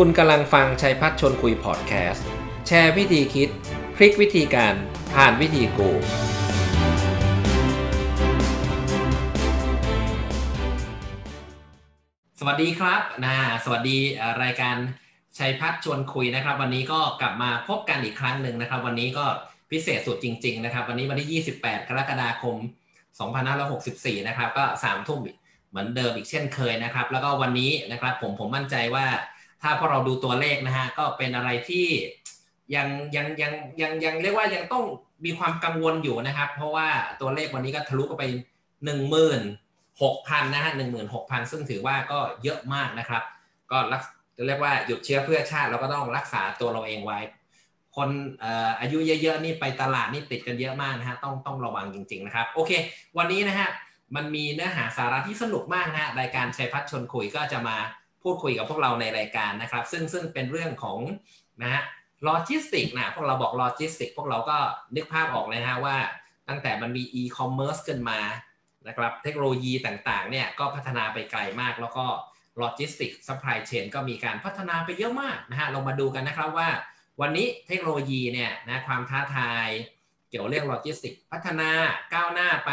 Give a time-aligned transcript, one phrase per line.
[0.00, 2.26] คุณกำลังฟังชัยพัฒชนคุยพอดแคสต์
[2.66, 3.48] แชร์วิธีคิด
[3.96, 4.74] พลิกวิธีการ
[5.14, 5.90] ผ่านวิธีกู
[12.38, 13.98] สวัสดีครับนะสวัสดี
[14.42, 14.76] รายการ
[15.38, 19.24] ชัยพัฒชวนคุยนะครับ วันนี้ก็กลับมาพบกันอีกครั้งหนึ่งนะครับ วันนี้ก็
[19.70, 22.56] พิเศษสุดจริง ๆ นะครับ วันนี้วันที่ 28 กรกฎาคม
[23.42, 25.20] 2564 นะครับ ก็3ทุ่ม
[25.70, 29.06] เหมือนเดิมอีกเช่นเคยนะครับ แล้วก็วันนี้นะครับผมผมมั่นใจว่า
[29.64, 31.86] ถ้าพอเราดูตัวเลขนะฮะก็เป็นอะไรที่
[32.74, 34.84] ยังยังยังยังยังเรียกว่ายังต้อง
[35.24, 36.88] มีความกังวลอยู่นะครับ เพราะว่า
[37.20, 38.24] ตัวเลขวันนี้ก็ทะลุไป
[38.84, 39.40] หนึ่งหมื่น
[40.02, 43.22] หกพันนะฮะหนึ่งหมื่นหกพันซึ่งถือว่าก็เยอะมากนะครับ
[43.70, 44.02] ก็รัก
[44.46, 47.18] เรียกว่าหยุดเชื้อเพื่อชาติเราก็ต้องรักษาตัวเราเองไว้
[47.96, 48.08] คน
[48.80, 52.70] อายุเยอะๆนี่ไปตลาดนี่ติดกันเยอะมากนะฮะต้องต้องระวังจริง ๆนะครับ โอเค
[53.18, 53.68] วันนี้นะฮะ
[54.16, 57.76] มันมีเนื้อหาสาระที่สนุกมากนะฮะรายการชัยพัชร์ชวนคุยก็จะมา
[58.24, 60.98] พูดคุยกับพวกเราในรายการนะครับ ซึ่งซึ่งเป็นเรื่องของ
[61.62, 61.82] นะฮะ
[62.24, 64.58] โลจิสติกส์นะพวกเราบอกโลจิสติกส์พวกเราก็
[64.96, 65.96] นึกภาพออกเลยนะฮะว่า
[66.48, 68.20] ตั้งแต่มันมีอีคอมเมิร์ซขึ้นมา
[68.88, 72.06] นะครับเทคโนโลยีต่างๆเนี่ยก็พัฒนาไปไกลมาก แล้วก็
[72.58, 76.68] โลจิสติกส์ supply chain ก็มีการพัฒนาไปเยอะมากนะฮะเรามาดูกันนะครับว่า
[77.20, 79.68] วันนี้เทคโนโลยีเนี่ยนะความท้าทาย
[80.30, 81.70] เกี่ยวเรื่องโลจิสติกส์พัฒนา
[82.14, 82.70] ก้าวหน้าไป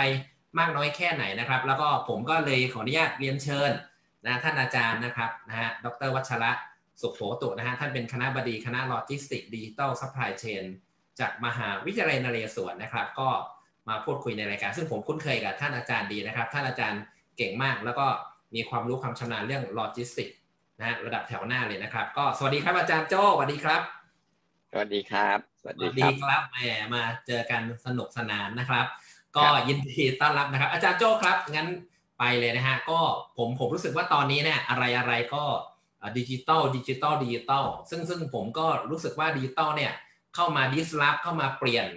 [0.59, 3.71] มากน้อยแค่ไหนนะครับ แล้วก็ผมก็เลยขออนุญาตเรียนเชิญ
[4.25, 6.51] นะท่านอาจารย์นะครับนะฮะดรวัชระ
[7.01, 10.63] สุขโขตุนะฮะท่านเป็นคณบดีคณะโลจิสติกส์ดิจิตอล supply chain
[11.19, 13.29] จากมหาวิทยาลัยนเรศวรนะครับ ก็
[13.89, 17.01] มาพูดคุยในรายการ ซึ่งผมคุ้นเคยกับท่านอาจารย์ดีนะครับ ท่านอาจารย์
[17.37, 18.05] เก่งมาก แล้วก็
[18.55, 20.29] มีความรู้ความชำนาญเรื่องโลจิสติกส์
[20.79, 23.81] นะฮะระดับแถวหน้าเลยนะครับ ก็สวัสดีครับอาจารย์โจ้สวัสดีครับ
[24.71, 25.87] สวัสดีครับสวัสดี
[26.23, 26.57] ครับแหม
[26.93, 28.85] มาเจอกันสนุกสนานนะครับ
[29.37, 31.67] ก็ยินดีต้อนรับนะครับ อาจารย์โจ้ครับงั้น
[32.23, 32.99] ไปเลยนะฮะก็
[33.37, 35.43] ผมผมรู้สึกว่าตอนนี้เนี่ยอะไรอะไรก็
[36.17, 39.93] ดิจิตอลดิจิตอลดิจิตอลซึ่งซึ่งผมก็รู้สึกว่าดิจิตอลเนี่ย
[40.35, 41.87] เข้ามา disrupt เข้ามาเปลี่ยน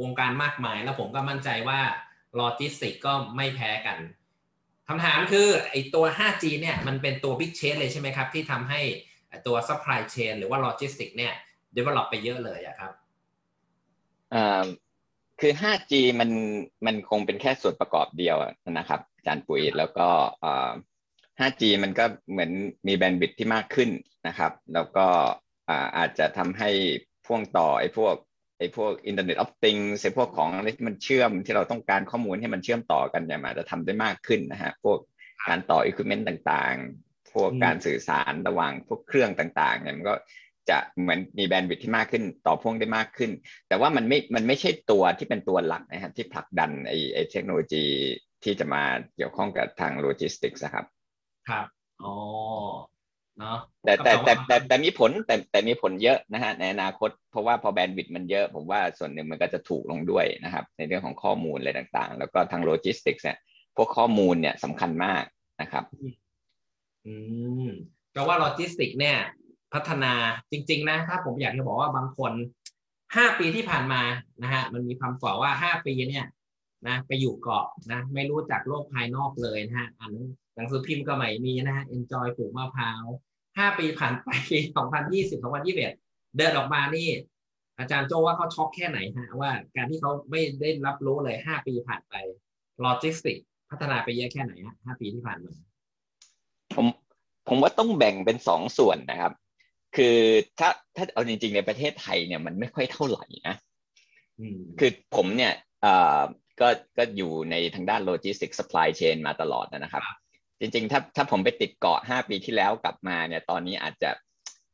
[0.00, 1.80] วงการมากมาย แล้วผมก็มั่นใจว่า
[2.36, 3.98] โลจิสติกส์ก็ไม่แพ้กัน
[4.88, 8.80] คำถามคือไอตัว 5G เนี่ยมันเป็นตัว big change เลยใช่ไหมครับ ที่ทำให้
[9.46, 11.32] ตัว supply chain หรือว่าโลจิสติกส์เนี่ย
[11.76, 12.92] develop ไปเยอะเลยอะครับ
[15.40, 16.30] คือ 5G มัน
[16.86, 18.36] มันคงเป็นแค่ส่วนประกอบเดียว
[18.78, 20.08] นะครับ อาจารย์ปุ๋ยแล้วก็
[21.38, 22.50] 5G มันก็เหมือน
[22.86, 23.90] มี bandwidth ที่มากขึ้น
[24.26, 25.06] นะครับ แล้วก็
[25.96, 26.70] อาจจะทำให้
[27.26, 28.14] พ่วงต่อไอ้พวก
[28.58, 34.98] ไอ้พวก Internet of Things ไอ้พวกของอะไรที่มันเชื่อมที่เราต้องการข้อมูลให้มันเชื่อมต่อกันเนี่ยมันจะทำได้มากขึ้นนะฮะพวก
[35.48, 40.14] การต่ออุปกรณ์ต่างๆ พวกการสื่อสารระหว่างพวกเครื่องต่างๆเนี่ยมันก็
[40.70, 43.30] จะเหมือนมี bandwidth ที่มากขึ้นต่อพ่วงได้มากขึ้น
[43.68, 47.84] แต่ว่ามันไม่ มันไม่ใช่ตัวที่เป็นตัวหลักนะครับที่ผลักดันไอ้ไอ้เทคโนโลยี
[48.44, 48.82] ที่จะมา
[49.16, 50.84] เกี่ยวข้องกับทางโลจิสติกส์ครับ
[51.48, 51.66] ครับ
[52.02, 52.14] อ๋อ
[53.38, 63.38] เนาะแต่แต่แต่แต่แต่มีผลแต่แต่มีผลเยอะนะฮะในอนาคต เพราะว่าพอ bandwidth มันเยอะผมว่าส่วนหนึ่งมันก็จะถูกลงด้วยนะครับ ในเรื่องของข้อมูลอะไรต่างๆ แล้วก็ทางโลจิสติกส์เนี่ย
[63.76, 65.24] พวกข้อมูลเนี่ยสำคัญมาก
[65.60, 65.84] นะครับ
[67.06, 67.14] อื
[67.66, 67.68] ม
[68.12, 69.16] แปลว่าโลจิสติกส์เนี่ย
[69.74, 70.12] พัฒนา
[70.50, 72.32] จริง ๆ นะ ถ้าผมอยากจะบอกว่าบางคน
[73.16, 74.02] ห้าปีที่ผ่านมา
[74.42, 76.24] นะฮะมันมีความฝ่อว่าห้าปีเนี่ย
[76.88, 80.12] นะไปอยู่เกาะนะไม่รู้จักโลกภายนอกเลยนะฮะอัน
[80.56, 83.04] หนังสือพิมพ์ก็ไม่มีนะฮะ enjoy ปลูกมะพร้าว
[83.58, 84.28] ห้าปีผ่านไป
[84.76, 85.94] สองพันยี่สิบสองพันยี่สิบเอ็ด
[86.36, 87.08] เดินออกมานี่
[87.78, 92.14] อาจารย์โจ้ว่าเขาช็อกแค่ไหนฮะว่าการที่เขาไม่ได้รับรู้เลยห้าปีผ่านไป
[92.80, 93.38] โลจิสติกส์
[93.70, 95.52] พัฒนาไปเยอะแค่ไหนฮะห้าปีที่ผ่านมา
[96.74, 96.86] ผม
[97.48, 99.32] ผมว่าต้องแบ่งเป็นสองส่วนนะครับ
[99.96, 100.16] คือ
[100.58, 103.56] ถ้าถ้าเอาจริงๆในประเทศไทยเนี่ยมันไม่ค่อยเท่าไหร่นะ
[104.78, 105.52] คือผมเนี่ย
[106.60, 106.68] ก็
[106.98, 110.02] ก็อยู่ในทางด้านโลจิสติกส์ supply chain มาตลอดนะครับ
[110.60, 114.10] จริงๆ ถ้าถ้าผมไปติดเกาะ 5 ปีที่แล้วกลับมาเนี่ยตอนนี้อาจจะ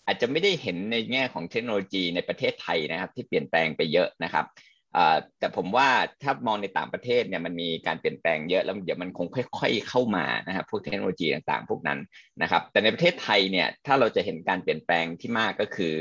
[0.07, 4.47] อาจจะไม่ได้เห็นในแง่ของเทคโนโลยีในประเทศไทยนะครับ ที่เปลี่ยนแปลงไปเยอะนะครับ
[5.39, 5.89] แต่ผมว่า
[6.23, 11.99] ถ้ามองในต่างประเทศเนี่ยมันมีการเปลี่ยนแปลงเยอะแล้วเดี๋ยวมันคงค่อย ๆ เข้ามานะครับพวกเทคโนโลยีต่างๆ พวกนั้น
[12.43, 15.95] นะครับ แต่ในประเทศไทยเนี่ยถ้าเราจะเห็นการเปลี่ยนแปลงที่มากก็คือ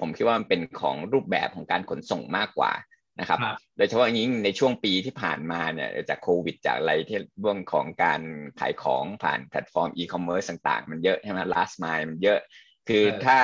[0.00, 2.72] ผมคิดว่ามันเป็นของรูปแบบของการขนส่งมากกว่า
[3.20, 3.38] นะครับ
[3.76, 8.20] โดยเฉพาะยิ่งในช่วงปีที่ผ่านมาเนี่ยจากโควิดจากอะไรที่เรื่องของการ
[8.60, 12.40] ขายของผ่านแพลตฟอร์มอีคอมเมิร์ซต่างๆ มันเยอะใช่ไหม last mile มันเยอะ
[12.88, 13.38] คือถ้า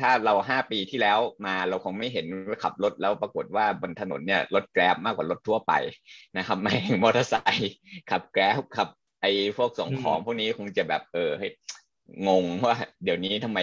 [0.00, 2.26] ถ้าเราห้าปีที่แล้วมาเราคงไม่เห็น
[2.62, 5.72] ขับรถแล้วปรากฏว่าบนถนนเนี่ยรถ Grab มากกว่ารถทั่วไป
[6.36, 7.74] นะครับไม่มอเตอร์ไซค์
[8.10, 8.88] ขับ Grab ขับ
[9.22, 11.46] ไอ้พวกส่งของพวกนี้คงจะแบบเออให้
[12.28, 13.58] งงว่าเดี๋ยวนี้ทำไม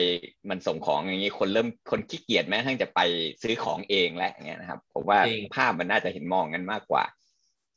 [0.50, 3.00] มันส่งของอย่างนี้คนเริ่มคนขี้เกียจแม้กระทั่งจะไป
[3.42, 5.20] ซื้อของเองแล้วอย่างเงี้ยนะครับผมว่า
[5.56, 7.04] ภาพมันน่าจะเห็นมองกันมากกว่า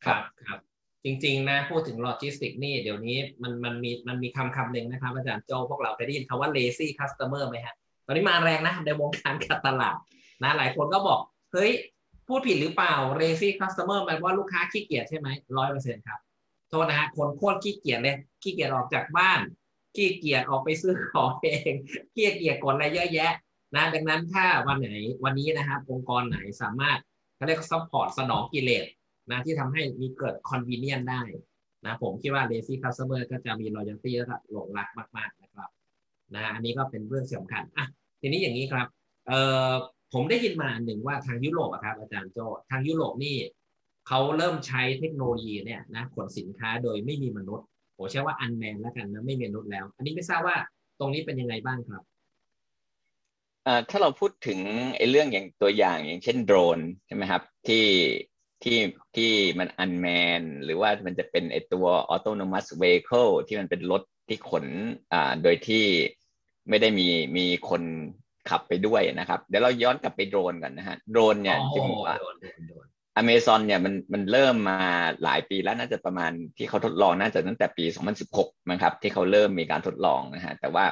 [0.05, 0.61] ครับครับ
[1.05, 7.75] จริง ๆ นะพูดถึงโลจิสติกนี่เดี๋ยวนี้มันมันมีมันมีคำคำหนึ่งนะครับอาจารย์โจพวกเราเคยได้ยินคำว่า lazy customer ไหมฮะ
[8.07, 9.97] ตอนนี้มาแรงนะในวงการการตลาด
[10.43, 11.21] นะหลายคนก็บอก
[11.53, 11.73] เฮ้ย
[12.29, 15.29] พูดผิดหรือเปล่า lazy customer แปลว่าลูกค้าขี้เกียจใช่ไหม
[15.59, 16.21] ร้อยเปอร์เซ็นต์ครับ
[16.69, 19.41] โทษนะฮะคนโคตรขี้เกียจเลยขี้เกียจออกจากบ้าน
[19.97, 21.73] ขี้เกียจออกไปซื้อของเอง
[22.15, 23.33] ขี้เกียจกดอะไรเยอะแยะ
[23.75, 24.89] นะดังนั้นถ้าวันไหน
[25.25, 26.99] วันนี้นะครับองค์กรไหนสามารถ
[27.37, 28.85] เขาเรียก support สนองกิเลส
[29.31, 31.23] นะที่ทำให้มีเกิด convenience ได้
[31.85, 35.69] นะผมคิดว่า lazy customer ก็จะมี loyalty และหลงรักมาก ๆนะครับ
[36.35, 37.87] นะอันนี้ก็เป็นเรื่องสำคัญอะ
[38.21, 38.87] ทีนี้อย่างนี้ครับ
[39.27, 39.41] เอ่
[39.71, 39.73] อ
[40.13, 42.39] ผมได้ยินมาหนึ่งว่าทางยุโรปครับอาจารย์โจ้
[42.71, 43.37] ทางยุโรปนี่
[44.09, 47.67] เขาเริ่มใช้เทคโนโลยีเนี่ยนะขนสินค้าโดยไม่มีมนุษย์
[47.97, 50.57] ผมใช้ว่า unmanned แล้วกันนะไม่มีมนุษย์แล้ว อันนี้ไม่ทราบว่า
[50.99, 52.03] ตรงนี้เป็นยังไงบ้างครับ
[53.91, 54.59] ถ้าเราพูดถึง
[54.97, 57.85] ไอ้เรื่องอย่างตัวอย่างอย่างเช่นโดรนใช่ไหมครับที่
[58.63, 58.79] ที่
[59.17, 60.07] ที่มันอันแม
[60.41, 64.65] นหรือว่ามันจะเป็นไอตัว autonomous vehicle ที่มันเป็นรถที่ขน
[65.13, 65.85] อ่าโดยที่
[66.69, 67.83] ไม่ได้มีมีคน
[68.51, 72.17] ขับไปด้วยนะครับ เดี๋ยวเราย้อนกลับไปโดรนกันนะฮะโดรนเนี่ยที่ผมว่า
[73.17, 74.81] อเมซอนเนี่ยมันมันเริ่มมา
[75.25, 77.85] หลายปีแล้วน่าจะประมาณที่เขาทดลองน่าจะตั้งแต่ปี
[78.29, 80.85] 2016นะครับ ที่เขาเริ่มมีการทดลองนะฮะแต่ว่า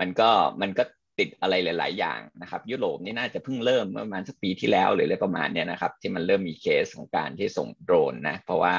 [0.00, 0.30] มันก็
[0.62, 0.84] มันก็
[1.18, 8.74] ติดอะไรหลาย ๆ อย่างนะครับ ยุโรปนี่น่าจะเพิ่งเริ่มเมื่อประมาณสักปีที่แล้วหรืออะไรประมาณเนี้ยนะครับ ที่มันเริ่มมีเคสของการที่ส่งโดรนนะเพราะว่า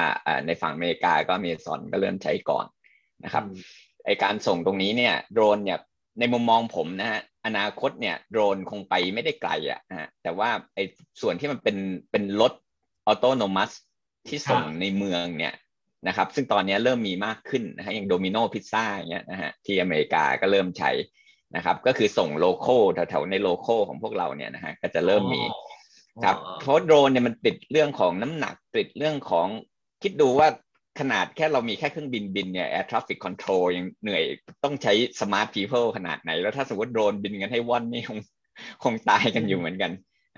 [0.46, 2.66] ในฝั่งอเมริกาก็อเมซอนก็เริ่มใช้ก่อน
[3.24, 3.44] นะครับ
[4.06, 5.78] ไอการส่งตรงนี้เนี่ยโดรนเนี่ย
[6.18, 10.78] ในมุมมองผมนะฮะอนาคตเนี่ยโดรนคงไปไม่ได้ไกลอะฮะแต่ว่าไอ
[11.20, 11.76] ส่วนที่มันเป็น
[12.10, 12.52] เป็นรถ
[13.06, 13.70] ออโตโนมัส
[14.28, 15.54] ที่ส่งในเมืองเนี่ย
[16.08, 20.90] นะครับ ซึ่งตอนนี้เริ่มมีมากขึ้นนะฮะอย่างโดมิโนพิซซ่าอย่างเงี้ยนะฮะที่อเมริกาก็เริ่มใช้
[21.56, 25.42] นะครับ ก็คือส่ง local แถวๆใน local ของพวกเราเนี่ยนะฮะก็จะเริ่มมี
[26.24, 29.48] ครับเพราะโดรนเนี่ยมันติดเรื่องของน้ำหนักติดเรื่องของ
[30.02, 30.48] คิดดูว่า
[31.00, 34.22] ขนาดแค่เรามีแค่เครื่องบินบินเนี่ย air traffic control ยังเหนื่อย
[34.64, 38.18] ต้องใช้ smart people ขนาดไหน แล้วถ้าสมมติโดรนบินกันให้ว่อนนี่คง
[38.84, 39.92] คงตายกันอยู่เหมือนกัน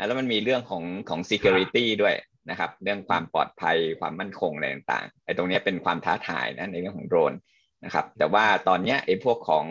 [0.06, 2.14] แล้วมันมีเรื่องของของ security ด้วย
[2.50, 7.32] นะครับ เรื่องความปลอดภัยความมั่นคงอะไรต่างๆไอ้ตรงนี้เป็นความท้าทายนะในเรื่องของโดรน
[7.84, 9.66] นะครับ แต่ว่าตอนนี้ไอ้พวกของ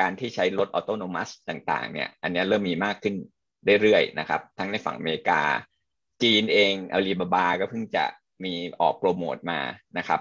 [0.00, 3.14] การที่ใช้รถออโตโนมัสต่างๆ เนี่ย อันนี้เริ่มมีมากขึ้น
[3.82, 5.40] เรื่อยๆนะครับ ทั้งในฝั่งอเมริกา
[6.22, 8.04] จีนเองอาลีบาบาก็เพิ่งจะ
[8.44, 9.60] มีออกโปรโมทมา
[9.98, 10.20] นะครับ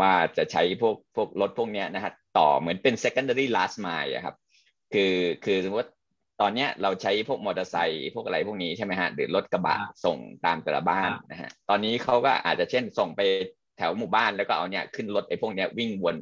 [0.00, 4.36] ว่าจะใช้พวกพวกรถพวกนี้นะฮะต่อเหมือนเป็น secondary last mile ครับ
[4.92, 5.90] คือคือสมมติ
[6.40, 13.20] ตอนนี้เราใช้พวกมอเตอร์ไซค์พวกอะไรพวกนี้ใช่ไหมฮะหรือรถกระบะส่งตามแต่ละบ้านนะฮะตอนนี้เขาก็อาจจะเช่นส่งไป
[13.76, 16.16] แถวหมู่บ้านแล้วก็เอาเนี่ยขึ้นรถไอ้พวกเนี้ยวิ่งวน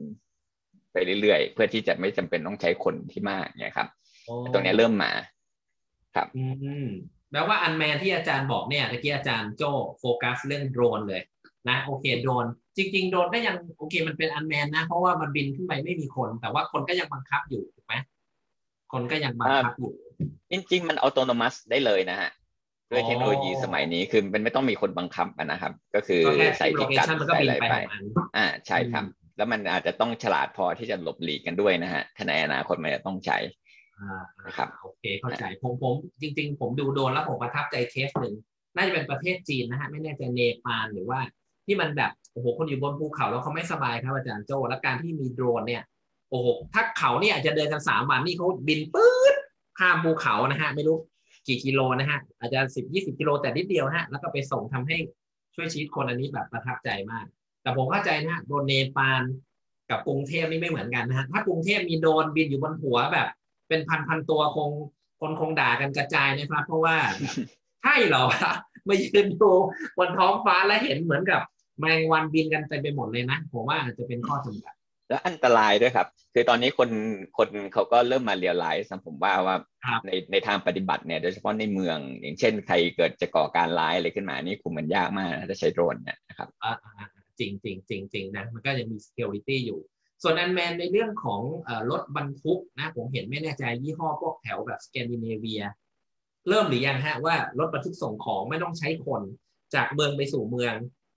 [0.92, 3.88] ไปเรื่อยๆเพื่อที่จะไม่จำเป็นต้องใช้คนที่มากเนี่ยครับ
[4.52, 5.12] ตรงนี้เริ่มมา
[6.16, 6.44] ครับ อื
[6.84, 6.86] ม
[7.30, 9.62] แปลว่าอันแมนที่อาจารย์บอกเนี่ยตะกี้อาจารย์โจ
[9.98, 11.22] โฟกัสเรื่องโดรนเลย
[11.68, 17.94] นะโอเคโดรนจริง ๆ โดรนก็ยังโอเคมันเป็นอันแมนนะ เพราะว่ามันบินขึ้นไปไม่มีคน แต่ว่าคนก็ยังบังคับอยู่ถูกไหม
[18.92, 19.92] คนก็ยังบังคับอยู่
[20.50, 22.30] จริงๆ มันอัตโนมัติได้เลยนะฮะ
[22.90, 26.22] ด้วยเทคโนโลยีสมัยนี้คือมันไม่ต้องมีคนบังคับนะครับ ก็คือ
[26.58, 27.74] ใส่พิกัดใส่อะไรไป
[28.36, 29.04] อ่าใช่ครับ
[29.36, 33.38] แล้วมันอาจจะต้องฉลาดพอที่จะหลบหลีกกันด้วยนะฮะถ้าในอนาคตมันจะต้องใช้
[34.56, 38.34] ครับโอเคเข้าใจผมผมจริง ๆ ผมดูโดนแล้วผมประทับใจเคสหนึ่ง
[38.76, 41.20] น่าจะเป็นประเทศจีนนะฮะไม่แน่ใจเนปาลหรือว่า
[41.66, 45.82] ที่มันแบบโอ้โหคนอยู่บนภูเขาแล้วเขาไม่สบายครับอาจารย์โจ แล้วการที่มีโดรนเนี่ย
[46.32, 49.34] โอ้โหถ้าเขาเนี่ยอาจจะเดินกันสามวันนี่เขาบินปื๊ด
[49.78, 50.96] ข้ามภูเขานะฮะไม่รู้
[51.46, 54.96] กี่กิโลนะฮะอาจจะสิบยี่สิบกิโลแต่นิดเดียวฮะแล้วก็ไปส่งทำให้
[55.54, 57.26] ช่วยชีวิตคนอันนี้แบบประทับใจมาก
[57.62, 59.22] แต่ผมเข้าใจนะฮะโดนเนปาล
[59.90, 63.28] กับกรุงเทพนี่ไม่เหมือนกันนะฮะถ้ากรุงเทพมีโดนบินอยู่บนหัวแบบ
[63.68, 64.70] เป็นพันพันตัวคง
[65.20, 66.96] คนคงด่ากันกระจายนะครับ เพราะว่า
[67.82, 68.24] ใช่เหรอ
[68.88, 69.52] มายืนดู
[69.98, 71.40] บนท้องฟ้าแล้วเห็นเหมือนกับ
[71.80, 74.74] แมงวันบินกันเต็มไปหมดเลยนะผมว่าอาจจะเป็นข้อจำกัด
[75.12, 76.90] และอันตรายด้วยครับ คือตอนนี้คน
[77.38, 79.56] คนเขาก็เริ่มมา realize ผมว่าว่า
[80.06, 86.48] ในในทางปฏิบัติเนี่ยโดยเฉพาะในเมือง อย่างเช่นใครเกิดจะก่อการร้ายอะไรขึ้นมานี่คุมมันยากมากถ้าใช้โดรนเนี่ยนะครับ
[87.38, 89.80] จริงจริงจริงจริงนะมันก็ยังมี security อยู่
[90.22, 91.40] ส่วน unmanned ในเรื่องของ
[91.90, 95.62] รถบรรทุกนะผมเห็นไม่แน่ใจยี่ห้อพวกแถวแบบสแกนดิเนเวีย
[96.48, 99.22] เริ่มหรือยังฮะว่ารถบรรทุกส่งของไม่ต้องใช้คน
[99.74, 100.74] จากเมืองไปสู่เมือง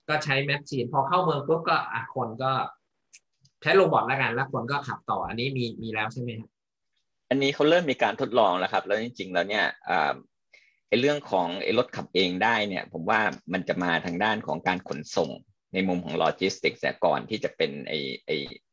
[0.09, 2.51] ก็ใช้ machine พอเข้าเมืองปุ๊บก็อะคนก็
[2.84, 6.49] ใช้ robot แล้วกัน แล้วคนก็ขับต่ออันนี้มีมีแล้วใช่ไหมครับ
[7.29, 9.65] อันนี้เขาเริ่มมีการทดลองแล้วครับ แล้วจริง ๆ แล้วเนี่ย
[10.87, 13.19] ไอ้เรื่องของไอ้รถขับเองได้เนี่ย ผมว่า
[13.53, 15.29] มันจะมาทางด้านของการขนส่ง
[15.73, 18.31] ในมุมของโลจิสติกส์แต่ก่อนที่จะเป็นไอ้ไอ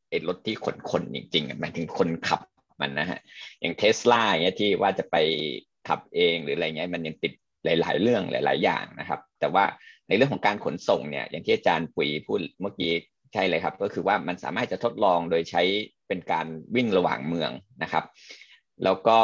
[0.08, 2.40] ไอรถที่ขนคนจริงๆหมายถึงคนขับ
[2.80, 3.20] มันนะฮะ
[3.60, 5.16] อย่างเทสลาเนี้ยที่ว่าจะไป
[5.88, 7.32] ขับเองหรืออะไรเงี้ยมันยังติด
[7.64, 9.64] หลาย ๆ เรื่องหลาย ๆ อย่างนะครับ แต่ว่า
[10.08, 12.92] ในเรื่องของการขนส่งเนี่ย อย่างที่อาจารย์ปุ๋ยพูดเมื่อกี้
[13.32, 15.62] ใช่เลยครับ ก็คือว่ามันสามารถจะทดลองโดยใช้
[16.08, 16.46] เป็นการ
[16.76, 17.50] วิ่งระหว่างเมือง
[17.82, 18.04] นะครับ
[18.84, 19.18] แล้วก็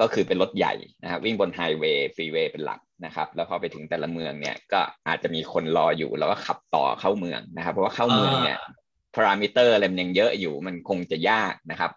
[0.00, 8.58] ก็คือเป็นรถใหญ่นะครับวิ่งบน highway freeway เป็นหลักนะครับ แล้วพอไปถึงแต่ละเมืองเนี่ยก็อาจจะมีคนรออยู่แล้วก็ขับต่อเข้าเมืองนะครับ เพราะว่าเข้าเมืองเนี่ย
[9.14, 11.90] พารามิเตอร์อะไรมันยังเยอะอยู่มันคงจะยากนะครับ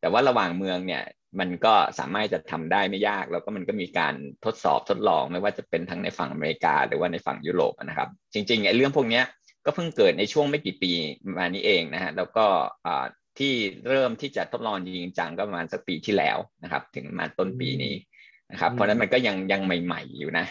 [0.00, 1.02] แต่ว่าระหว่างเมืองเนี่ย
[1.40, 9.22] มันก็สามารถจะทำได้ไม่ยาก แล้วก็มันก็มีการทดสอบทดลองไม่ว่าจะเป็นทั้งในฝั่งอเมริกา หรือว่าในฝั่งยุโรปนะครับ จริงๆไอ้เรื่องพวกนี้
[9.64, 10.92] ก็เพิ่งเกิดในช่วงไม่กี่ปี
[11.38, 12.46] มานี้เองนะฮะแล้วก็
[13.38, 13.52] ที่
[13.88, 17.94] เริ่มที่จะทดลองจริงจังก็ประมาณสักปีที่แล้วนะครับ ถึงมาต้นปีนี้
[18.50, 20.46] นะครับ เพราะนั้นมันก็ยังยังใหม่ ๆอยู่นะ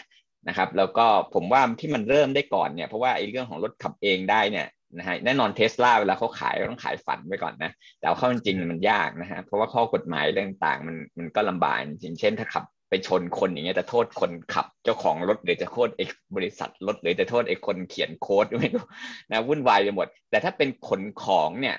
[0.48, 4.66] นะครับแล้วก็ผมว่าที่มันเริ่มได้ก่อนเนี่ยเพราะว่าไอ้เรื่องของรถขับเองได้เนี่ย
[4.98, 16.04] นะฮะแน่นอนเทสลาเวลาเขาขายต้องขายฝันไว้ก่อนนะแต่เข้าจริงมันยากนะฮะเพราะว่าข้อกฎหมายเรื่องต่างมันมันก็ลำบากจริงเช่นถ้าขับ ไปชนคนอย่างเงี้ยจะโทษคนขับเจ้าของรถหรือจะโทษไอ้
[16.36, 18.84] บริษัทรถหรือจะโทษไอ้คนเขียนโค้ดไม่รู้
[19.32, 21.76] นะวุ่นวายไปหมด แต่ถ้าเป็นขนของเนี่ย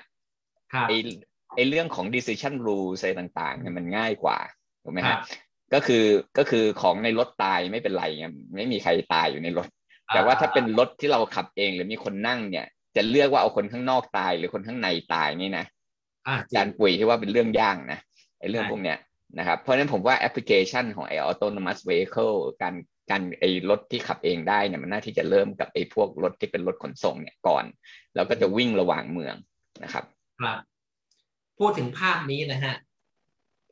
[0.88, 0.96] ไอ้
[1.56, 4.38] ไอ้เรื่องของ decision rules อะไรต่างๆเนี่ยมันง่ายกว่า
[4.82, 5.18] ถูกไหมฮะ
[5.74, 6.04] ก็คือ
[6.38, 8.26] ก็คือของในรถตายไม่เป็นไรไง
[8.56, 9.68] ไม่มีใครตายอยู่ในรถ
[10.14, 15.64] แต่ว่าถ้าเป็นรถที่เราขับเองหรือมีคนนั่งเนี่ย จะเลือกว่าเอาคนข้างนอกตายหรือคนข้างในตายนี่นะ
[16.56, 17.98] การป่วยที่ว่าเป็นเรื่องยากนะ
[18.38, 18.98] ไอ้เรื่องพวกเนี้ย
[19.38, 22.74] นะครับเพราะฉะนั้นผมว่าแอปพลิเคชันของไอ้ autonomous vehicle การ
[23.10, 27.64] การไอรถที่ขับเองได้เนี่ยมันน่าที่จะเริ่มกับไอพวกรถที่เป็นรถขนส่งเนี่ยก่อน
[28.14, 29.34] แล้วก็จะวิ่งระหว่างเมือง
[29.84, 30.04] นะครับ
[30.40, 30.58] ครับ
[31.58, 32.74] พูดถึงภาพนี้นะฮะ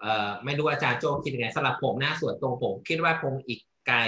[0.01, 3.99] เอ่อไม่รู้อาจารย์โจคิดยังไงสำหรับผมนะส่วนตรงผม คิดว่าคงอีกไกล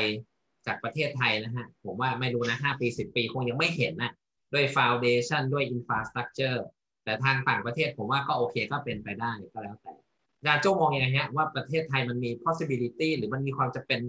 [0.67, 4.13] จากประเทศไทยนะฮะผมว่าไม่รู้นะห้าปีสิบปีคงยังไม่เห็นนะ
[4.53, 6.65] ด้วย foundation ด้วย infrastructure
[7.05, 9.93] แต่ทางต่างประเทศผมว่าก็โอเคก็เป็นไปได้ก็แล้วแต่
[10.41, 14.01] อาจารย์โจมองยังไงฮะว่าประเทศไทยมันมี possibility หรือมันมีความจะเป็น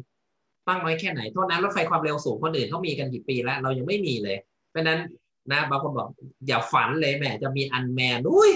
[0.67, 4.37] ตั้งไว้แค่ไหน โทษนะรถไฟความเร็วสูงคนอื่นเขามีกันกี่ปีแล้ว เรายังไม่มีเลย
[4.69, 4.99] เพราะนั้น
[5.51, 6.07] นะบางคนบอก
[6.47, 8.51] อย่าฝันเลยแหมจะมี unmanned อุ้ย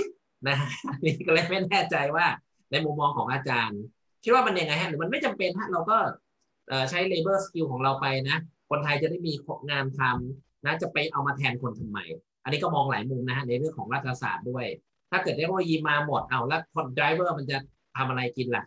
[0.48, 0.58] นะ
[1.05, 2.25] นี่ก็เลยไม่แน่ใจว่า
[2.72, 3.79] ในมุมมองของอาจารย์
[4.24, 5.98] คิดว่ามันยังไงฮะหรือมันไม่จำเป็นฮะเราก็
[6.89, 8.38] ใช้ labor skill ของเราไปนะ
[8.70, 9.34] คนไทยจะได้มี
[9.70, 12.00] งานทำนะจะไปเอามาแทนคนทำไม
[12.44, 14.65] อันนี้ก็มองหลายมุมนะฮะในเรื่องของรัฐศาสตร์ด้วย
[15.15, 17.57] ถ้าเกิดเทคโนโลยีมาหมดเอาแล้วคนไดรเวอร์มันจะ
[17.98, 18.63] ทำอะไรกินล่ะ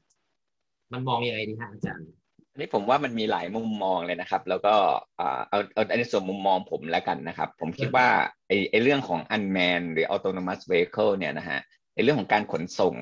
[0.92, 2.06] มันมองยังไงดีฮะอาจารย์
[2.50, 4.74] อันนี้ผมว่ามันมีหลายมุมมองเลยนะครับ แล้วก็
[5.16, 8.06] เอาเอาอันนี้ส่วนมุมมองผมแล้วกันนะครับ ผมคิดว่า
[8.48, 11.58] ไอ้ไอ้เรื่องของ unmanned หรือ autonomous vehicle เนี่ยนะฮะ
[11.94, 12.94] ไอ้เรื่องของการขนส่ง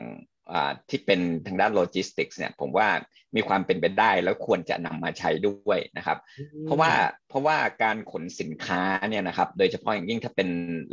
[0.91, 2.89] ที่เป็นทางด้านโลจิสติกส์เนี่ยผมว่า
[3.37, 6.19] มีความเป็นไปได้แล้วควรจะนำมาใช้ด้วยนะครับ
[6.65, 6.91] เพราะว่า
[7.29, 10.49] เพราะว่าการขนสินค้าเนี่ยนะครับ โดยเฉพาะอย่างยิ่งถ้าเป็น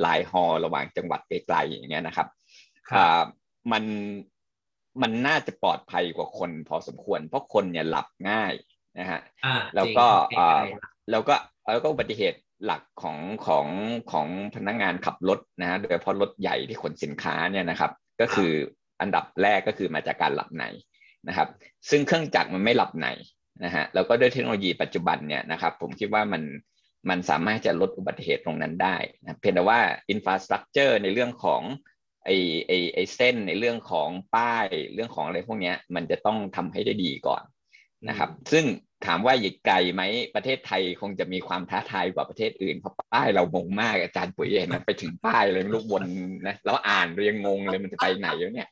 [0.06, 2.28] ลายฮอระหว่างจังหวัดไกลๆอย่างเงี้ยนะครับ
[3.72, 3.84] มัน
[5.02, 8.54] มันน่าจะปลอดภัยกว่าคนพอสมควร เพราะคนเนี่ยหลับง่าย
[9.00, 9.20] นะฮะ
[9.76, 10.08] แล้วก็
[11.12, 11.36] แล้วก็
[11.72, 13.68] แล้วก็อุบัติเหตุหลักของของ
[14.12, 18.52] ของพนักงานขับรถนะฮะโดยเฉพาะรถใหญ่ที่ขนสินค้าเนี่ยนะครับ ก็คือ
[19.02, 20.64] อันดับแรกก็คือมาจากการหลับใน
[21.28, 21.48] นะครับ
[21.90, 23.08] ซึ่งเครื่องจักรมันไม่หลับใน
[23.64, 26.44] นะฮะแล้วก็ด้วยเทคโนโลยีปัจจุบันเนี่ยนะครับ ผมคิดว่ามัน
[27.10, 31.62] มันสามารถจะลดอุบัติเหตุตรงนั้นได้นะเพียงแต่ว่าอินฟราสตรักเจอร์ในเรื่องของ
[32.26, 32.30] ไอ
[32.68, 37.44] ไอไอเส้นในเรื่องของป้ายเรื่องของอะไรพวกนี้มันจะต้องทำให้ได้ดีก่อน
[38.08, 38.66] นะครับ ซึ่ง
[39.06, 40.04] ถามว่าอีกไกลไหม
[40.36, 46.04] ประเทศไทยคงจะมีความท้าทายกว่าประเทศอื่นเพราะป้ายเรางงมากอาจารย์ปุ๋ยเห็นไปถึงป้ายเลยลูกบน
[46.48, 48.70] นะแล้วอ่านเรายังงงเลยมันจะไปไหนแล้วเนี่ย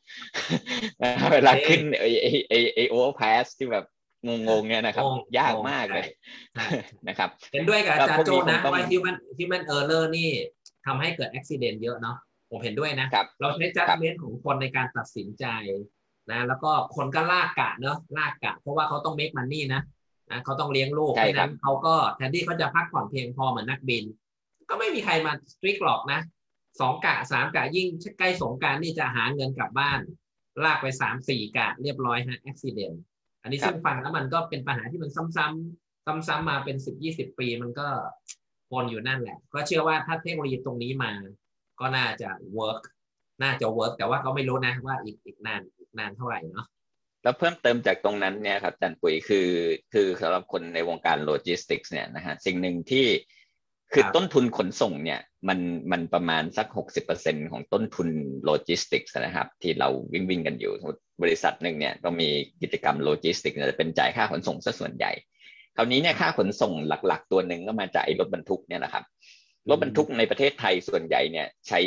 [1.32, 3.84] เวลาขึ้นไอไอไอไอโอเวอร์พาสที่แบบ
[4.48, 5.04] งงๆเนี่ยนะครับ
[5.38, 6.08] ยากมากเลย
[7.08, 10.28] นะครับเห็นด้วยกับอาจารย์โจนะว่า human human error นี่
[10.86, 12.16] ทำให้เกิดอุบิเหตุเยอะเนาะ
[12.52, 13.08] ผมเห็นด้วยนะ
[13.40, 15.44] เราใช้จัดเมนของคนในการตัดสินใจ
[16.30, 19.82] นะ แล้วก็คนก็ลากกะเนาะลากกะ เพราะว่าเขาต้องเมคมันนี่นะ
[20.30, 24.04] นะเขาต้องเลี้ยงลูกเพราะนั้นเขาก็แทนที่เขาจะพักผ่อนเพียงพอเหมือนนักบิน
[24.68, 26.20] ก็ไม่มีใครมาสตรีกหรอกนะ
[26.80, 30.00] สองกะสามกะยิ่งใกล้สงการนี่จะหาเงินกลับบ้าน
[30.64, 32.98] ลากไปสามสี่กะเรียบร้อยฮะอุบิเหตุ
[33.42, 37.88] อันนี้ซึ่งฟังแล้วมันก็เป็นปัญหาที่มันซ้ำๆซ้ำๆมาเป็นสิบยี่สิบปีมันก็
[38.72, 41.12] วนอยู่นั่นแหละ ก็เชื่อว่าถ้าเทคโนโลยีตรงนี้มา
[41.80, 42.80] ก็น่าจะ work
[43.42, 46.66] น่าจะ work แต่ว่าเขาไม่รู้นะว่าอีกอีกนานอีกนานเท่าไหร่เนาะ
[47.22, 49.48] แล้วเพิ่มเติมจากตรงนั้นเนี่ยครับจารย์ปุ๋ยคือ
[49.92, 53.06] คือสำหรับคนในวงการโลจิสติกส์เนี่ยนะฮะสิ่งหนึ่งที่
[53.92, 55.58] คือต้นทุนขนส่งเนี่ยมัน
[55.92, 58.08] มันประมาณสักหกสิบเปอร์เซ็นของต้นทุน
[58.44, 60.72] โลจิสติกส์นะครับ ที่เราวิ่งวิ่งกันอยู่
[61.22, 62.28] บริษัทหนึ่งเนี่ยต้องมี
[62.62, 65.12] กิจกรรมโลจิสติกส์จะเป็นจ่ายค่าขนส่งซะส่วนใหญ่
[65.76, 69.04] คราวนี้เนี่ยค่าขนส่งหลัก ๆ ตัวหนึ่งก็มาจากรถบรรทุกเนี่ยนะครับ
[69.68, 71.80] รถบรรทุกในประเทศไทยส่วนใหญ่เนี่ย ใช้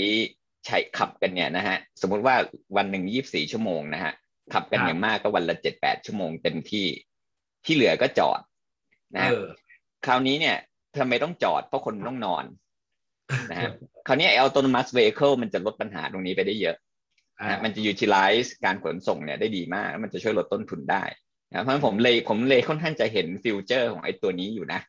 [0.66, 2.36] ใช้ขับกันเนี่ยนะฮะสมมุติว่า
[2.78, 4.14] วันหนึ่งยี่บสี่ชั่วโมงนะฮะ
[4.54, 6.88] ขับกันอย่างมากก็วันละเจ็ดแปดชั่วโมงเต็มที่
[7.66, 8.40] ที่เหลือก็จอด
[9.16, 9.32] นะ
[10.06, 10.58] คราวนี้เนี่ย
[10.98, 12.46] ทำไมต้องจอดเพราะคนต้องนอน
[13.52, 13.70] นะฮะ
[14.08, 16.76] คราวนี้ autonomous vehicle มันจะลดปัญหาตรงนี้ไปได้เยอะ
[17.50, 21.04] นะมันจะ utilize การขนส่งเนี่ยได้ดีมากมันจะช่วยลดต้นทุนได้
[21.52, 24.80] นะเพราะผมเลยผมเลยค่อนข้างจะเห็น future ของไอ้ตัวนี้อยู่นะ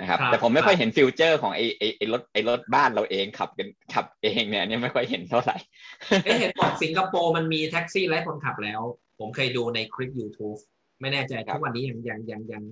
[0.00, 5.56] นะครับ แต่ผมไม่ค่อยเห็น future ของไอ้ไอ้ไอ้รถไอ้รถบ้านเราเองขับกันขับเองเนี่ยนี่ไม่ค่อยเห็นเท่าไหร่
[6.40, 8.80] เห็นบอกสิงคโปร์มันมีแท็กซี่ไร้คนขับแล้ว
[9.18, 10.58] ผมเคยดูในคลิป YouTube
[11.00, 12.62] ไม่แน่ใจทุกวันนี้ยังยังยังยัง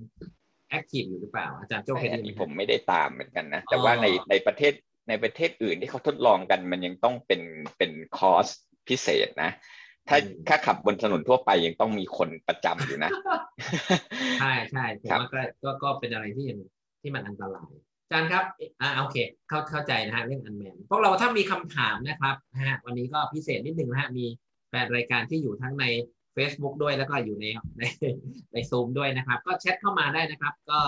[0.69, 4.73] active อยู่หรือเปล่า อาจารย์โจ้เคยดูผมไม่ได้ตามเหมือนกันนะ แต่ว่าในในประเทศ
[5.09, 7.41] ในประเทศอื่นที่เขาทดลองกันมันยังต้องเป็น
[7.77, 8.47] เป็นคอร์ส
[8.87, 9.51] พิเศษนะ
[10.09, 13.11] ถ้าถ้าขับบนถนนทั่วไปยังต้องมีคนประจำอยู่นะ
[14.39, 15.29] ใช่ใช่ผมว่า
[15.63, 16.47] ก็ก็เป็นอะไรที่
[17.01, 17.71] ที่มันอันตราย
[18.03, 18.45] อาจารย์ครับ
[18.81, 19.17] อ่า โอเค
[19.47, 24.25] เข้า เข้าใจนะฮะ เรื่องอันแมน พวกเราถ้ามีคำถามนะครับนะฮะ วันนี้ก็พิเศษนิดนึงนะฮะ มี
[24.69, 25.85] แฟนรายการที่อยู่ทั้งใน
[26.35, 27.45] Facebook ด้วย แล้วก็อยู่ใน
[27.77, 27.83] ใน
[28.53, 30.79] ในซูมด้วยนะครับ ก็แชทเข้ามาได้นะครับ ก็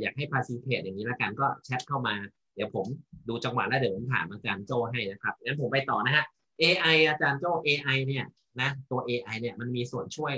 [0.00, 2.14] อยากให้พาซิเพตอย่างนี้ละกัน ก็แชทเข้ามา
[2.54, 2.86] เดี๋ยวผม
[3.28, 6.24] ดูจังหวะแล้วเดี๋ยวผมถามอาจารย์โจให้นะครับ งั้นผมไปต่อนะฮะ
[6.62, 8.24] AI อาจารย์โจ AI เนี่ย
[8.60, 10.34] นะ ตัว AI เนี่ย มันมีส่วนช่วย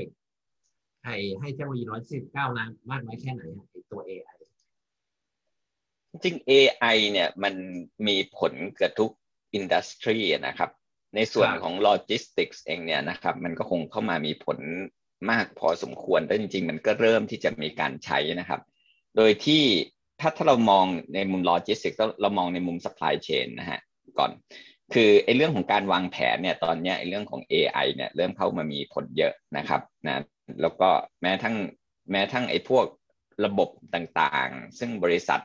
[1.05, 4.40] ให้ ให้เทคโนโลยีร้อยสิบเก้านมากน้อยแค่ไหนฮะตัว AI
[6.13, 7.55] จริง AI เนี่ยมัน
[8.07, 9.11] มีผลกับทุก
[9.55, 10.71] industry นะครับ
[11.15, 14.59] ในส่วนของโลจิสติกส์เองเนี่ยนะครับ มันก็คงเข้ามามีผล
[15.31, 18.61] มากพอสมควรแต่จริง ๆ มันก็เริ่มที่จะมีการใช้นะครับ
[19.17, 19.65] โดยที่
[20.21, 23.81] ถ้าถ้าเรามองในมุมโลจิสติกส์เรามองในมุม supply chain นะฮะ
[24.19, 24.31] ก่อน
[24.95, 30.23] คือไอ้เรื่องของการวางแผนเนี่ยตอนนี้ไอ้เรื่องของ AI เนี่ยเริ่มเข้ามามีผลเยอะนะครับนะ
[30.63, 30.89] แล้วก็
[31.21, 31.57] แม้ทั้ง
[32.11, 32.87] แม้ทั้งไอ้พวก
[33.45, 35.41] ระบบต่างๆ ซึ่งบริษัท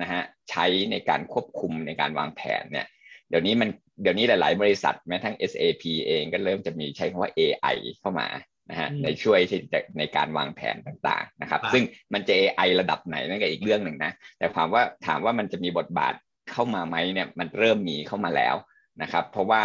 [0.00, 2.86] นะฮะใช้ในการควบคุมในการวางแผนเนี่ย
[3.28, 3.68] เดี๋ยวนี้มัน
[4.02, 8.28] เดี๋ยวนี้หลาย ๆ บริษัทแม้ทั้ง SAP เองก็เริ่มจะมีใช้คำว่า AI เข้ามา
[8.70, 9.60] นะฮะในช่วยที่
[9.98, 11.84] ในการวางแผนต่างๆนะครับ ซึ่ง
[12.14, 16.14] มันจะ AI ระดับไหนนั่นก็อีกเรื่องหนึ่งนะแต่ความว่าถามว่ามันจะมีบทบาท
[16.52, 18.54] เข้ามาไหมเนี่ยมันเริ่มมีเข้ามาแล้ว
[19.02, 19.62] นะครับ เพราะว่า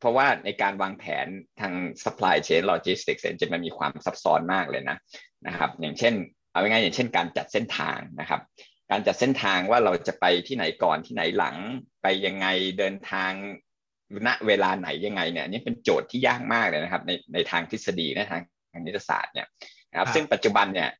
[0.00, 1.26] เพราะว่าในการวางแผน
[1.60, 1.72] ทาง
[2.04, 4.96] supply chain logistics จะมันมีความซับซ้อนมากเลยนะ
[5.46, 6.14] นะครับ อย่างเช่น
[6.52, 8.40] เอาง่ายๆอย่างเช่นการจัดเส้นทางนะครับ
[8.90, 11.56] การจัดเส้นทางว่าเราจะไปที่ไหนก่อนที่ไหนหลัง
[12.02, 12.46] ไปยังไง
[12.78, 13.32] เดินทาง
[14.26, 19.46] ณเวลาไหนยังไงเนี่ยนี่เป็นโจทย์ที่ยากมากเลยนะครับ ในในทางทฤษฎีนะทางทางนิติศาสตร์เนี่ย
[19.90, 20.90] นะครับ ซึ่งปัจจุบันเนี่ย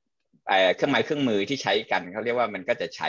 [0.74, 3.08] เครื่องไม้เครื่องมือที่ใช้กันเขาเรียกว่ามันก็จะใช้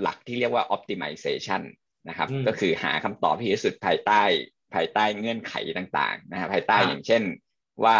[0.00, 1.62] หลักที่เรียกว่า optimization
[2.08, 4.22] นะครับ ก็คือหาคำตอบที่ที่สุดภายใต้
[4.74, 7.22] ภายใต้เงื่อนไขต่างๆนะครับภายใต้อย่างเช่น
[7.84, 7.98] ว่า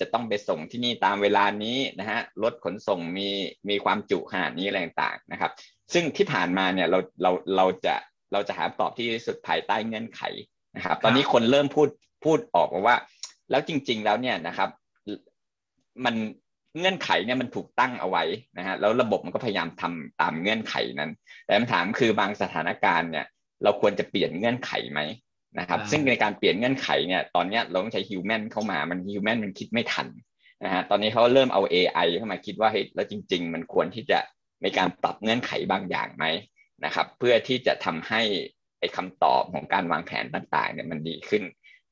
[0.00, 3.28] จะต้องไปส่งที่นี่ตามเวลานี้นะฮะรถขนส่งมี
[3.68, 5.52] มีความจุขนาดนี้อะไรต่างๆนะครับ
[5.92, 7.94] ซึ่งที่ผ่านมาเนี่ยเราเราเราจะ
[8.32, 10.22] เราจะหาตอบที่สุดภายใต้เงื่อนไข
[10.76, 11.88] นะครับ ตอนนี้คนเริ่มพูด
[12.24, 12.96] พูดออกว่า
[13.50, 14.70] แล้วจริง ๆ แล้วเนี่ยนะครับ
[16.04, 16.14] มัน
[16.78, 18.24] เงื่อนไขเนี่ยมันถูกตั้งเอาไว้
[18.58, 21.10] นะฮะแล้วระบบมันก็พยายามทำตามเงื่อนไขนั้น
[21.44, 23.26] แต่คำถามคือบางสถานการณ์เนี่ย
[23.62, 25.00] เราควรจะเปลี่ยนเงื่อนไขไหม
[25.58, 30.06] นะครับ ซึ่งในการเปลี่ยนเงื่อนไขเนี่ยตอนนี้เราต้องใช้ฮิวแมนเข้ามามันฮิวแมนมันคิดไม่ทัน
[30.64, 34.18] นะฮะตอนนี้เขาเริ่มเอา AI เข้ามาคิดว่าเฮ้ยแล้วจริง ๆ มันควรที่จะ
[34.62, 36.24] ในการปรับเงื่อนไขบางอย่างไหม
[36.84, 38.22] นะครับ เพื่อที่จะทำให้
[38.80, 41.42] ไอ้คำตอบของการวางแผนต่างๆเนี่ยมันดีขึ้น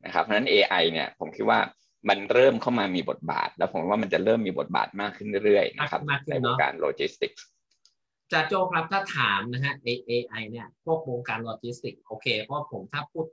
[0.05, 1.61] นะครับเพราะฉะนั้น AI เนี่ยผมคิดว่า
[2.09, 7.45] มันเริ่มเข้ามามีบทบาท แล้วผมว่ามันจะเริ่มมีบทบาทมากขึ้นเรื่อยๆนะครับในวงการโลจิสติกส์
[8.33, 13.27] จารย์โจครับถ้าถามนะฮะ AI เนี่ยพวกวงการโลจิสติกโอเคเพราะผมถ้าพูด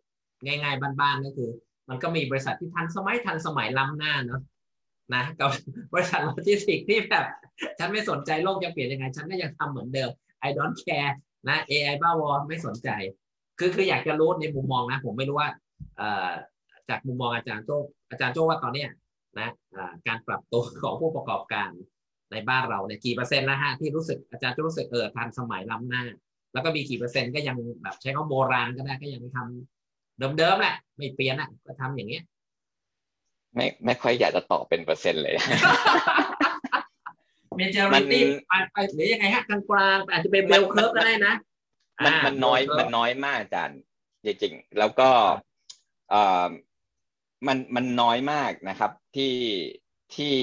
[0.46, 1.50] ง่าย ๆ บ้านๆก็คือ
[1.90, 4.42] มันก็มีบริษัทที่ทันสมัยทันสมัยล้ำหน้าเนาะ
[5.16, 5.50] นะกับ
[5.94, 7.26] บริษัทโลจิสติกที่แบบ
[7.80, 10.10] ฉันไม่สนใจโลกจะเปลี่ยนยังไง ฉันก็ยังทำเหมือนเดิม
[10.48, 11.14] I don't care
[11.50, 12.90] นะ AI บ้าวอไม่สนใจ
[13.60, 15.50] คือคืออยากจะรู้ในมุมมองนะ ผมไม่รู้ว่า
[16.90, 17.70] จากมุมมองอาจารย์โจ
[18.10, 18.90] อาจารย์โจว่าตอนเนี้ย
[19.40, 19.50] นะ
[20.08, 21.70] การปรับตัวของผู้ประกอบการ
[22.32, 26.04] ในบ้านเราเนี่ยกี่เปอร์เซ็นต์นะฮะที่รู้สึกอาจารย์จะรู้สึกเออทันสมัยล้ำหน้า
[26.54, 29.77] แล้วก็มีกี่เปอร์เซ็นต์ก็ยังแบบใช้คำโบราณก็ได้ก็ยังทำ
[30.20, 32.24] เดิมๆแหละ ไม่เปลี่ยนอะ ก็ทำอย่างเงี้ย
[33.56, 35.36] ไม่ไม่ค่อยอยากจะตอบเป็นเปอร์เซ็นต์เลย
[37.58, 41.34] majorityไปไปหรือยังไงฮะกลางกลางอาจจะเป็น bell curve ก็ได้นะ
[42.06, 43.80] มันมันน้อยมันน้อยมากอาจารย์
[44.26, 45.10] จริงๆแล้วก็
[46.10, 46.50] เอ่อ
[47.48, 49.36] มันมันน้อยมากนะครับ ที่
[50.16, 50.36] ที่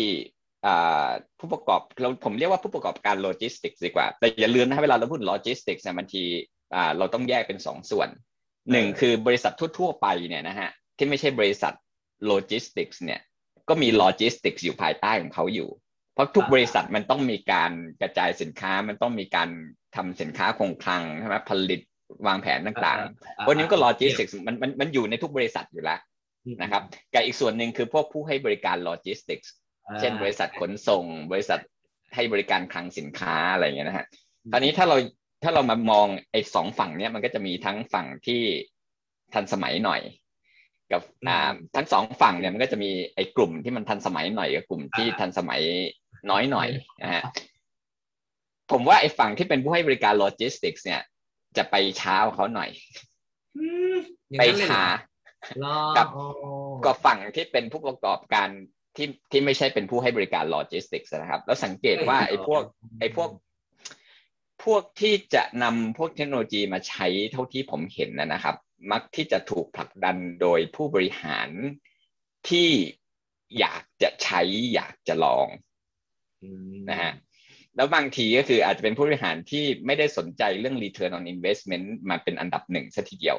[1.38, 6.24] ผู้ประกอบเราผมเรียกว่าผู้ประกอบการโลจิสติกส์ดีกว่า แต่อย่าลืมนะเวลาเราพูดโลจิสติกส์เนี่ยบางที
[6.98, 8.08] เราต้องแยกเป็นสองส่วน
[8.72, 11.72] หนึ่งคือบริษัททั่ว ๆ ไปเนี่ยนะฮะที่ไม่ใช่บริษัท
[12.26, 13.20] โลจิสติกส์เนี่ย
[13.68, 15.68] ก็มีโลจิสติกส์อยู่ภายใต้ของเขาอยู่
[16.14, 17.72] เพราะทุกบริษัทมันต้องมีการ
[18.02, 19.48] กระจายสินค้ามันต้องมีการ
[19.96, 21.80] ทำสินค้าคงคลังใช่ไหมผลิต
[22.26, 26.00] วางแผนต่างๆวันนี้ก็โลจิสติกส์มันมันมันอยู่ในทุกบริษัทอยู่แล้ว
[26.62, 26.82] นะครับ
[27.14, 29.52] กับอีกส่วนหนึ่งคือพวกผู้ให้บริการโลจิสติกส์
[30.00, 31.60] เช่นบริษัทขนส่ง บริษัท
[32.14, 34.06] ให้บริการคลังสินค้าอะไรอย่างเงี้ยนะฮะ
[34.52, 34.96] ตอนนี้ถ้าเรา
[35.44, 38.42] ถ้าเรามามองไอ้สองฝั่งเนี้ยมันก็จะมีทั้งฝั่งที่
[39.34, 40.00] ทันสมัยหน่อย
[40.92, 41.38] กับอ่า
[41.76, 45.62] ทั้งสองฝั่งเนี่ยมันก็จะมีไอ้กลุ่มที่มันทันสมัยหน่อยกับกลุ่มที่ทันสมัย
[46.30, 46.68] น้อยหน่อย
[47.02, 47.22] นะฮะ
[48.72, 51.02] ผมว่าไอ้ฝั่งที่เป็นผู้ให้บริการโลจิสติกส์เนี่ย
[51.56, 52.70] จะไปช้าเขาหน่อย
[54.38, 54.82] ไปช้า
[55.96, 56.08] กับ
[56.84, 58.48] ก็ฝั่งที่เป็นผู้ประกอบการ
[58.96, 62.62] ที่ที่ไม่ใช่เป็นผู้ให้บริการโลจิสติกส์นะครับ แล้วสังเกตว่าไอ้พวก
[63.00, 63.30] ไอ้พวก
[64.64, 68.56] พวกที่จะนำพวกเทคโนโลยีมาใช้เท่าที่ผมเห็นนะครับ
[68.92, 71.48] มักที่จะถูกผลักดันโดยผู้บริหาร
[72.48, 72.70] ที่
[73.58, 74.40] อยากจะใช้
[74.74, 75.46] อยากจะลอง
[76.90, 77.12] นะฮะ
[77.76, 83.36] แล้วบางทีก็คืออาจจะเป็นผู้บริหารที่ไม่ได้สนใจเรื่อง return on investment มาเป็นอันดับหนึ่งซะทีเดียว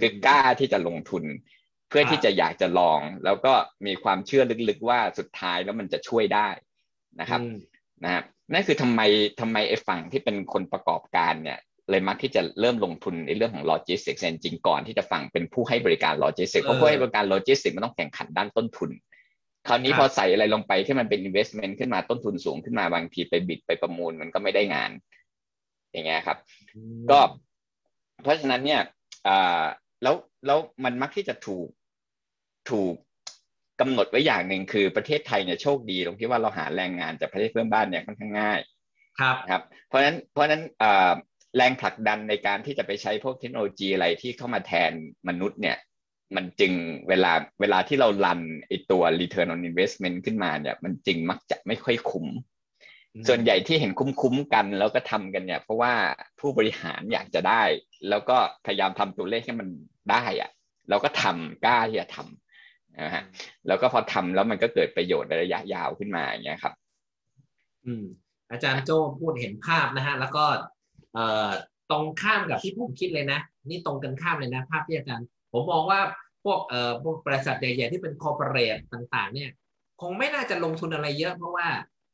[0.00, 1.24] คือกล้าที่จะลงทุน
[1.88, 3.52] เพื่อที่จะอยากจะลอง แล้วก็
[3.86, 6.48] มีความเชื่อลึกๆว่าสุดท้ายแล้วมันจะช่วยได้
[7.20, 7.40] นะครับ
[8.04, 9.00] นะครับนั่นคือทำไม
[9.40, 11.58] ทำไมไอ้ฝั่งที่เป็นคนประกอบการเนี่ย
[11.90, 18.90] เลยมักที่จะเริ่มลงทุนในเรื่องของโลจิสติกส์จริงก่อนที่จะฝั่งเป็นผู้ให้บริการโลจิสติกส์เพราะผู้ให้บริการโลจิสติกส์มันต้องแข่งขันด้านต้นทุน
[19.68, 24.90] คราวนี้พอใส่อะไรลงไปที่มันเป็น investment ขึ้นมาต้นทุนสูงขึ้นมาบางทีไป bid ไปประมูลมันก็ไม่ได้งาน
[25.92, 26.38] อย่างเงี้ยครับ
[27.10, 27.18] ก็
[28.22, 28.80] เพราะฉะนั้นเนี่ย
[29.28, 29.62] อ่า
[30.02, 30.14] แล้ว
[30.46, 31.68] แล้วมันมักที่จะถูก
[32.70, 32.94] ถูก
[33.82, 38.60] กำหนดไว้อย่างหนึ่งคือประเทศไทยเนี่ยโชคดีตรงที่ว่าเราหาแรงงานจากประเทศเพื่อนบ้านเนี่ยค่อนข้างง่าย
[39.20, 40.62] ครับครับ เพราะฉะนั้นเพราะฉะนั้น
[41.56, 44.92] แรงผลักดันในการที่จะไปใช้พวกเทคโนโลยีอะไรที่เข้ามาแทน
[45.28, 45.76] มนุษย์เนี่ย
[46.36, 46.72] มันจึง
[47.08, 52.26] เวลาเวลาที่เราลันไอตัว return on investment ขึ้นมาเนี่ย มันจึงมักจะไม่ค่อยคุ้ม
[53.28, 55.92] ส่วนใหญ่ที่เห็นคุ้มๆกันแล้วก็ทำกันเนี่ย เพราะว่า
[56.40, 57.62] ผู้บริหารอยากจะได้
[58.08, 59.68] แล้วก็พยายามทำตัวเลขให้มัน
[60.12, 60.50] ได้อะ
[60.88, 62.51] เราก็ทำกล้าที่จะทำ
[63.00, 63.22] นะฮะ
[63.66, 66.72] แล้วก็พอทำแล้วมันก็เกิดประโยชน์ในระยะยาวขึ้นมาอย่างเงี้ยครับ
[67.86, 68.04] อืม
[68.50, 70.44] อาจารย์โจ้พูดเห็นภาพนะฮะแล้วก็
[71.14, 71.50] เอ่อ
[71.90, 76.00] ตรงข้ามกับที่ผมคิดเลยนะ นี่ตรงกันข้ามเลยนะภาพที่อาจารย์ ผมมองว่า
[76.44, 79.50] พวกเอ่อพวกบริษัทใหญ่ๆที่เป็นคอร์ปอเรทต่าง ๆ เนี่ย
[80.00, 81.66] คงไม่น่าจะลงทุนอะไรเยอะเพราะว่า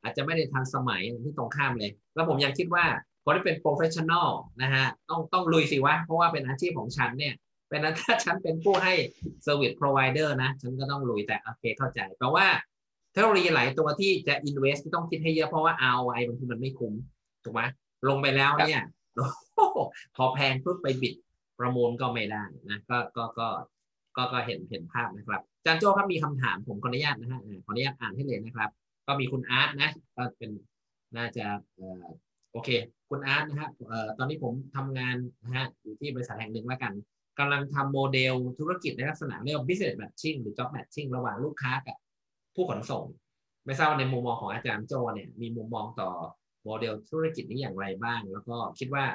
[0.03, 2.85] อาจจะไม่ได้ทันสมัยที่ตรงข้ามเลย แล้วผมยังคิดว่า
[3.23, 4.29] คนที่เป็น professional
[4.61, 7.33] นะฮะต้องต้องลุยสิวะ เพราะว่าเป็นอาชีพของฉันเนี่ย
[7.69, 8.93] เป็นนั้นถ้าฉันเป็นผู้ให้
[9.43, 12.47] service provider นะ ฉันก็ต้องลุยแต่โอเคเข้าใจแปลว่า
[13.11, 16.93] เทคโนโลยีหลายตัวที่จะ invest ที่ต้องคิดให้เยอะเพราะว่าเอาไอบางทีมันไม่คุ้ม
[17.43, 17.61] ถูกไหม
[18.07, 18.83] ลงไปแล้วเนี่ย
[20.15, 21.13] พอแพงปุ๊บไป bid
[21.59, 23.47] ประมูลก็ไม่ได้นะก็ก็ก็
[24.17, 28.69] ก็ก็เห็นเห็นภาพนะครับจานโจ้ครับมีคำถามผมขออนุญาตนะฮะขออนุญาตอ่านให้เลยนะครับ
[29.07, 30.51] ก็มีคุณอาร์ตนะก็เป็น
[31.17, 32.05] น่าจะเอ่อ
[32.51, 32.69] โอเค
[33.09, 36.93] คุณอาร์ตนะฮะเอ่อตอนนี้ผมทำงานนะฮะอยู่ที่บริษัทแห่งหนึ่งแล้วกัน
[37.39, 41.97] กำลังทำโมเดลธุรกิจในลักษณะเรียกว่า business matching หรือ job matching ระหว่างลูกค้ากับ
[42.55, 43.05] ผู้ขนส่ง
[43.65, 46.09] ไม่ทราบว่าในมุมมองของอาจารย์โจเนี่ยมีมุมมองต่อ
[46.63, 49.05] โมเดลธุรกิจนี้อย่างไรบ้าง แล้วก็คิดว่า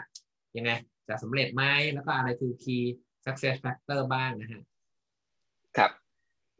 [0.56, 0.70] ยังไง
[1.08, 2.84] จะสำเร็จไหมแล้วก็อะไรคือ key
[3.24, 4.62] success factor บ้างนะฮะ
[5.76, 5.90] ครับ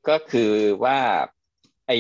[0.09, 0.53] ก็คือ
[0.85, 0.99] ว่า
[1.87, 1.93] ไอ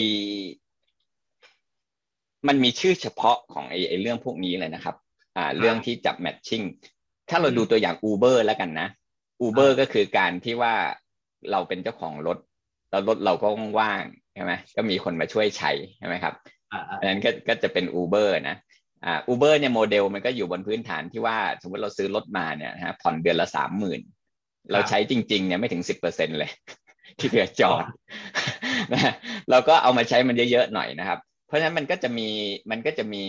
[2.46, 4.96] มันมีชื่อเฉพาะของไอไอเรื่องพวกนี้เลยนะครับ
[5.36, 6.62] อ่า เรื่องที่จับแมทชิ่ง
[7.30, 8.88] ถ้าเราดูตัวอย่าง Uber แล้วกันนะ
[9.46, 10.74] Uber ก็คือการที่ว่า
[11.50, 12.38] เราเป็นเจ้าของรถ
[12.90, 13.48] แล้วรถเราก็
[13.80, 16.34] ว่างใช่ไหมก็มีคนมาช่วยใช้ใช่ไหมครับ
[17.00, 18.56] อันนั้นก็ก็จะเป็น Uber นะ
[19.04, 24.00] อ่า Uber เนี่ยโมเดลมันก็อยู่บนพื้นฐานที่ว่าสมมติเราซื้อรถมาเนี่ยฮะผ่อนเดือนละสามหมื่น
[24.72, 26.50] เราใช้จริงๆเนี่ยไม่ถึงสิบเปอร์เซ็นเลย
[27.18, 27.84] ที่เหลือจอด
[28.92, 29.12] นะ
[29.50, 32.28] เราก็เอามาใช้มันเยอะๆหน่อยนะครับ เพราะฉะนั้นมันก็จะมี
[32.70, 33.24] มันก็จะมี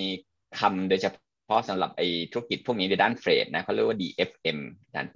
[0.60, 1.08] คำโดยเฉ
[1.48, 5.12] พาะสำหรับไอ้ธุรกิจพวกนี้ในด้านเฟรดนะเขาเรียกว่า DFM อาจารย์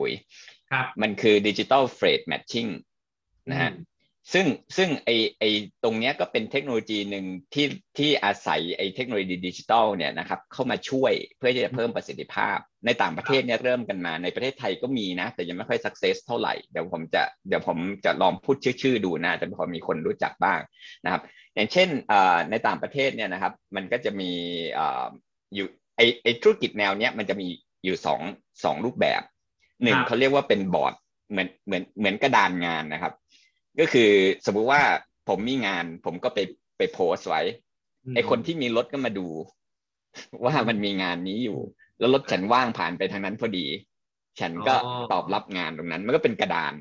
[0.72, 2.72] ปุ๋ยครับมันคือ Digital Freight Matching
[3.50, 3.72] นะฮะ
[4.34, 4.46] ซึ่ง
[4.78, 5.44] ซึ่งไอไอ
[5.84, 20.60] ตรงนี้ก็เป็นเทคโนโลยีหนึ่งที่ที่อาศัยไอเทคโนโลยีดิจิทัลเนี่ยนะครับเข้ามาช่วยเพื่อที่จะเพิ่มประสิทธิภาพ ในต่างประเทศเนี่ยเริ่มกันมาในประเทศไทยก็มีนะ แต่ยังไม่ค่อยสักเซสเท่าไหร่ เดี๋ยวผมจะเดี๋ยวผมจะลองพูดชื่อๆดูนะจะพอมีคนรู้จักบ้าง
[21.06, 21.22] นะครับ
[21.56, 21.90] อย่างเช่น
[22.52, 24.32] ในต่างประเทศเนี่ยนะครับ มันก็จะมี
[25.56, 27.48] อยู่ไอไอธุรกิจแนวเนี้ยมันจะมี
[27.84, 28.22] อยู่สอง
[28.64, 29.22] สองรูปแบบ
[29.84, 30.94] หนึ่งเขาเรียกว่าเป็นบอร์ด
[31.32, 33.14] เหมือนเหมือนเหมือนกระดานงานนะครับ
[33.80, 34.10] ก็คือ
[34.46, 34.82] สมมุติว่า
[35.28, 36.40] ผมมีงาน ผมก็ไป
[36.78, 37.42] ไปโพสไว้
[38.16, 39.28] ไอคนที่มีรถก็มาดู
[40.46, 41.60] ว่ามันมีงานนี้อยู่
[42.00, 43.68] แล้วรถฉันว่างผ่านไปทางนั้นพอดี
[44.40, 44.76] ฉันก็
[45.12, 46.74] ตอบรับงานตรงนั้น มันก็เป็นกระดาน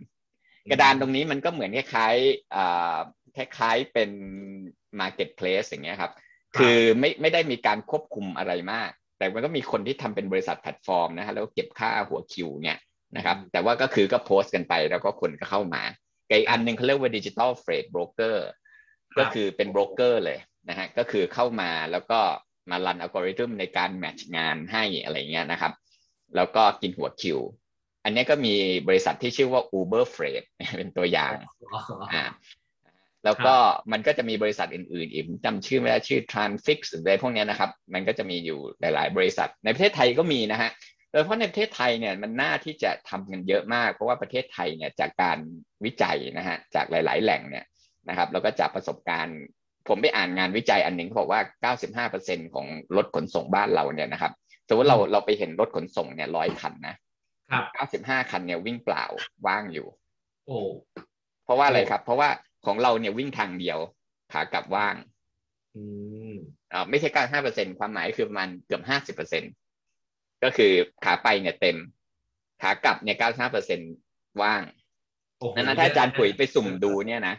[0.70, 2.96] กระดานตรงนี้มันก็เหมือนคล้ายๆอ่า
[3.36, 4.10] คล้ายๆเป็น
[5.00, 6.12] marketplace อย่างเงี้ยครับ
[6.58, 12.78] คือไม่ไม่ได้มีการควบคุมอะไรมาก แต่มันก็มีคนที่ทำเป็นบริษัทแพลตฟอร์มนะฮะแล้วเก็บค่าหัวคิวเนี่ย
[13.16, 15.82] นะครับ แต่ว่าก็คือก็โพสต์กันไปแล้วก็คนก็เข้ามา
[16.28, 18.48] อีกอันหนึ่งเขาเรียกว่า digital freight broker
[19.18, 22.20] ก็คือเป็นโบรกเกอร์เลยนะฮะก็คือเข้ามาแล้วก็
[22.70, 25.72] มา run อัลกอริทึมในการ match งานให้อะไรเงี้ยนะครับ
[26.36, 27.38] แล้วก็กินหัวคิว
[28.04, 28.54] อันนี้ก็มี
[28.88, 30.44] บริษัทที่ชื่อว่า Uber Freight
[30.76, 31.32] เป็นตัวอย่าง
[32.12, 32.24] อ่า
[33.24, 33.54] แล้วก็
[33.92, 40.70] มันก็จะมีบริษัทอื่นๆอีกจำชื่อไม่ได้ชื่อ Transfix หรืออะไรพวกนี้นะครับ มันก็จะมีอยู่หลาย ๆ บริษัทในประเทศไทยก็มีนะฮะ
[41.10, 45.38] โดยเฉพาะในประเทศไทยเนี่ยมันน่าที่จะทำกันเยอะมาก เพราะว่าประเทศไทยเนี่ยจากการ
[45.84, 47.64] วิจัยนะฮะจากหลาย ๆ แหล่งเนี่ย
[48.08, 49.38] นะครับแล้วก็จากประสบการณ์
[49.88, 51.40] ผมไปอ่านงานวิจัยอันหนึ่งเขาบอกว่า
[52.08, 52.66] 95%ของ
[52.96, 54.32] รถขนส่งบ้านเราเนี่ยนะครับ
[54.68, 56.94] สมมติเราเราไปเห็นรถขนส่งเนี่ยร้อยคันนะ
[57.52, 57.60] ครั
[57.94, 59.04] บ 95 คันเนี่ยวิ่งเปล่า
[59.46, 59.86] ว่างอยู่
[60.46, 60.58] โอ้
[61.44, 62.28] เพราะว่าอะไรครับ เพราะว่า
[62.66, 63.78] ของเราเนี่ยวิ่งทางเดียว
[64.32, 64.94] ขากลับว่าง
[65.76, 65.82] อื
[66.30, 66.34] ม
[66.72, 69.42] อ่าไม่ใช่การห้าเปอร์เซ็นความหมายคือมันเกือบห้าสิบเปอร์เซ็น
[70.44, 70.72] ก็คือ
[71.04, 71.76] ขาไปเนี่ยเต็ม
[72.62, 73.80] ขากลับเนี่ยเก้าห้าเปอร์เซ็น
[74.42, 74.62] ว่าง
[75.54, 77.34] นั้นถ้าอาจารย์ปุ๋ยไปสุ่มดูเนี่ยนะ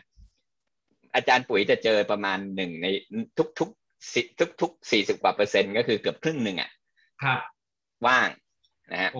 [1.15, 2.87] อาจารย์ปุ๋ยจะเจอประมาณหนึ่งใน
[3.37, 3.69] ทุกทุก
[4.39, 6.71] ทุกทุกสี่สิบกว่าเปอร์เซ็นต์ก็คือเกือบครึ่งหนึ่งอะ
[7.23, 7.39] ครับ
[8.07, 8.27] ว่าง
[8.91, 9.11] นะฮะ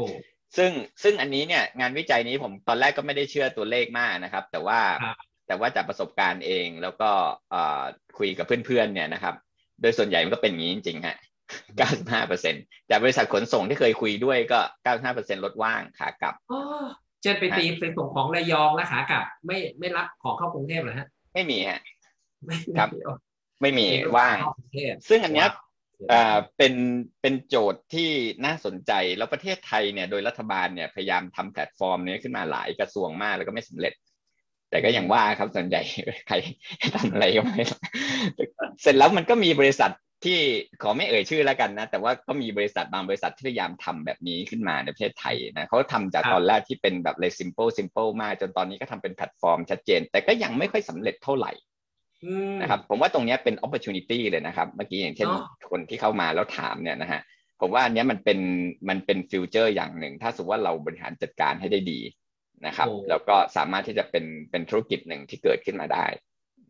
[0.57, 0.71] ซึ่ง
[1.03, 4.79] ซึ่งอันนี้เนี่ยงานวิจัยนี้ผมตอนแรกก็ไม่ได้เชื่อตัวเลขมากนะครับ แต่ว่า
[5.47, 7.09] แต่ว่าจากประสบการณ์เองแล้วก็
[8.17, 9.35] คุยกับเพื่อนๆเนี่ยนะครับ
[9.81, 11.17] โดยส่วนใหญ่มันก็เป็นอย่างนี้จริงๆฮะ
[11.49, 14.59] 95%จากบริษัทขนส่งที่เคยคุยด้วยก็
[15.01, 16.35] 95%ลดว่างขากลับ
[17.21, 21.79] เช่นไปตีไปส่งของระยองแล้วขากลับ ไม่ไม่รับของเข้ากรุงเทพเหรอฮะ ไม่มีฮะ
[22.77, 22.89] ครับ
[23.61, 23.85] ไม่มี
[24.17, 24.35] ว่าง
[25.09, 25.45] ซึ่งอันนี้
[26.57, 26.73] เป็น
[27.21, 28.09] เป็นโจทย์ที่
[28.45, 33.93] น่าสนใจแล้วประเทศไทยเนี่ย โดยรัฐบาลเนี่ยพยายามทำแพลตฟอร์มนี้ขึ้นมาหลายกระทรวงมากแล้วก็ไม่สำเร็จ
[34.69, 35.81] แต่ก็อย่างว่าครับส่วนใหญ่
[36.27, 36.35] ใคร
[36.95, 37.61] ทำอะไรก็ไม่
[38.81, 39.91] เสร็จแล้วมันก็มีบริษัท
[40.23, 40.39] ที่
[40.81, 51.51] ขอไม่เอ่ยชื่อแล้วกันนะ แต่ว่าก็มีบริษัทบางบริษัทที่พยายามทำแบบนี้ขึ้นมาในประเทศไทยนะเขาทำจากตอนแรกที่เป็นแบบเลย simple simple มากจนตอนนี้ก็ทำเป็นแพลตฟอร์มชัดเจน แต่ก็ยังไม่ค่อยสำเร็จเท่าไหร่
[52.61, 55.29] นะครับผมว่าตรงนี้เป็น opportunity เลยนะครับ เมื่อกี้อย่างเช่น
[55.69, 57.21] คนที่เข้ามาแล้วถามเนี่ยนะฮะ
[57.61, 58.39] ผมว่าอันนี้มันเป็น
[58.89, 61.99] มันเป็น future อย่างหนึ่ง ถ้าสมมติว่าเราบริหารจัดการให้ได้ดี
[62.65, 66.05] นะครับ แล้วก็สามารถที่จะเป็นเป็นธุรกิจหนึ่งที่เกิดขึ้นมาได้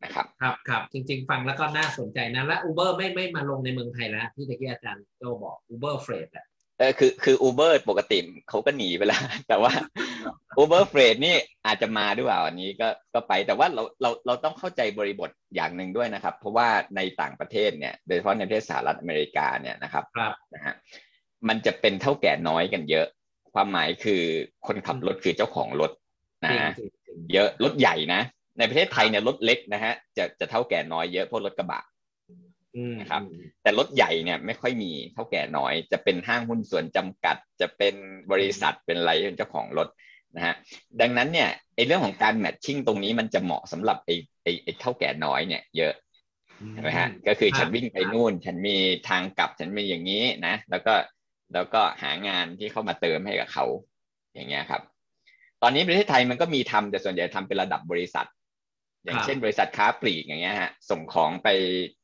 [0.03, 6.45] นะครับครับครับจริง ๆ ฟังแล้วก็น่าสนใจนะและ Uber ไม่ไม่มาลงในเมืองไทยแล้วที่ตะกี้อาจารย์โจบอก Uber Freight อะ
[6.77, 9.73] เออคือคือ Uber ปกติเขาก็หนีไปแล้ว แต่ว่า
[10.61, 11.35] Uber Freight นี่
[11.65, 20.73] อาจจะมาด้วยเปล่าอันนี้ก็ก็ไปแต่ว่าเราเราเราต้องเข้าใจบริบทอย่างหนึ่งด้วยนะครับ เพราะว่าในต่างประเทศเนี่ยโดยเฉพาะในประเทศสหรัฐอเมริกาเนี่ยนะครับครับนะฮะ
[21.47, 23.07] มันจะเป็นเท่าแก่น้อยกันเยอะ
[23.53, 24.21] ความหมายคือ
[24.67, 25.91] คนขับรถคือเจ้าของรถ
[26.43, 26.51] นะ
[27.33, 28.21] เยอะรถใหญ่นะ
[28.59, 31.81] ในประเทศไทยเนี่ยรถเล็กนะฮะจะจะเท่าแก่น้อยเยอะเพราะรถกระบะ
[32.99, 33.21] นะครับ
[33.61, 37.95] แต่รถใหญ่เนี่ยไม่ค่อยมีเท่าแก่น้อย จะเป็นห้างหุ้นส่วนจำกัด จะเป็น
[38.31, 39.87] บริษัทเป็นอะไรเป็นเจ้าของรถ
[40.35, 40.55] นะฮะ
[41.01, 45.93] ดังนั้นเนี่ยไอ้เรื่องของการแมทชิ่งตรงนี้มันจะเหมาะสำหรับไอ้ไอ้ไอ้เท่าแก่น้อยเนี่ยเยอะ
[46.73, 48.75] ใช่ไหมฮะก็คือฉันวิ่งไปนู่น ฉันมี
[49.09, 50.93] ทางกลับฉันมีอย่างนี้นะ แล้วก็
[51.53, 53.65] แล้วก็หางานที่เข้ามาเติมให้กับเขา
[54.35, 54.81] อย่างเงี้ยครับ
[55.61, 58.27] ตอนนี้ประเทศไทยมันก็มีทำแต่ส่วนใหญ่ทำเป็นระดับบริษัท
[59.03, 61.47] อย่างเช่นบริษัทค้าปลีกอย่างเงี้ยฮะส่งของไป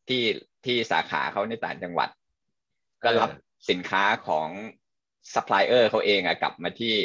[0.09, 0.23] ที่
[0.65, 2.09] ที่สาขาเขาในต่างจังหวัด
[3.03, 3.31] ก็รับ
[3.69, 4.47] สินค้าของ
[5.33, 6.95] ซัพพลายเออร์เขาเองอะกลับมาที่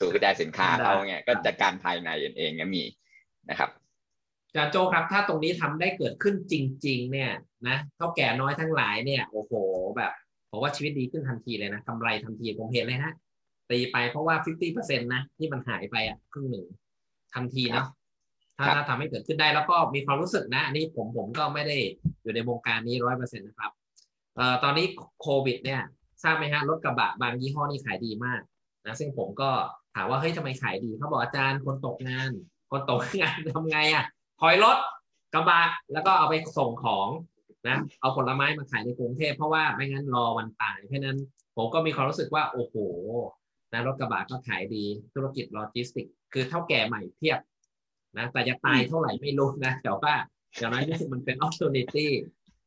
[0.00, 2.84] ศูนย์กระจายสินค้าเขาเนี่ยก็จัดการภายในเองเนี่ยมี
[3.50, 3.70] นะครับ
[4.54, 6.54] จาโจครับถ้าตรงนี้ทำได้เกิดขึ้นจ
[6.86, 7.30] ริง ๆ เนี่ย
[7.68, 9.52] นะเท่าแก่น้อยทั้งหลายเนี่ยโอ้โห
[9.96, 10.12] แบบ
[10.50, 13.12] ผมว่าชีวิตดีขึ้นทันทีเลยนะกำไรทันทีผมเห็นเลยนะ
[13.70, 14.36] ตีไปเพราะว่า
[14.70, 16.66] 50%นะที่มันหายไปอะครึ่งหนึ่ง
[17.34, 17.84] ทันทีนะ
[18.58, 21.76] ถ้าถ้าทำให้เกิดขึ้นได้แล้วก็มีความรู้สึกนะอันนี้ผมผมก็ไม่ได้
[22.22, 23.70] อยู่ในวงการนี้ร้อยเปอร์เซ็นต์นะครับ
[24.36, 24.86] เอ่อตอนนี้
[25.22, 25.80] โควิด เนี่ย
[26.22, 28.40] ทราบไหมฮะรถกระบะบางยี่ห้อนี่ขายดีมาก
[28.86, 29.50] นะซึ่งผมก็
[29.94, 32.30] ถามว่าเฮ้ยทำไมขายดีเขาบอกอาจารย์คนตกงาน
[32.70, 34.04] คนตกงานทำไงอะ
[34.40, 34.76] ถอยรถ
[35.34, 35.62] กระบะ
[35.92, 37.08] แล้วก็เอาไปส่งของ
[37.68, 41.18] นะเอาผลไม้มาขายในกรุงเทพเพราะว่าไม่งั้นรอวันตายเพราะนั้น
[41.56, 42.74] ผมก็มีความรู้สึกว่าโอ้โห
[43.72, 47.38] นะรถกระบะก็ขายดีธุรกิจโลจิสติก คือเถ้าแก่ใหม่เพียบ
[48.18, 50.14] นะแต่จะตายเท่าไหร่ไม่รู้นะแต่ว่า
[50.58, 52.12] อย่างน้อยที่สุดมันเป็น opportunity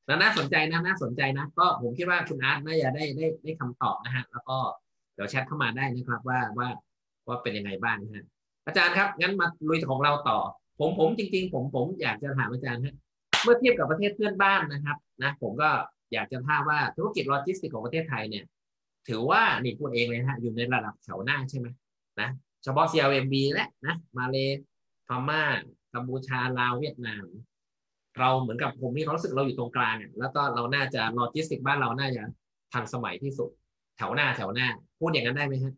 [0.06, 4.58] แล้วน่าสนใจนะน่าสนใจนะ ก็ผมคิดว่าคุณอาร์ตน่าจะได้ได้ได้คำตอบนะฮะ แล้วก็
[5.16, 6.70] เดี๋ยวแชทเข้ามาได้นะครับว่าว่า
[7.28, 8.26] ว่าเป็นยังไงบ้างนะฮะ
[8.68, 10.40] อาจารย์ครับ งั้นมาลุยของเราต่อ
[10.80, 12.96] ผมผมจริง ๆ ผมผมอยากจะถามอาจารย์ฮะ
[13.44, 15.70] เมื่อเทียบกับประเทศเพื่อนบ้านนะครับนะผมก็
[16.14, 18.46] อยากจะถามว่าธุรกิจโลจิสติกของประเทศไทยเนี่ย
[19.08, 21.68] ถือว่านี่พูดเองเลยฮะอยู่ในระดับแถวหน้าใช่ไหม
[22.22, 22.30] นะ
[22.64, 24.38] เฉพาะ CLMB และนะมาเลฯ
[25.08, 25.44] พม่า
[25.94, 27.26] กัมพูชาลาวเวียดนาม
[28.20, 32.24] เราเหมือนกับผมมีความรู้สึกเราอยู่ตรงกลางแล้วก็เราน่าจะโลจิสติกบ้านเราน่าจะ
[32.74, 33.50] ทันสมัยที่สุด
[33.98, 34.68] แถวหน้าแถวหน้า
[35.00, 35.74] พูดอย่างนั้นได้ไหมฮะ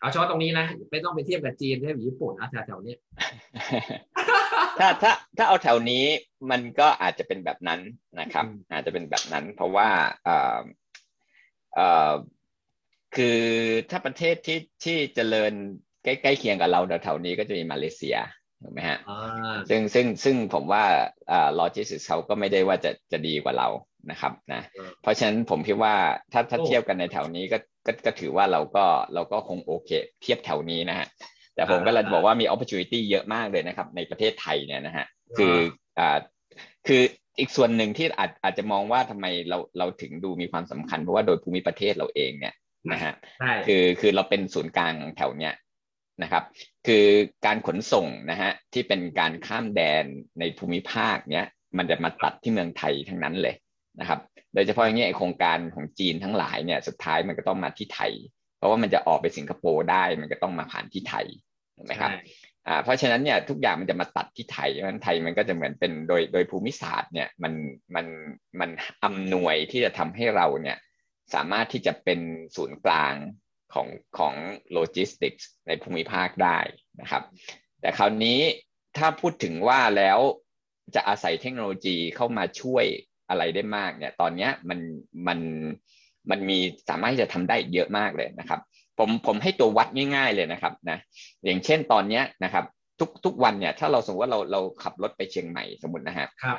[0.00, 2.94] เอาเฉพาะตรงนี้นะไม่ต้องไปเทียบกับจีนเทียบญี่ปุ่นเอาแถวแถวนี้
[4.78, 6.04] ถ้าถ้าถ้าเอาแถวนี้
[6.50, 7.80] มันก็อาจจะเป็นแบบนั้น
[8.20, 9.88] นะครับ อาจจะเป็นแบบนั้น เพราะว่า
[10.24, 10.60] เอ่อ
[11.74, 12.12] เอ่อ
[13.16, 13.40] คคือ
[13.90, 15.52] ถ้าประเทศที่ที่เจริญ
[16.04, 18.16] ใกล้ๆเคียงกับเราแถวๆนี้ก็จะมีมาเลเซีย
[18.62, 18.98] ถูกไหมฮะ
[19.70, 20.84] ซึ่งซึ่งซึ่งผมว่า
[21.30, 23.68] อ่าโลจิสติกเขาก็ไม่ได้ว่าจะจะดีกว่าเรา
[24.10, 24.62] นะครับนะ
[25.02, 25.94] เพราะฉะนั้นผมคิดว่า
[26.32, 29.90] ถ้าถ้าเทียบกันในแถวนี้ก็ก็ก็ถือว่าเราก็เราก็คงโอเค
[30.22, 31.06] เทียบแถวนี้นะฮะ
[31.54, 35.06] แต่ผมก็เลยบอกว่ามี opportunity เยอะมากเลยนะครับ ในประเทศไทยเนี่ยนะฮะ
[35.38, 35.54] คือ
[35.98, 36.18] อ่า
[36.86, 37.02] คือ
[37.38, 42.54] อีกส่วนหนึ่งที่อาจอาจจะมองว่าทำไมเราเราถึงดูมีความสำคัญเพราะว่าโดยภูมิประเทศเราเองเนี่ย
[42.92, 43.12] นะฮะ
[43.66, 45.54] คือคือเราเป็นศูนย์กลางแถวเนี้ย
[46.22, 46.44] นะครับ
[46.86, 47.04] คือ
[47.46, 50.04] การขนส่งนะฮะที่เป็นการข้ามแดน
[50.38, 51.46] ในภูมิภาคเนี้ย
[51.78, 53.54] มันจะมาตัดที่เมืองไทยทั้งนั้นเลย
[54.00, 54.20] นะครับ
[54.54, 58.12] โดยเฉพาะอย่างนี้โครงการของจีนทั้งหลายเนี่ยสุดท้ายมันก็ต้องมาที่ไทย
[58.58, 61.26] เพราะว่ามันจะออกไปสิงคโปร์ได้มันก็ต้องมาผ่านที่ไทย
[61.76, 62.10] ถูกไหมครับ
[62.68, 67.52] อ่าเพราะฉะนั้นเนี่ยทุกอย่างมันจะมาตัดที่ไทยเพราะฉะนั้นไทยมันก็จะเหมือนเป็นโดยโดยภูมิศาสตร์เนี่ยมัน
[67.94, 68.06] มัน
[68.60, 68.70] มัน
[69.04, 70.76] อำนวยที่จะทำให้เราเนี่ย
[71.34, 72.20] สามารถที่จะเป็น
[72.56, 73.14] ศูนย์กลาง
[73.74, 74.34] ของของ
[74.72, 76.58] โลจิสติกส์ในภูมิภาคได้
[77.00, 77.22] นะครับ
[77.80, 78.38] แต่คราวนี้
[78.98, 80.18] ถ้าพูดถึงว่าแล้ว
[80.94, 82.84] จะอาศัยเทคโนโลยีเข้ามาช่วย
[83.28, 84.78] อะไรได้มากเนี่ยตอนนี้มัน
[85.26, 85.38] มัน
[86.30, 88.60] มันมีสามารถที่จะทำได้เยอะมากเลยนะครับ
[88.98, 90.98] ผมผมให้ตัววัดง่าย ๆเลยนะครับนะ
[91.44, 92.64] อย่างเช่นตอนนี้นะครับ
[93.00, 96.58] ทุกทุกวันเนี่ยถ้าเราสมมติว่าเราเราขับรถไปเชียงใหม่สมมตินะฮะครับ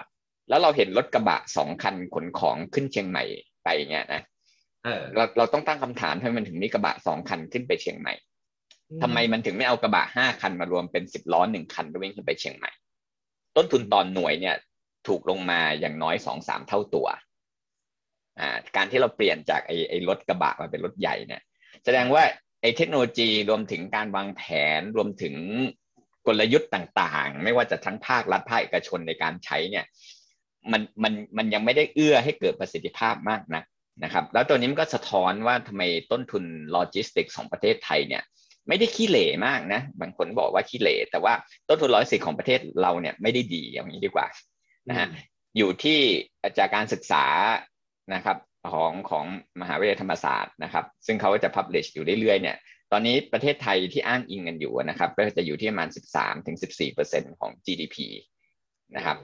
[0.50, 3.24] แล้วเราเห็นรถกระบะสองคันขนของขึ้นเชียงใหม่
[3.64, 4.22] ไปเงี้ยนะ
[5.16, 8.14] เราเราต้องตั้งคำถามทำไมมันถึงมีกระบะสองคันขึ้นไปเชียงใหม่
[9.02, 12.72] ทำไมมันถึงไม่เอากระบะห้าคันมารวมเป็นสิบล้อหนึ่งคันแล้ววิ่งขึ้นไปเชียงใหม่
[13.56, 14.56] ต้นทุนตอนหน่วยเนี่ย
[15.08, 17.08] ถูกลงมาอย่างน้อยสองสามเท่าตัว
[18.40, 21.42] อ่า การที่เราเปลี่ยนจากไอ้ไอ้รถกระบะมาเป็นรถใหญ่เนี่ย
[21.84, 22.24] แสดงว่า
[22.62, 24.44] ไอ้เทคโนโลยีรวมถึงการวางแผ
[24.80, 25.36] นรวมถึง
[26.28, 29.86] กลยุทธ์ต่างๆ ไม่ว่าจะทั้งภาครัฐภาคเอกชนในการใช้เนี่ย
[30.72, 33.64] มันมันมันยังไม่ได้เอื้อให้เกิดประสิทธิภาพมากนะ
[34.04, 38.24] นะครับแล้วตัวนี้มันก็สะท้อนว่าทำไมต้นทุนโลจิสติกของประเทศไทยเนี่ย
[38.68, 41.34] ไม่ได้ขี้เหร่มากนะบางคนบอกว่าขี้เหร่แต่ว่า
[41.68, 44.28] ต้นทุนโลจิสติกของประเทศเราเนี่ยไม่ได้ดีอย่างนี้ดีกว่า
[44.90, 45.08] นะฮะ
[45.58, 46.00] อยู่ที่
[46.58, 47.26] จากการศึกษา
[48.14, 48.38] นะครับ
[48.72, 49.26] ของของ
[49.62, 52.58] มหาวิทยาลัยธรรมศาสตร์นะครับ ซึ่งเขาจะ publish อยู่เรื่อยๆเนี่ย
[52.92, 55.90] ตอนนี้ประเทศไทยที่อ้างอิงกันอยู่นะครับ ก็จะอยู่ที่ประมาณ
[56.64, 57.98] 13-14%ของ GDP
[58.96, 59.18] นะครับ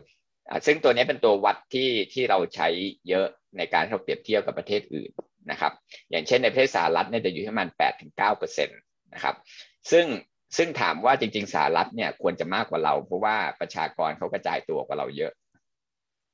[0.66, 2.68] ซึ่งตัวนี้เป็นตัววัดที่ที่เราใช้
[3.10, 3.28] เยอะ
[3.58, 5.12] ในการเราเปรียบเทียบกับประเทศอื่น
[5.52, 5.72] นะครับ
[6.12, 8.80] อย่างเช่นในประเทศสหรัฐเนี่ยจะอยู่ที่ประมาณ8ถึง9เปอร์เซ็นต์
[9.14, 9.36] นะครับ
[9.92, 10.06] ซึ่ง
[10.58, 15.34] ซึ่งถามว่าจริงๆสหรัฐเนี่ยควรจะมากกว่าเรา เพราะว่าประชากรเขากระจายตัวกว่าเราเยอะ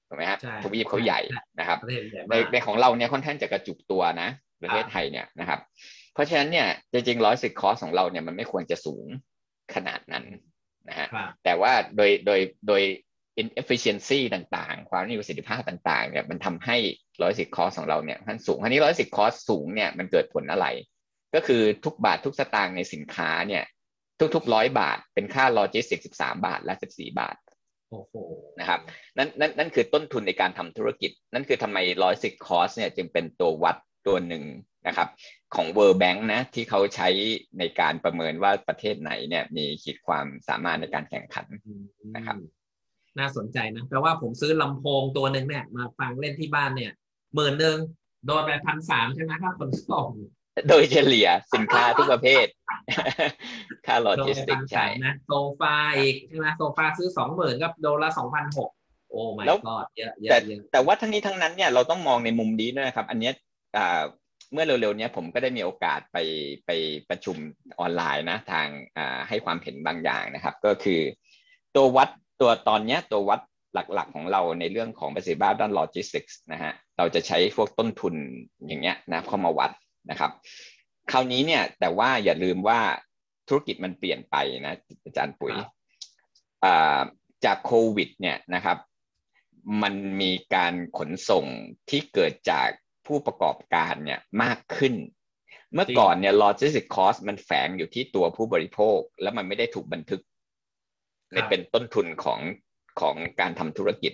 [0.08, 1.22] ถูกไหมครับทวีปเขาใหญ่
[1.60, 1.80] นะครับ
[2.30, 4.30] ในในของเราเนี่ยค่อนข้างจะกระจุกตัวนะ
[4.63, 5.60] ประเทศไทยเนี่ยนะครับ
[6.13, 9.06] เพราะฉะนั้นเนี่ยจริงๆร้อยสิบคอสของเราเนี่ยมันไม่ควรจะสูง
[9.76, 10.24] ขนาดนั้น
[10.89, 11.08] นะฮะ
[11.43, 12.82] แต่ว่าโดยโดยโดย
[13.41, 16.78] inefficiency ต่างๆ ความมีประสิทธิภาพต่างๆเนี่ยมันทำให้
[17.21, 20.67] logistics cost ของเราเนี่ยมันสูงอันนี้ logistics cost สูงเนี่ยมันเกิดผลอะไร
[21.36, 23.63] ก็คือทุกบาททุกสตางค์ในสินค้าเนี่ย
[24.36, 27.36] ทุกๆร้อยบาท เป็นค่าโลจิสติกสิบสามบาทและสิบสี่บาท
[27.89, 28.13] โอ้โห
[28.60, 28.80] นะครับ
[29.17, 34.43] นั่นนั่นนั่นคือต้นทุนในการทำธุรกิจ นั่นคือทำไม logistics cost เนี่ยจึงเป็นตัววัดตัวหนึ่ง
[34.88, 35.10] นะครับ
[35.56, 37.10] ของ World Bank นะที่เขาใช้
[37.60, 41.47] ในการประเมินว่าประเทศไหนเนี่ยมีขีดความสามารถในการแข่งขัน
[42.15, 42.38] นะครับ
[43.17, 46.91] น่าสนใจนะแปลว่าผมซื้อลำโพงตัวหนึ่งเนี่ย มาฟังเล่นที่บ้านเนี่ย
[47.36, 47.78] หมื่นหนึ่ง
[48.26, 50.10] โดนไปพันสามใช่ไหมครับคนส่ง
[50.69, 52.45] โดยเฉลี่ยสินค้าทุกประเภท
[53.86, 58.69] ค่าโลจิสติกใช่นะโซฟาอีกใช่ไหมโซฟาซื้อสองหมื่นก็โดนละสองพันหก
[59.10, 63.32] โอ้ไม่ก็เยอะเยอะแต่ว่าทั้งนี้ทั้งนั้นเนี่ยเราต้องมองในมุมนี้ด้วยนะครับ อันนี้
[64.54, 66.17] เมื่อเร็วๆนี้ผมก็ได้มีโอกาสไป
[66.65, 66.69] ไป
[67.10, 67.38] ประชุม
[67.80, 68.67] ออนไลน์นะ ทาง
[69.30, 71.02] ให้ความเห็นบางอย่างนะครับ ก็คือ
[71.76, 72.10] ตัววัด
[72.41, 73.39] ตัวตอนนี้ตัววัด
[73.73, 78.15] หลักๆของเราในเรื่องของประสิทธิภาพด้านโลจิสติกส์นะฮะเราจะใช้พวกต้นทุน
[78.67, 79.71] อย่างเงี้ยนะเข้ามาวัด
[80.10, 80.32] นะครับ
[81.12, 82.80] คราวนี้เนี่ยแต่ว่าอย่าลืมว่า
[83.47, 85.54] ธุรกิจมันเปลี่ยนไปนะอาจารย์ปุ๋ย
[87.45, 88.78] จากโควิดเนี่ยนะครับ
[89.84, 91.46] มันมีการขนส่ง
[91.90, 92.69] ที่เกิดจาก
[93.08, 94.96] ผู้ประกอบการเนี่ยมากขึ้น
[95.73, 100.21] เมื่อก่อนเนี่ยโลจิสติกคอสมันแฝงอยู่ที่ตัวผู้บริโภค แล้วมันไม่ได้ถูกบันทึก
[101.34, 102.40] ในเป็นต้นทุนของ
[103.02, 104.13] ของการทำธุรกิจ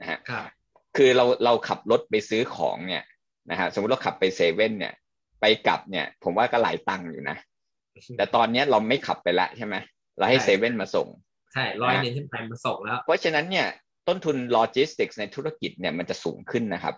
[0.00, 0.18] นะฮะ
[0.96, 3.02] คือเราเราขับรถไปซื้อของเนี่ย
[3.50, 4.94] นะฮะสมมติเราขับไปเซเว่นเนี่ย
[5.40, 7.36] ไปกลับเนี่ย ผมว่าก็หลายตังค์อยู่นะ
[8.16, 9.74] แต่ตอนนี้เราไม่ขับไปแล้วใช่ไหม
[10.18, 11.08] เราให้เซเว่นมาส่ง
[11.52, 13.66] ใช่ร้อยนึงขึ้นไปมาส่งแล้ว เพราะฉะนั้นเนี่ย
[14.08, 16.94] ต้นทุนโลจิสติกส์ในธุรกิจเนี่ยมันจะสูงขึ้นนะครับ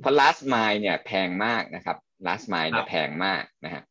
[0.00, 1.96] เพราะ last mile เนี่ยแพงมากนะครับ
[2.26, 3.82] last mile เนี่ยแพงมากนะฮะ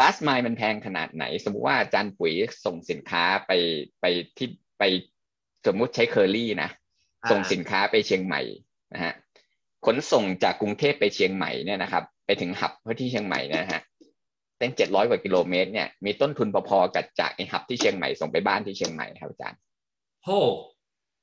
[0.00, 2.32] last mile มันแพงขนาดไหน สมมุติว่าอาจารย์ปุ๋ย
[2.64, 3.52] ส่งสินค้าไป
[4.00, 4.04] ไป
[4.38, 4.82] ที่ไป
[5.66, 6.70] สมมุติใช้เคอรี่นะ
[7.30, 8.40] ส่งสินค้าไปเชียงใหม่
[8.94, 9.12] นะฮะ
[9.86, 13.80] ขนส่งจากกรุงเทพไปเชียงใหม่เนี่ยนะครับ ไปถึง hub เพื่อที่เชียงใหม่นะฮะ
[14.58, 19.58] เป็นเจ็ดร้อยกว่ากิโลเมตรเนี่ยมีต้นทุนพอๆกับจากไอ้หับที่เชียงใหม่ส่งไปบ้านที่เชียงใหม่ครับอาจารย์
[20.24, 20.40] โอ้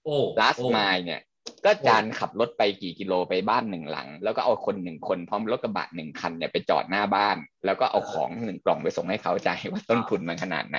[0.04, 1.22] โอ้ last mile เนี่ย
[1.66, 10.78] ก็จานขับรถไปกี่กิโลไปบ้านหนึ่งหลัง แล้วก็เอาคนหนึ่งคนพร้อมรถกระบะหนึ่งคันเนี่ยไปจอดหน้าบ้าน แล้วก็เอาของหนึ่งกล่องไปส่งให้เขาใจว่าต้นทุนมันขนาดไหน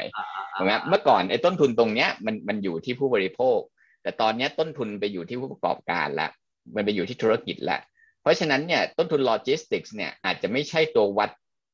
[0.56, 3.58] ถูกไหมเมื่อก่อนไอ้ต้นทุนตรงเนี้ยมันมันอยู่ที่ผู้บริโภค
[4.02, 6.30] แต่ตอนเนี้ยต้นทุนไปอยู่ที่ผู้ประกอบการล้ว
[6.74, 7.80] มันไปอยู่ที่ธุรกิจล้ว
[8.22, 11.30] เพราะฉะนั้นเนี่ยต้นทุนโลจิสติกส์เนี่ยอาจจะไม่ใช่ตัววัด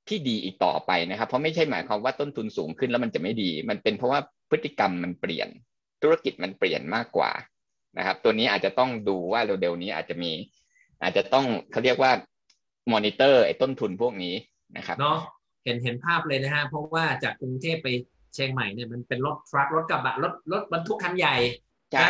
[0.09, 5.49] ที่ดีอีกต่อไปนะครับ เพราะไม่ใช่หมายความว่าต้นทุนสูงขึ้นแล้วมันจะไม่ดี มันเป็นเพราะว่าพฤติกรรมมันเปลี่ยน
[6.03, 7.31] ธุรกิจมันเปลี่ยนมากกว่า
[7.97, 10.32] นะครับ ตัวนี้อาจจะต้องดูว่าเร็วๆนี้อาจจะมี
[11.03, 12.12] อาจจะต้องเขาเรียกว่า
[12.93, 14.34] มอนิเตอร์ไอ้ต้นทุนพวกนี้
[14.76, 15.18] นะครับเนาะ
[15.64, 17.88] เห็นเห็นภาพเลยนะฮะเพราะว่าจากกรุงเทพไป
[18.34, 21.36] เชียงใหม่เนี่ยมันเป็นรถ truck รถกระบะรถรถบรรทุกคันใหญ่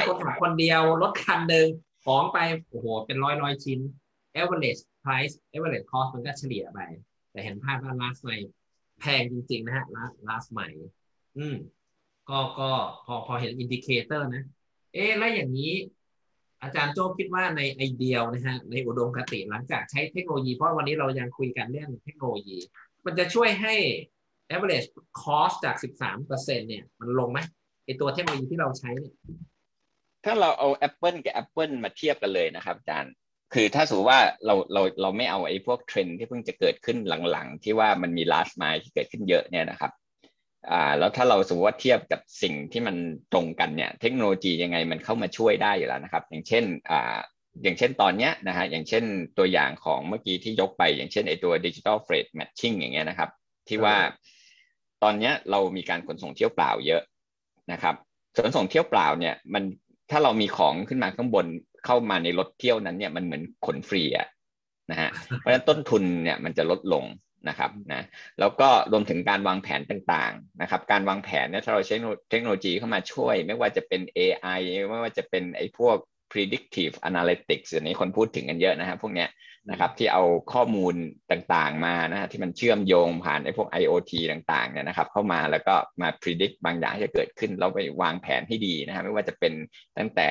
[0.08, 1.66] คนขับคนเดียวรถคันหนึ่ง
[2.04, 2.38] ของไป
[2.70, 3.80] โอ้โหเป็นร้อยร้อยชิ้น
[4.40, 6.80] average price average cost มันก็เฉลี่ยไป
[7.30, 8.48] แต่เห็นภาพว่า last mile
[9.00, 10.84] แพงจริง ๆ นะฮะ last last mile
[11.38, 11.56] อืม
[12.28, 12.70] ก็ก็
[13.06, 14.44] พอพอเห็น indicator นะ
[14.94, 15.72] เอ๊แล้วอย่างนี้
[16.62, 22.58] อาจารย์โจ้คิดว่าในไอเดียนะฮะในอุดมคติหลังจากใช้เทคโนโลยีเพราะวันนี้เรายังคุยกันเรื่องเทคโนโลยี
[23.06, 23.74] มันจะช่วยให้
[24.54, 24.88] average
[25.22, 27.38] cost จาก 13%เนี่ยมันลงไหม
[27.84, 29.14] ไอตัวเทคโนโลยีที่เราใช้เนี่ย
[30.24, 33.12] ถ้าเราเอา Apple กับ Apple มาเทียบกันเลยนะครับอาจารย์
[33.54, 36.98] คือถ้าสมมติว่าเราเราเราไม่เอาไอ้พวกเทรนที่เพิ่งจะเกิดขึ้น
[37.30, 39.90] หลังๆ ที่ว่ามันมี last mile ที่เกิดขึ้นเยอะเนี่ยนะครับ
[40.70, 42.96] อ่าแล้วถ้าเราสมมติว่าเทียบกับสิ่งที่มัน
[43.32, 47.16] ตรงกันเนี่ยเทคโนโลยียังไงมันเข้ามาช่วยได้อยู่แล้วนะครับ อย่างเช่นอ่า
[47.62, 49.04] อย่างเช่นตอนเนี้ยนะฮะอย่างเช่น
[49.38, 53.30] ตัวอย่างของเมื่อกี้ที่ยกไป อย่างเช่นไอ้ตัว digital freight matching อย่างเงี้ยนะครับ
[53.68, 53.96] ที่ว่า
[55.02, 57.02] ตอนเนี้ยเรามีการขนส่งเที่ยวเปล่าเยอะ
[57.72, 57.94] นะครับ
[58.36, 59.64] ขนส่งเที่ยวเปล่าเนี่ยมัน
[60.10, 61.46] ถ้าเรามีของขึ้นมาข้างบน
[61.86, 64.28] เข้ามาในรถเที่ยวนั้นเนี่ยมันเหมือนขนฟรีอะ
[64.90, 67.04] นะฮะเพราะฉะนั้นต้นทุนเนี่ยมันจะลดลง
[67.48, 68.02] นะครับนะ
[68.40, 71.96] แล้วก็รวมถึงการวางแผนต่างๆนะครับ การวางแผนเนี่ยถ้าเราใช้
[72.30, 74.60] เทคโนโลยีเข้ามาช่วย ไม่ว่าจะเป็น AI
[74.90, 75.96] ไม่ว่าจะเป็นไอ้พวก
[76.32, 79.30] predictive analytics อันนี้คนพูดถึงกันเยอะนะครับพวกเนี้ย
[79.70, 80.94] นะครับที่เอาข้อมูล
[81.30, 89.52] ต่างๆมานะที่มันเชื่อมโยงผ่านไอ้พวก IoT ต่างๆเนี่ยนะครับเข้ามาแล้วก็มา predict บางอย่างที่จะเกิดขึ้นเราไปวางแผนให้ดีนะครับไม่ว่าจะเป็น
[89.98, 90.30] ตั้งแต่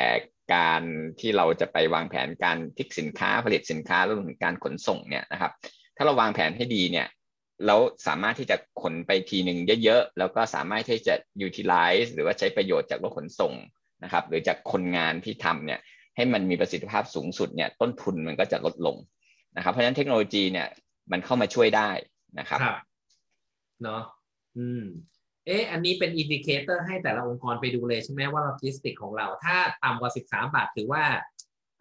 [0.53, 0.84] การ
[1.20, 5.51] ที่เราจะไปวางแผนการทิกสินค้าผลิตสินค้ารวมถึงการขนส่งเนี่ยนะครับ
[5.99, 7.07] ถ้าเราวางแผนให้ดีเนี่ย
[7.67, 7.75] เรา
[8.07, 11.15] สามารถที่จะขนไปทีหนึ่งเยอะๆ แล้วก็สามารถที่จะ
[11.47, 13.53] utilize หรือว่าใช้ประโยชน์จากรถขนส่ง
[14.03, 15.79] นะครับ หรือจากคนงานที่ทำเนี่ย
[16.15, 18.95] ให้มันมีประสิทธิภาพสูงสุดเนี่ยต้นทุนมันก็จะลดลง
[19.55, 20.67] นะครับ เพราะฉะนั้นเทคโนโลยีเนี่ย
[21.11, 21.89] มันเข้ามาช่วยได้
[22.39, 22.79] นะครับครับ
[23.83, 24.01] เนาะ
[24.57, 24.83] อืม
[25.45, 31.03] เอ๊ะอันนี้เป็น indicator ให้แต่ละองค์กรไปดูเลยใช่ไหมว่าโลจิสติกของเรา ถ้าต่ำกว่าสิบสามบาทถือว่า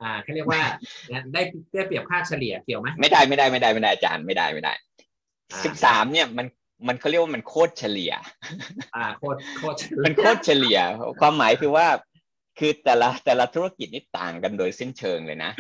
[0.02, 0.60] อ่าเขาเรียกว่า
[1.32, 1.42] ได้
[1.74, 4.72] ได้เปรียบค่าเฉลี่ยเกี่ยวไหมไม่ได้ไม่ได้ไม่ได้ไม่ได้อาจารย์ไม่ได้ไม่ได้
[5.64, 6.46] สิบสามเนี่ยมัน
[6.88, 8.12] มันเขาเรียกว่ามันโคตรเฉลี่ย
[8.96, 10.78] อ่าโคตรโคตรมันโคตรเฉลี่ย
[11.20, 11.86] ความหมายคือว่า
[12.58, 15.50] คือแต่ละแต่ละธุรกิจนี่ต่างกันโดยสิ้นเชิงเลยนะ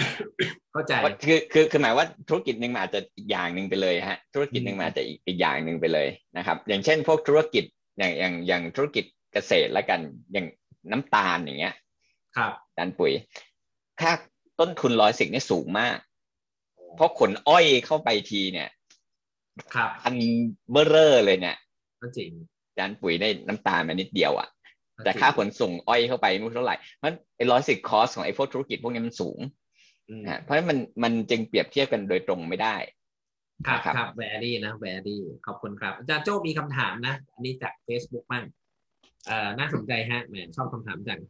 [0.72, 0.92] เข้าใจ
[1.24, 7.64] คือคือคือหมายว่าธุรกิจหนึ่งอาจจะอีกอย่างหนึ่งไปเลยฮะ ธุรกิจหนึ่งอาจจะอีกอีกอย่างหนึ่งไปเลยนะครับ อย่างเช่น พวกธุรกิจ
[7.98, 10.00] อย่างอย่างอย่างธุรกิจเกษตรแล้วกัน
[10.32, 10.46] อย่าง
[10.90, 11.74] น้ำตาลอย่างเงี้ย
[12.36, 13.12] ครับดันปุ๋ย
[14.00, 14.12] ค่า
[14.60, 15.96] ต้นทุนร้อยสิกนี่สูงมาก
[16.96, 18.68] เพราะขนอ้อยเข้าไปทีเนี่ย
[19.74, 20.14] ครับอัน
[20.70, 21.56] เบอร์เรอร์เลยเนี่ย
[22.18, 22.30] จริง
[22.78, 24.48] ดันปุ๋ยได้น้ำตาลมานิดเดียวอะ่ะ
[25.04, 29.38] แต่ค่าขนส่งอ้อยเข้าไปไม่รู้เท่าไหร่เพราะไอ้ร้อยสิบคอสของไอ้พวกธุรกิจพวกนี้มันสูง
[30.26, 32.76] นะเพราะฉะนั้นมันมันจึงเปรียบเทียบกันโดยตรงไม่ได้
[33.66, 38.44] ครับครับแวรี่นะแวรี่ขอบคุณครับ อาจารย์โจ้มีคำถามนะ อันนี้จาก Facebook บ้าง
[39.26, 41.20] เอ่อน่าสนใจฮะแหมชอบคำถามจัง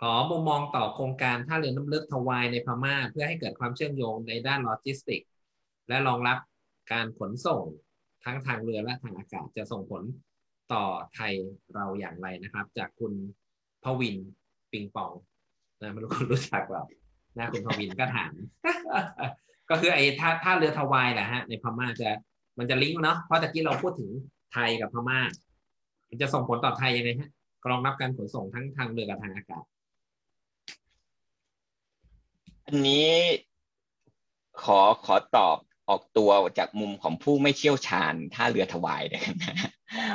[0.00, 5.22] ขอมุมมองต่อโครงการท่าเรือน้ำลึกทวายในพม่า เพื่อให้เกิดความเชื่อมโยงในด้านโลจิสติก
[5.88, 6.38] และรองรับ
[6.92, 7.62] การขนส่ง
[8.24, 10.02] ทั้งทางเรือและทางอากาศจะส่งผล
[10.72, 10.84] ต่อ
[11.14, 11.32] ไทย
[11.74, 13.12] เราอย่างไรนะครับ จากคุณ
[13.84, 14.16] พวิน
[14.72, 15.12] ปิงปอง
[15.80, 16.86] นะไม่รู้คุณรู้จักแบบ
[17.36, 18.32] นะคุณพวินก็ถาม
[19.70, 22.10] ก็คือไอ้ท่าท่าเรือทวายแหละฮะในพม่าจะ
[22.58, 24.10] มันจะลิงก์เนาะเพราะตะกี้เราพูดถึง
[24.52, 25.20] ไทยกับพม่า
[26.08, 27.30] มันจะส่งผลต่อไทยยังไงฮะ
[27.70, 29.64] รองรับการขนส่งทั้งทางเรือกับทางอากาศ
[32.70, 33.08] อันนี้
[34.62, 35.56] ขอขอตอบ
[35.88, 39.22] ออกตัวจากมุมของผู้ไม่เชี่ยวชาญท่าเรือถวายนะ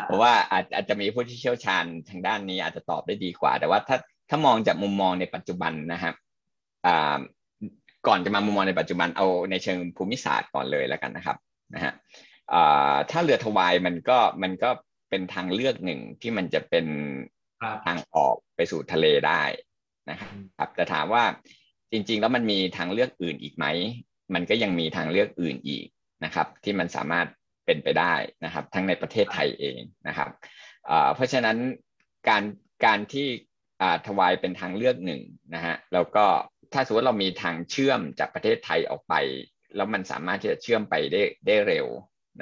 [0.05, 3.97] เพราะว่าอาจอาจจะมีผู้ที่เชี่ยวชาญทางด้านนี้อาจจะตอบได้ดีกว่า แต่ว่าถ้า
[4.29, 6.15] ถ้ามองจากมุมมองในปัจจุบันนะครับ
[8.07, 11.37] ก่อนจะมามุมมองในปัจจุบันเอาในเชิงภูมิศาสตร์ก่อนเลยแล้วกันนะครับ
[11.73, 11.93] นะฮะ
[13.11, 14.69] ถ้าเรือถวายมันก็มันก็
[15.09, 16.85] เป็นทางเลือกหนึ่งที่มันจะเป็น
[17.85, 19.41] ทางออกไปสู่ทะเลได้
[20.09, 20.21] นะค
[20.59, 21.23] รับแต่ถามว่า
[21.93, 23.65] จริง ๆ แล้วมันมีทางเลือกอื่นอีกไหม
[24.33, 25.85] มันก็ยังมีทางเลือกอื่นอีก
[26.23, 27.27] นะครับ ที่มันสามารถ
[27.65, 28.13] เป็นไปได้
[28.45, 30.29] นะครับ ทั้งในประเทศไทยเองนะครับ
[31.15, 31.57] เพราะฉะนั้น
[32.29, 32.43] การ
[32.85, 33.27] การที่
[34.07, 35.21] ทวายเป็นทางเลือกหนึ่ง
[35.55, 36.25] นะฮะแล้วก็
[36.73, 39.13] ถ้าสมมติเรามีทางเชื่อมจากประเทศไทยออกไป
[39.75, 41.87] แล้วมันสามารถที่จะเชื่อมไปได้ได้เร็ว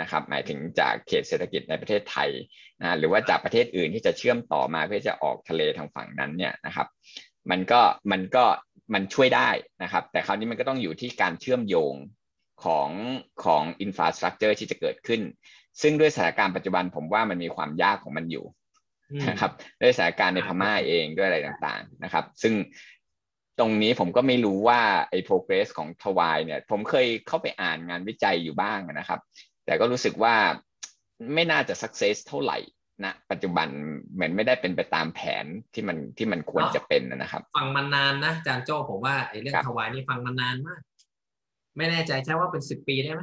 [0.02, 2.30] นะครับ หมายถึงจากเขตเศรษฐกิจในประเทศไทย
[2.82, 6.88] นะหรือว่าจากประเทศอื่นที่จะเชื่อมต่อมาเพื่อจะออกทะเลทางฝั่งนั้นเนี่ยนะครับ
[7.52, 7.82] มันก็
[8.12, 8.46] มันก็
[8.94, 9.50] มันช่วยได้
[9.84, 11.96] นะครับ แต่คราวนี้มันก็ต้องอยู่ที่การเชื่อมโยง
[12.64, 12.90] ของ
[13.46, 15.22] ของอินฟราสตรักเจอร์ที่จะเกิดขึ้น
[15.82, 18.46] ซึ่งด้วยสถานการณ์ปัจจุบันผมว่ามันมีความยากของมันอยู่
[19.30, 22.54] นะครับด้วยสถานการณ์ในพม่าเองด้วยอะไรต่างๆนะครับ ซึ่ง
[23.60, 29.20] ตรงนี้ผมก็ไม่รู้ว่าไอ้ progress ของทวายเนี่ย ผมเคยเข้าไปอ่านงานวิจัยอยู่บ้างนะครับ
[29.66, 30.36] แต่ก็รู้สึกว่า
[31.34, 32.58] ไม่น่าจะ success เท่าไหร่
[33.06, 33.68] นะปัจจุบัน
[34.14, 40.82] เหมือนไม่ได้เป็นไปตามแผนที่มันที่มันควรจะเป็นนะครับ ฟังมานานนะจานโจ้ผมว่าไอ้เรื่องทวายนี่ฟังมานานมาก
[41.78, 43.22] ไม่แน่ใจใช่ว่าเป็นสิบปีได้ไหม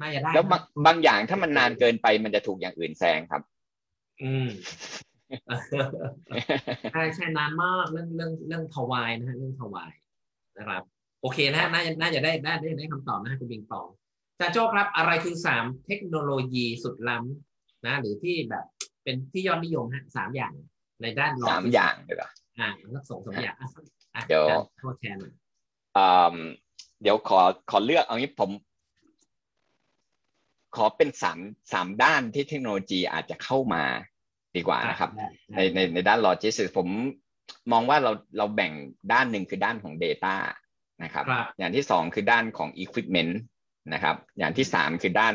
[0.00, 3.42] น่าจะได้แล้วบางบางอย่างถ้ามันนานเกินไปมันจะถูกอย่างอื่นแซงครับ
[4.22, 4.48] อืม
[6.92, 9.90] ใช่ใช่นานมากเรื่องเรื่องเรื่องทวายนะฮะเรื่องทวาย
[10.58, 10.82] นะครับ
[11.22, 13.86] โอเคนะน่าจะน่าจะได้ได้ได้คำตอบนะคุณบิงปอง
[14.40, 18.64] จาโจ้ครับ อะไรคือสามเทคโนโลยีสุดล้ำนะ หรือที่แบบ
[19.08, 20.52] เป็นที่ยอดนิยมฮะสามอย่าง
[21.02, 22.30] ในด้านสามอย่างเลยเหรอ
[22.60, 23.56] อ่าสักสองสามอย่าง
[24.28, 24.44] เดี๋ยว
[24.78, 25.18] โทษแทน
[27.02, 27.40] เดี๋ยวขอ
[27.70, 28.50] ขอเลือกเอางี้ผม
[30.76, 31.38] ขอเป็นสาม
[31.72, 33.84] สามด้านที่เทคโนโลยีอาจจะเข้ามา
[34.56, 35.10] ดีกว่านะครับ
[35.56, 36.88] ในในในด้านโลจิสติกผม
[37.72, 38.72] มองว่าเราเราแบ่ง
[39.12, 40.36] ด้านหนึ่งคือด้านของ Data
[41.02, 41.24] นะครับ
[41.58, 43.32] อย่างที่สองคือด้านของ Equipment
[43.92, 45.34] นะครับ อย่างที่สามคือด้าน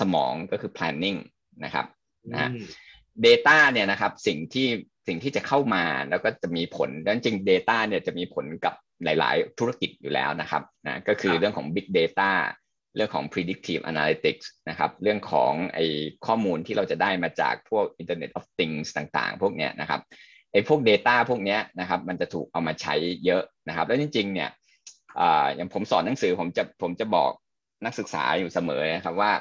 [0.00, 1.18] สมองก็คือ planning
[1.64, 1.86] นะครับ
[2.32, 2.50] นะ
[3.26, 4.68] Data เนี่ยนะครับสิ่งที่
[5.06, 12.30] สิ่งที่จะเข้ามาแล้วก็จะมีผลดังจริง Data เนี่ยจะมีผลกับหลาย ๆ ธุรกิจอยู่แล้วนะครับนะก็คือเรื่องของ Big Data
[12.96, 15.86] เรื่องของ predictive analytics นะครับเรื่องของไอ้
[16.26, 20.00] ข้อมูลที่เราจะได้มาจากพวก Internet of Things ต่างๆ พวกเนี้ยนะครับ
[20.52, 22.94] ไอ้พวก Data พวกเนี้ยนะครับมันจะถูกเอามาใช้
[23.24, 24.50] เยอะนะครับ แล้วจริง ๆ เนี่ย
[25.56, 27.32] อย่างผมสอนหนังสือผมจะผมจะบอก
[27.84, 29.32] นักศึกษาอยู่เสมอนะครับว่า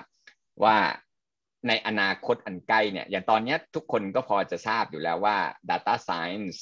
[0.64, 0.78] ว่า
[1.68, 5.38] ในอนาคตอันใกล้เนี่ยอย่างตอนนี้ทุกคนก็พอจะทราบอยู่แล้วว่า
[5.70, 6.58] data science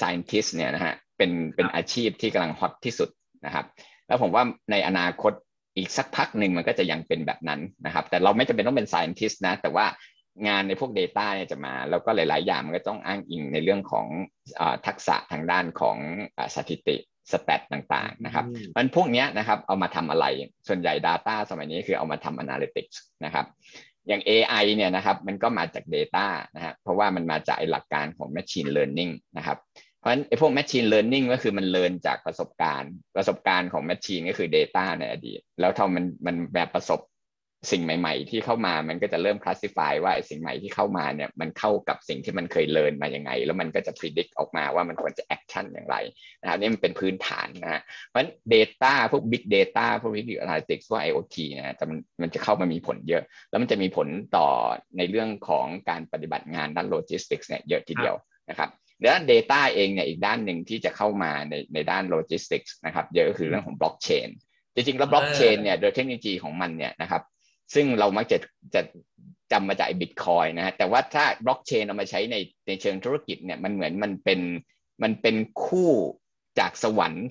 [0.00, 3.10] scientist เนี่ยนะฮะเป็นเป็นอาชีพที่กำลังฮอตที่สุด
[3.46, 3.66] นะครับ
[4.06, 5.32] แล้วผมว่าในอนาคต
[5.76, 9.86] อีกสักพักหนึ่งมันก็จะยังเป็นแบบนั้นนะครับ แต่เราไม่จำเป็นต้องเป็น scientist นะ แต่ว่า
[10.48, 14.06] งานในพวก Data เนี่ยจะมา แล้วก็หลาย ๆ อย่างมันก็ต้องอ้างอิงในเรื่องของ
[14.60, 15.96] อทักษะทางด้านของ
[16.54, 16.96] สถิติ
[17.32, 18.44] สแตทต่างๆนะครับ
[18.76, 20.26] มันพวกนี้นะครับเอามาทำอะไร
[20.68, 23.46] ส่วนใหญ่ Data สมัยนี้คือเอามาทำ Analytics นะครับ
[24.08, 29.58] อย่าง AI เนี่ยนะครับมันก็มาจาก Data นะฮะเพราะว่ามันมาจากหลักการของ Machine Learning นะครับ
[29.98, 37.00] เพราะฉะนั้นไอ้พวก machine learning ก็คือมันเรียนจากประสบการณ์ ประสบการณ์ของ machine ก็คือ data ในอดีต แล้วถ้ามันมันแบบประสบ
[37.70, 45.96] สิ่งใหม่ ๆ ที่เข้ามามันก็จะเริ่ม classify ว่าสิ่งใหม่ที่เข้ามาเนี่ยมันเข้ากับสิ่งที่มันเคยเรียนมายังไง แล้วมันก็จะ predict ออกมาว่ามันควรจะ action อย่างไร
[46.40, 54.48] นะครับนี่มันเป็นพื้นฐานนะฮะเพราะฉะนั้น data พวก big data พวก video analytics พวก IoT นะแต่มันมันจะเข้ามามีผลเยอะ แล้วมันจะมีผลต่อ
[54.98, 58.16] ในเรื่องของการปฏิบัติงานด้าน logistics เนี่ยเยอะทีเดียว
[58.50, 58.70] นะครับ
[59.04, 64.28] ด้าน Data เองเนี่ยอีกด้านหนึ่งที่จะเข้ามาในในด้านโลจิสติกส์นะครับเยอะก็คือเรื่องของบล็อกเชน
[64.74, 67.22] จริงๆแล้วบล็อกเชนเนี่ยโดยเทคโนโลยีของมันเนี่ยนะครับ
[67.74, 68.38] ซึ่งเรามักจะ
[68.74, 68.82] จะ
[69.52, 72.36] จำมาจากบิตคอยนะฮะแต่ว่าถ้าบล็อกเชนเอามาใช้ใน
[72.66, 74.40] ในเชิงธุรกิจเนี่ยมันเหมือนมันเป็น
[75.02, 75.90] มันเป็นคู่
[76.58, 77.26] จากสวรรค์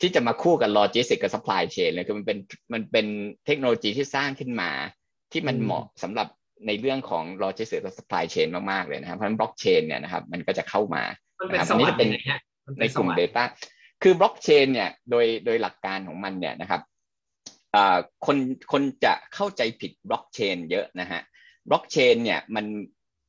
[0.00, 2.38] ที่จะมาคู่กับโลจิสติกกับ supply chain เลยคือมันเป็น
[2.72, 3.06] มันเป็น
[3.46, 4.70] เทคโนโลยีที่สร้างขึ้นมา
[5.32, 6.28] ที่มันเหมาะสำหรับ
[6.66, 11.02] ในเรื่องของโลจิสติกส์และ supply chain มาก ๆ เลยนะครับเพราะฉะนั้นบล็อกเชนเนี่ยนะครับมันก็จะเข้ามา
[11.50, 12.08] นะครับอันนี้จะเป็น
[12.80, 13.42] ในกลุ่ม Data
[14.02, 16.80] คือบล็อกเชนเนี่ยโดยโดยหลักการของมันเนี่ยนะครับ
[18.26, 18.36] คน
[18.72, 21.20] คนจะเข้าใจผิดบล็อกเชนเยอะนะฮะ
[21.68, 22.66] บล็อกเชนเนี่ยมัน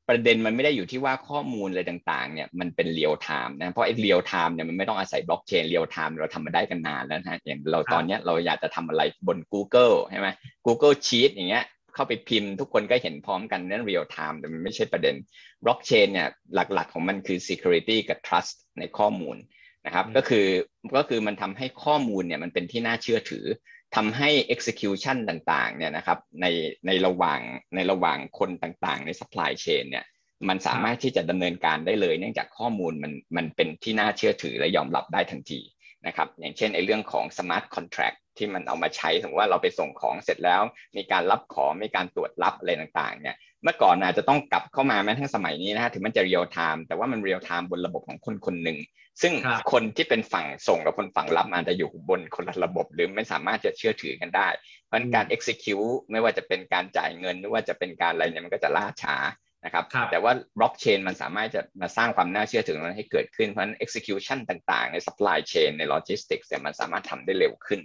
[0.10, 10.30] ประเด็นมันไม่ได้อยู่ที่ว่าข้อมูลอะไรต่างๆเนี่ยมันเป็นเรียลไทม์นะเพราะไอ้เรียลไทม์เนี่ยมันไม่ต้องอาศัยบล็อกเชนเรียลไทม์เราทำมาได้กันนานแล้วนะอย่างเราตอนนี้เราอยากจะทำอะไรบน Google ใช่ไหม
[10.66, 15.16] Google Sheet อย่างเงี้ยเข้าไปพิมพ์ทุกคนก็เห็นพร้อมกันนั่น real time แต่มันไม่ใช่ประเด็น
[15.64, 19.38] บล็อกเชนเนี่ยหลักๆของมันคือ security กับ trust ในข้อมูล
[19.86, 20.48] นะครับก็คือ
[20.98, 23.46] ก็คือมันทำให้ข้อมูลเนี่ยมันเป็นที่น่าเชื่อถือ
[23.96, 26.46] ทำให้ execution ต่างๆเนี่ยนะครับใน
[26.88, 27.40] ในระหว่าง
[27.76, 30.06] ในระหว่างคนต่างๆ ใน supply chain เนี่ย
[30.50, 35.60] มันสามารถที่จะดำเนินการได้เลย เนื่องจากข้อมูลมันมันเป็นที่น่าเชื่อถือและยอมรับได้ทันที
[36.08, 40.62] นะครับอย่างเช่นในเรื่องของ smart contract ที่มันเอามาใช้สมมติว่าเราไปส่งของเสร็จแล้ว
[40.98, 48.80] มีการรับของมีการตรวจรับอะไรต่างๆเนี่ยเมื่อก่อนอาจจะต้องกลับเข้ามาแม้ทั้งสมัยนี้นะฮะถึงมันจะเรียลไทม์แต่ว่ามันเรียลไทม์บนระบบของคนคนหนึ่ง
[49.22, 49.34] ซึ่ง
[49.72, 54.48] คนที่เป็นฝั่งส่งกับคนฝั่งรับอาจจะอยู่บนคนละระบบหรือไม่สามารถจะเชื่อถือกันได้
[54.88, 59.18] เพราะการ execute ไม่ว่าจะเป็นการจ่ายเงินหรือว่าจะเป็นการอะไรเนี่ยมันก็จะล่าช้า
[59.66, 67.82] นะครับแต่ว่าบล็อกเชนมันสามารถจะมาสร้างความน่าเชื่อถือนั้นให้เกิดขึ้นเพราะฉะนั้น execution ต่างๆ ใน supply chain ใน logistics เนี่ยมันสามารถทำได้เร็วขึ้น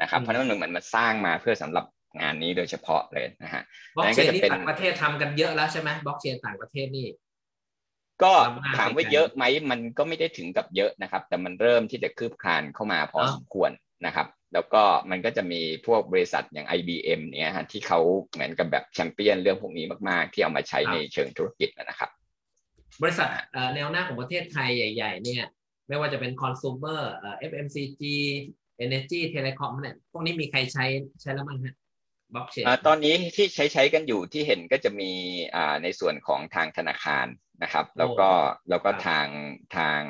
[0.00, 1.84] นะครับเพราะนั้นมันมันสร้างมาเพื่อสำหรับ
[2.20, 3.62] งานนี้โดยเฉพาะเลยนะฮะ
[3.96, 7.08] บล็อกเชนที่ต่างประเทศทำกันเยอะแล้วใช่ไหมบล็อกเชนต่างประเทศนี่
[8.22, 8.32] ก็
[8.78, 13.70] ถามว่าเยอะไหมมันก็ไม่ได้ถึงกับเยอะนะครับ แต่มันเริ่มที่จะคืบคลานเข้ามาพอสมควร
[14.06, 18.00] นะครับ แล้วก็มันก็จะมีพวกบริษัทอย่าง IBM เนี่ยฮะที่เขา
[18.32, 22.10] เหมือนกับแบบแชมเปี้ยนเรื่องพวกนี้มากๆ ที่เอามาใช้ในเชิงธุรกิจนะครับ
[23.02, 23.28] บริษัท
[23.74, 25.44] แนวหน้าของประเทศไทยใหญ่ ๆ เนี่ย
[25.88, 27.02] ไม่ว่าจะเป็นคอน sumer
[27.50, 28.02] FMCG
[28.84, 30.84] Energy Telecom เนี่ยพวกนี้มีใครใช้
[31.22, 31.74] ใช้แล้วมั้งฮะ
[32.34, 35.12] บล็อกเชนตอนนี้ที่ใช้ใช้กันอยู่ที่เห็นก็จะมี
[35.82, 37.26] ในส่วนของทางธนาคาร
[37.62, 38.30] นะครับ แล้วก็
[38.70, 39.26] แล้วก็ทาง
[39.76, 40.00] ทาง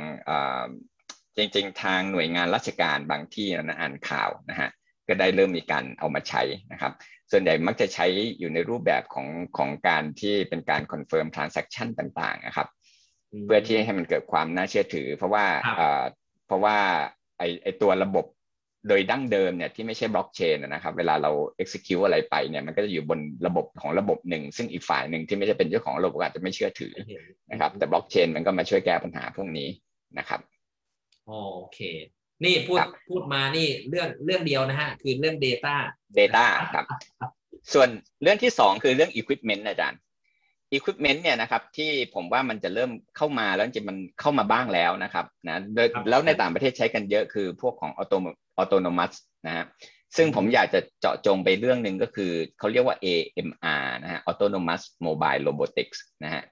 [1.36, 4.70] จริง ๆ ทางหน่วยงานราชการบางที่นะอ่านข่าวนะฮะ
[5.08, 6.42] ก็ได้เริ่มมีการเอามาใช้
[6.72, 6.92] นะครับ
[7.30, 8.06] ส่วนใหญ่มักจะใช้
[8.38, 12.68] อยู่ในรูปแบบของของการที่เป็นการ confirm transaction ต่างๆนะครับ
[13.46, 15.46] เพื่อที่ให้มันเกิดความน่าเชื่อถือ เพราะว่า
[16.46, 16.76] เพราะว่า
[17.38, 18.24] ไอไอตัวระบบ
[18.88, 21.30] โดยดั้งเดิมเนี่ยที่ไม่ใช่บล็อกเชนนะครับเวลาเรา
[21.62, 26.94] execute อะไรไปเนี่ยมันก็จะอยู่บนระบบของระบบหนึ่ง ซึ่งอีกฝ่ายหนึ่งที่ไม่ใช่เป็นเจ้าของระบบอาจจะไม่เชื่อถือ
[27.50, 29.68] นะครับแต่บล็อกเชนมันก็มาช่วยแก้ปัญหาพวกนี้
[30.18, 30.40] นะครับ
[31.26, 31.32] โอ
[31.74, 31.80] เค
[32.44, 32.78] นี่พูด
[33.08, 35.74] พูดมานี่เรื่องเรื่องเดียวนะฮะคือเรื่อง Data
[36.18, 36.84] Data ครับ
[37.72, 37.88] ส่วน
[38.22, 40.00] เรื่องที่สองคือเรื่อง Equipment อาจารย์
[40.76, 45.58] Equipment เนี่ยนะครับที่ผมว่ามันจะเริ่มเข้ามาแล้วจริงมันเข้ามาบ้างแล้วนะครับนะ
[46.10, 48.18] แล้วในต่างประเทศใช้กันเยอะคือพวกของ Auto
[48.60, 49.12] Autonomous
[49.46, 49.64] นะฮะ
[50.16, 56.42] ซึ่งผมอยากจะเจาะจงไปเรื่องหนึ่งก็คือเขาเรียกว่า AMR นะฮะ Autonomous Mobile Robotics นะฮะ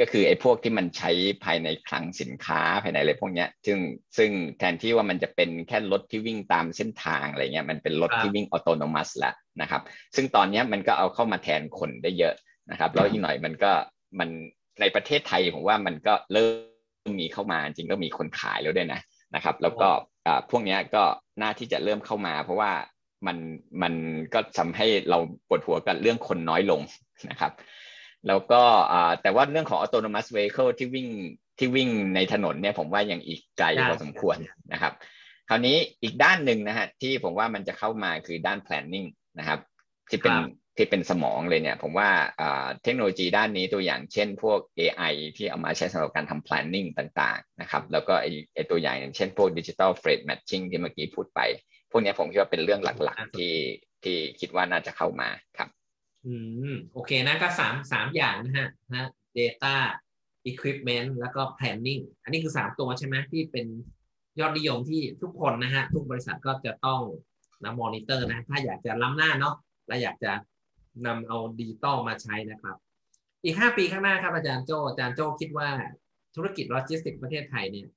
[0.00, 1.10] ก็คือไอ้พวกที่มันใช้
[1.44, 3.78] ภายในคลังสินค้าภายในอะไรพวกนี้ซึ่ง
[4.18, 9.82] ซึ่งแทนที่ว่ามันจะเป็นแค่รถที่วิ่งตามเส้นทางอะไรเงี้ยมันเป็นรถที่วิ่งอัตโนมัติแล้วนะครับ
[10.16, 12.34] ซึ่งตอนนี้มันก็เอาเข้ามาแทนคนได้เยอะ
[12.70, 13.72] นะครับแล้วอีกหน่อยมันก็
[14.18, 14.28] มัน
[14.80, 16.48] ในประเทศไทยผมว่ามันก็เริ่
[17.10, 19.00] มมีเข้ามาจริงก็มีคนขายแล้วด้วยนะ
[19.34, 19.88] นะครับ แล้วก็
[20.50, 21.02] พวกนี้ก็
[21.40, 22.72] น่าที่จะเริ่มเข้ามา เพราะว่า
[23.26, 23.36] มัน
[23.82, 23.94] มัน
[24.34, 25.18] ก็ทำให้เรา
[25.48, 26.80] ปวดหัวกับเรื่องคนน้อยลง
[27.30, 27.52] นะครับ
[28.28, 28.62] แล้วก็
[29.22, 31.08] แต่ว่าเรื่องของ autonomous vehicle ที่วิ่ง
[31.58, 34.36] ที่วิ่งในถนนเนี่ยผมว่ายังอีกไกลพอสมควร
[34.72, 34.92] นะครับ
[35.48, 39.08] คราวนี้อีกด้านหนึ่งนะฮะที่ผมว่ามันจะเข้ามาคือด้าน planning
[39.38, 39.60] นะครับ
[40.10, 40.34] ที่เป็น
[40.78, 42.10] ที่เป็นสมองเลยเนี่ย ผมว่า
[42.82, 48.14] เทคโนโลยีด้านนี้ตัวอย่างเช่นพวก AI ที่เอามาใช้สำหรับการทำ planning ต่างๆนะครับแล้วก็
[48.54, 51.40] ไอตัวอย่างอย่างเช่นพวก digital freight matching ที่เมื่อกี้พูดไป
[51.90, 53.54] พวกนี้ผมคิดว่าเป็นเรื่องหลักๆที่
[54.04, 55.68] ที่คิดว่าน่าจะเข้ามาครับ
[56.26, 56.34] อื
[56.72, 59.08] ม โอเคนะก็สามสามอย่างนะฮะนะ
[59.38, 59.74] data
[60.50, 63.66] equipment แล้วก็ planning อันนี้คือสามตัวใช่ไหมที่เป็น
[64.40, 67.00] ยอดนิยมที่ทุกคนนะฮะ ทุกบริษัทก็จะต้อง
[67.64, 69.54] นะมอนิเตอร์นะ ถ้าอยากจะล้ำหน้าเนาะ
[69.88, 70.32] และอยากจะ
[71.06, 72.76] นำเอาดิจิตอลมาใช้นะครับ
[73.44, 75.68] อีกห้าปีข้างหน้าครับอาจารย์โจอาจารย์โจคิดว่า
[76.34, 77.88] ธุรกิจโลจิสติกประเทศไทยเนี่ย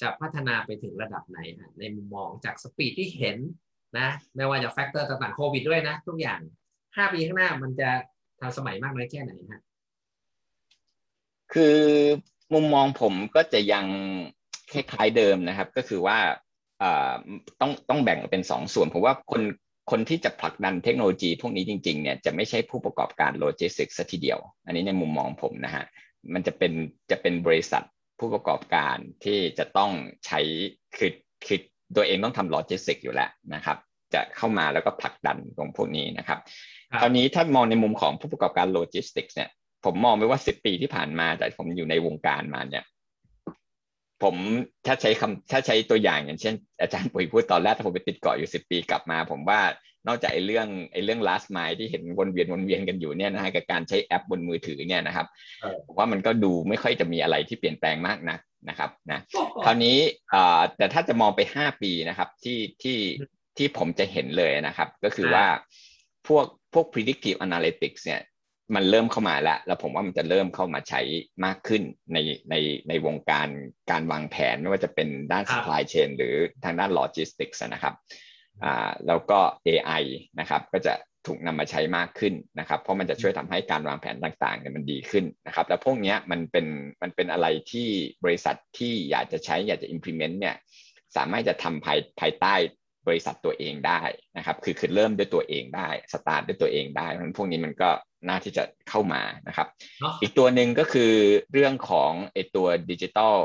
[0.00, 1.38] จะพัฒนาไปถึงระดับไหน
[1.78, 3.38] ในมุมมองจาก speed ที่เห็น
[3.98, 6.40] นะไม่ว่าจะ factor ต่างๆโควิดด้วยนะ ทุกอย่าง
[6.96, 7.90] ห้าปีข้างหน้ามันจะ
[8.40, 9.62] ทันสมัยมากน้อยแค่ไหนฮะ
[11.52, 11.78] คือ
[12.54, 13.86] มุมมองผมก็จะยัง
[14.72, 16.18] คล้ายๆเดิมนะครับ ก็คือว่า
[17.60, 19.42] ต้องต้องแบ่งเป็นสองส่วนผมว่าคน
[19.90, 25.84] คนที่จะผลักดันเทคโนโลยีพวกนี้จริงๆเนี่ยจะไม่ใช่ผู้ประกอบการโลจิสติกส์ซะทีเดียว อันนี้ในมุมมองผมนะฮะ
[26.34, 26.72] มันจะเป็น
[27.10, 27.84] จะเป็นบริษัท
[28.18, 29.90] ผู้ประกอบการที่จะต้อง
[30.26, 30.40] ใช้
[30.96, 31.12] คือ
[31.46, 31.58] คือ
[31.96, 33.78] ตัวเองต้องทำโลจิสติกอยู่แล้วนะครับ
[34.14, 36.38] จะเข้ามาแล้วก็ผลักดันตรงพวกนี้นะครับ
[37.00, 39.50] คราวนี้ถ้ามองในมุมของผู้ประกอบการโลจิสติกส์เนี่ย
[39.84, 42.84] ผมมองไปว่าสิบปีที่ผ่านมาแต่ผมอยู่ในวงการมาเนี่ย
[44.22, 44.34] ผม
[44.86, 49.60] ถ้าใช้คำถ้าใช้ตัวอย่างอย่างเช่น อาจารย์ปุ๋ยพูดตอนแรกถ้าผมไปติดเกาะอยู่สิบปีกลับมา ผมว่า
[50.06, 55.26] นอกจากไอ้เรื่องไอ้เรื่อง last mile ที่เห็นวนเวียนวนเวียนกันอยู่เนี่ยนะฮะกับการใช้แอปบนมือถือเนี่ยนะครับ
[55.86, 59.20] ผมว่ามันก็ดูไม่ค่อยจะมีอะไรที่เปลี่ยนแปลงมากนักนะครับนะ
[59.64, 59.98] คราวนี้
[60.76, 62.98] แต่ถ้าจะมองไปห้าปีนะครับที่ที่
[63.56, 65.46] ที่ผมจะเห็นเลยนะครับ ก็คือว่า
[66.28, 68.20] พวกพวก predictive analytics เนี่ย
[68.74, 71.00] มันเริ่มเข้ามาแล้ว แล้วผมว่ามันจะเริ่มเข้ามาใช้
[71.44, 72.18] มากขึ้นใน
[72.50, 72.54] ใน
[72.88, 73.48] ในวงการ
[73.90, 77.94] การวางแผนไม่ว่าจะเป็นด้าน supply chain หรือทางด้าน logistics นะครับ
[78.64, 80.02] อ่าแล้วก็ AI
[80.40, 80.94] นะครับ ก็จะ
[81.26, 86.66] ถูกนำมาใช้มากขึ้นนะครับ เพราะมันจะช่วยทำให้การวางแผนต่างๆเนี่ยมันดีขึ้นนะครับ แล้วพวกนี้มันเป็น
[87.02, 87.88] มันเป็นอะไรที่
[88.24, 90.56] บริษัทที่อยากจะใช้อยากจะ implement เนี่ย
[91.16, 92.54] สามารถจะทำภายภายใต้
[93.06, 94.00] บริษัทตัวเองได้
[94.36, 97.90] นะครับ คือคือเริ่มด้วยตัวเองได้ สตาร์ทด้วยตัวเองได้เพราะพวกนี้มันก็
[98.26, 99.68] น่าที่จะเข้ามานะครับ
[100.22, 101.12] อีกตัวหนึ่งก็คือ
[101.52, 103.36] เรื่องของไอตัว digital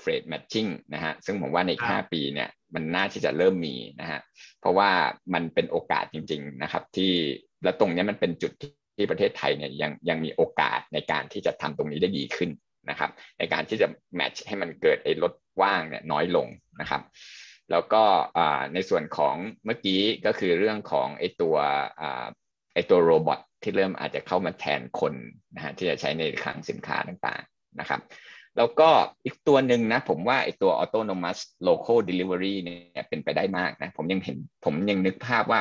[0.00, 4.20] freight matching นะฮะซึ่งผมว่าในอีกห้าปีเนี่ยมันน่าที่จะเริ่มมีนะฮะ
[4.60, 4.90] เพราะว่า
[5.34, 7.12] มันเป็นโอกาสจริง ๆนะครับ ที่
[7.64, 8.52] และตรงนี้มันเป็นจุด
[8.96, 12.50] ที่ประเทศไทยเนี่ยยังยังมีโอกาสในการที่จะทำตรงนี้ได้ดีขึ้น
[12.90, 16.46] นะครับ ในการที่จะแมทช์ให้มันเกิดไอ้ลดว่างเนี่ยน้อยลง
[16.80, 17.02] นะครับ
[17.70, 18.02] แล้วก็
[18.74, 21.56] ในส่วนของเมื่อกี้ก็คือเรื่องของไอ้ตัว
[22.74, 25.14] ไอ้ตัวโรบอท ที่เริ่มอาจจะเข้ามาแทนคน
[25.54, 28.00] นะฮะที่จะใช้ในคลังสินค้าต่างๆนะครับ
[28.56, 28.90] แล้วก็
[29.24, 31.38] อีกตัวหนึ่งนะผมว่าไอตัว autonomous
[31.68, 35.60] local delivery เนี่ยเป็นไปได้มากนะผมยังเห็นผมยังนึกภาพว่า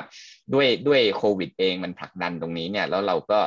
[0.54, 3.40] ด้วยด้วยโควิดเองมันผลักดันตรงนี้เนี่ยแล้วเราก็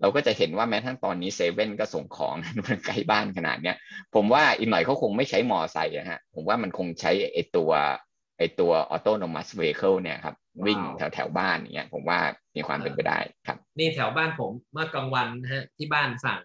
[0.00, 2.34] เราก็จะเห็นว่าแม้ทั้งตอนนี้เซเว่นก็ส่งของ
[2.66, 3.76] มันใกล้บ้านขนาดเนี้ย
[4.14, 7.70] ผมว่าอีกหน่อยเขาคงไม่ใช้มอไซค์นะฮะผมว่ามันคงใช้ไอตัว
[8.38, 10.36] ไอตัว autonomous vehicle เนี่ยครับ
[10.66, 12.20] วิ่งแถวแถวบ้านอย่างเงี้ยผมว่า
[12.56, 16.40] มีความเป็นไปได้ครับ นี่แถวบ้านผมเมื่อกลางวันฮะที่บ้านสั่ง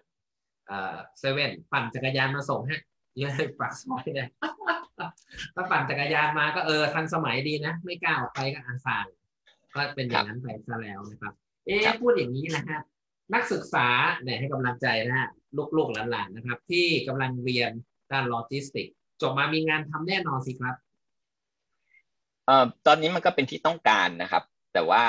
[1.18, 2.80] เซเว่นปั่นจักรยานมาส่งฮะ
[3.18, 4.28] เยอะปากซอยเลย
[5.54, 9.04] ถ้าปั่นจักรยานมาก็เออทันสมัยดีนะ ไม่กล้าออกไปก็อาสาง
[9.74, 11.32] ก็เป็นอย่างนั้นไปซะแล้วนะครับ
[11.66, 12.80] เอ๊พูดอย่างนี้นะฮะ
[13.34, 13.86] นักศึกษา
[14.22, 15.28] เนี่ยให้กำลังใจนะฮะ
[15.76, 17.70] ลูกๆหลานๆนะครับ ที่กำลังเรียน
[18.12, 18.88] ด้านโลจิสติก
[19.22, 20.74] จบมามีงานทำแน่นอนสิครับ
[22.46, 24.42] เอ่อตอนนี้มันก็เป็นที่ต้องการนะครับ
[24.74, 25.04] แต่ว่า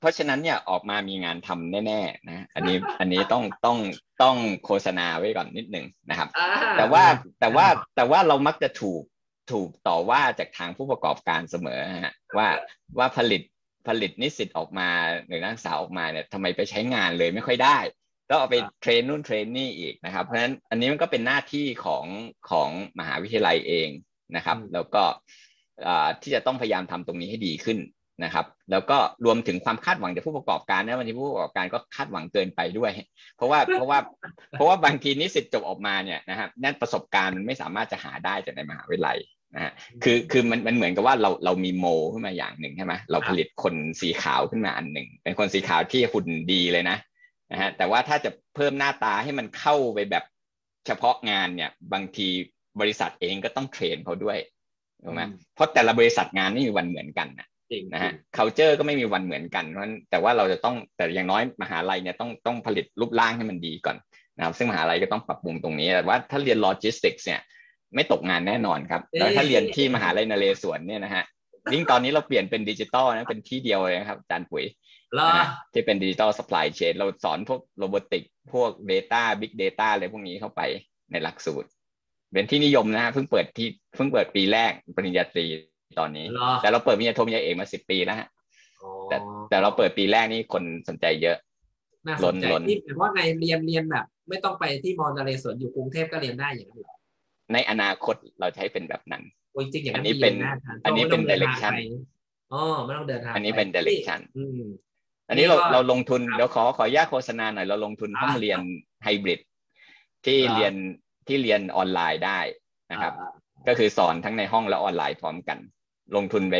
[0.00, 3.78] เพราะฉะนั้นเนี่ยออกมามีงานทำแน่ๆนะอันนี้อันนี้ต้องต้อง
[4.22, 6.28] ต้องโฆษณาไว้ก่อนนิดนึงนะครับ
[6.78, 7.04] แต่ว่า
[7.40, 7.66] แต่ว่า
[7.96, 9.02] แต่ว่าเรามักจะถูก
[9.52, 12.48] ถูกต่อว่าจากทางผู้ประกอบการเสมอฮะว่า
[12.98, 13.42] ว่าผลิต
[13.88, 14.88] ผลิตนิสิตออกมา
[15.26, 17.78] หรือนักศึกษาออกมาเนี่ยทำไมไปใช้งานเลยไม่ค่อยได้
[18.28, 22.06] ต้องเอาไปเทรนนู่นเทรนนี่อีกนะครับ เพราะฉะนั้นอันนี้มันก็เป็นหน้าที่ของ
[22.50, 23.88] ของมหาวิทยาลัยเอง
[24.36, 25.02] นะครับ แล้วก็
[26.22, 27.78] ที่จะต้องพยายามทำตรงนี้ให้ดีขึ้น
[28.24, 32.92] นะครับ แล้วก็รวมถึงความคาดหวังจากผู้ประกอบการนะวันนี้ผู้ประกอบการก็คาดหวังเกินไปด้วย
[33.36, 33.98] เพราะว่าเพราะว่า
[34.52, 39.18] เพราะว่าบางทีนิสิตจบออกมาเนี่ยนะครับนั่นประสบการณ์มันไม่สามารถจะหาได้จากในมหาวิทยาลัย
[39.54, 39.72] นะฮะ
[40.02, 46.96] คือคือมันมันเหมือนกับว่าเราเรามีโมขึ้นมาอย่างหนึ่งใช่ไหมเราผลิตคนสีขาวขึ้นมาอันหนึ่ง เป็นคนสีขาวที่หุ่นดีเลยนะ
[47.52, 50.24] นะฮะแต่ว่าถ้าจะเพิ่มหน้าตาให้มันเข้าไปแบบ
[50.86, 52.28] เฉพาะงานเนี่ยบางที
[52.80, 54.38] บริษัทเองก็ต้องเทรนเขาด้วย
[55.04, 55.22] ถูกไหม
[55.54, 57.48] เพราะแต่ละบริษัทงานไม่มีวันเหมือนกันนะ
[57.92, 63.96] นะฮะ culture ก็ไม่มีวันเหมือนกันเพราะแต่ว่าเราจะต้องแต่อย่างน้อยมหาลัยเนี่ยต้องต้องผลิตรูปร่างให้มันดีก่อน
[64.36, 67.40] นะครับซึ่งมหาลัยก็ต้องปรับปรุงตรงนี้แต่ว่าถ้าเรียนโลจิสติกส์เนี่ย
[67.94, 71.24] ไม่ตกงานแน่นอนครับแล้วถ้าเรียนที่มหาลัยนเรศวรเนี่ยนะฮะ
[71.72, 74.64] ยิ่งตอนนี้เราเปลี่ยนเป็นดิจิตอลนะเป็นที่เดียวเลยนะครับอาจารย์ปุ๋ย
[75.72, 80.60] ที่เป็น digital supply chain เราสอนพวก robotic พวก Data Big Data อะไรพวกนี้เข้าไป
[81.10, 81.68] ในหลักสูตร
[82.32, 85.46] เป็นที่นิยมนะฮะเพิ่งเปิดที่เพิ่งเปิดปีแรกปริญญาตรี
[85.98, 86.26] ตอนนี้
[86.62, 88.28] แต่เราเปิดมิยาโทมิยาเอกมาสิบปีแล้วฮะ
[89.08, 89.16] แต่
[89.50, 91.36] แต่เราเปิดปีแรกนี่คนสนใจเยอะ
[92.24, 96.94] ล้นล้นที่ว่าไงเรียนเรียนแบบ ไม่ต้องไปที่มอญนเรศวรอยู่กรุงเทพก็เรียนได้อย่างนั้นหรอ
[97.52, 99.22] ในอนาคตเราใช้เป็นแบบนั้น
[99.72, 100.34] จริงอย่างนี้เป็น
[100.84, 101.72] อันนี้เป็น direction
[102.52, 104.20] อ๋อไม่ต้องเดินทางอันนี้เป็น direction
[105.28, 108.58] อันนี้เราเราลงทุนเดี๋ยวขอขอแยกโฆษณาหน่อยเราลงทุนห้องเรียน
[109.04, 109.40] ไฮบริด
[110.26, 110.74] ที่เรียน
[111.26, 112.40] ที่เรียนออนไลน์ได้
[112.92, 113.14] นะครับ
[113.68, 115.58] ก็คือสอนทั้งในห้องและออนไลน์พร้อมกัน
[116.16, 116.56] ลงทุนไป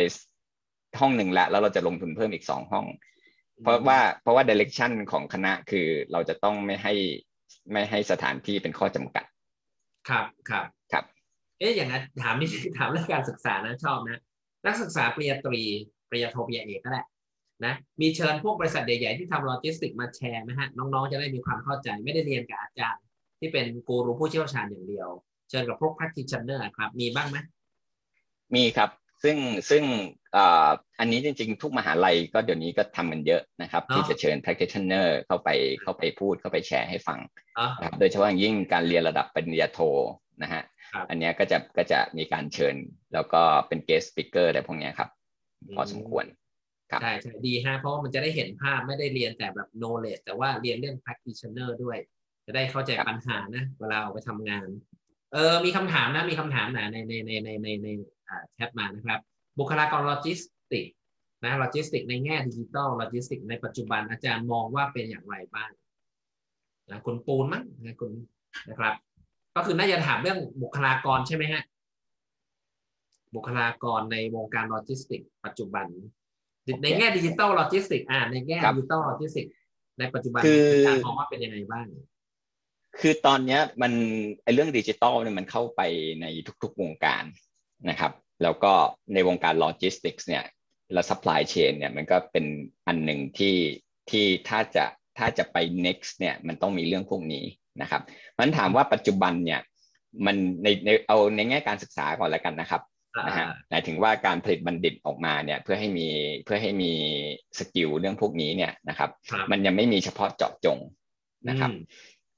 [0.99, 2.85] ห้องหนึ่งแล้วแล้วเราจะลงทุนเพิ่มอีกสองห้อง
[3.63, 6.93] เพราะว่าเพราะว่าดิเรกชันของคณะคือเราจะต้องไม่ให้
[7.71, 9.25] ไม่ให้สถานที่เป็นข้อจำกัด
[10.09, 11.03] ครับครับครับ
[11.59, 14.21] เอ๊ะอย่างนั้นถามนี่ถามเรื่องการศึกษานะชอบนะ
[14.65, 15.63] นักศึกษาปริญญาตรี
[16.09, 17.05] ปริญญาโทปริญญาเอกก็แหละ
[17.65, 23.02] นะมีเชิญพวกบริษัทใหญ่ๆที่ทำโลจิสติกมาแชร์ไหมฮะน้องๆจะได้มีความเข้าใจไม่ได้เรียนกับอาจารย์
[23.43, 25.09] ที่เป็นกูรูผู้เชี่ยวชาญอย่างเดียว
[25.49, 27.37] เชิญกับพวก practitioner ครับ มีบ้างไหม
[28.55, 28.89] มีครับ
[29.23, 29.37] ซึ่ง
[29.69, 29.83] ซึ่ง
[30.99, 35.49] อันนี้จริงๆ ทุกมหาลัยก็เดี๋ยวนี้ก็ทำกันเยอะนะครับ ที่จะเชิญ practitioner เข้าไป
[35.81, 37.19] เข้าไปพูดเข้าไปแชร์ให้ฟัง
[37.99, 39.79] โดยเฉพาะยิ่งการเรียนระดับปริญญาโท
[40.43, 40.63] นะฮะ
[41.09, 42.75] อันนี้ก็จะก็จะมีการเชิญ
[43.13, 45.09] แล้วก็เป็น guest speaker อะไรพวกนี้ครับ
[45.75, 46.25] พอสมควร
[47.01, 51.97] ใช่ใช่ดีฮะเพราะมันจะได้เห็นภาพไม่ได้เรียนแต่แบบ knowledge แต่ว่าเรียนเรื่อง practitioner ด้วย
[52.45, 54.67] จะได้เข้าใจปัญหานะเวลาออกไปทำงาน
[55.33, 57.87] เออมีคำถามนะมีคำถามนะในในในในในใน
[58.53, 59.19] แชทมานะครับ
[59.59, 60.41] บุคลากรโลจิส
[60.71, 60.87] ติก
[61.43, 65.71] นะโลจิสติกในแง่ digital logistics ในปัจจุบันอาจารย์มองว่าเป็นอย่างไรบ้าง
[66.89, 68.11] นะคุณปูนมั้งนะคุณ
[68.69, 68.93] นะครับ
[69.55, 71.63] ก็คือน่าจะถามเรื่องบุคลากรใช่ไหมฮะ
[73.35, 75.85] บุคลากรในวงการโลจิสติก ปัจจุบัน
[76.83, 79.47] ในแง่ digital logistics อ่าในแง่ digital logistics
[79.99, 81.85] ในปัจจุบันอาจารย์มองว่าเป็นยังไงบ้าง
[82.99, 83.93] คือตอนนี้มัน
[84.43, 85.81] ไอเรื่องดิจิตอลเนี่ยมันเข้าไป
[86.21, 86.25] ใน
[86.63, 87.23] ทุกๆวงการ
[87.89, 88.11] นะครับ
[88.43, 88.73] แล้วก็
[89.13, 90.43] ในวงการโลจิสติกส์เนี่ย
[90.93, 92.45] และ supply chain เนี่ยมันก็เป็น
[92.87, 93.55] อันหนึ่งที่
[94.09, 94.85] ที่ถ้าจะ
[95.17, 97.45] ถ้าจะไป next เนี่ยมันต้องมีเรื่องพวกนี้
[97.81, 98.01] นะครับ
[98.39, 99.61] มันถามว่าปัจจุบันเนี่ย
[100.25, 102.81] มันในในเอาในแง่การศึกษาก่อนแล้วกันนะครับ
[103.27, 106.07] นะฮะหมายถึงว่าการผลิตบัณฑิตออกมาเนี่ยเพื่อให้มี
[106.45, 106.91] เพื่อให้มี
[107.59, 109.09] skill เรื่องพวกนี้เนี่ยนะครับ
[109.51, 110.77] มันยังไม่มีเฉพาะเจาะจง
[111.49, 111.71] นะครับ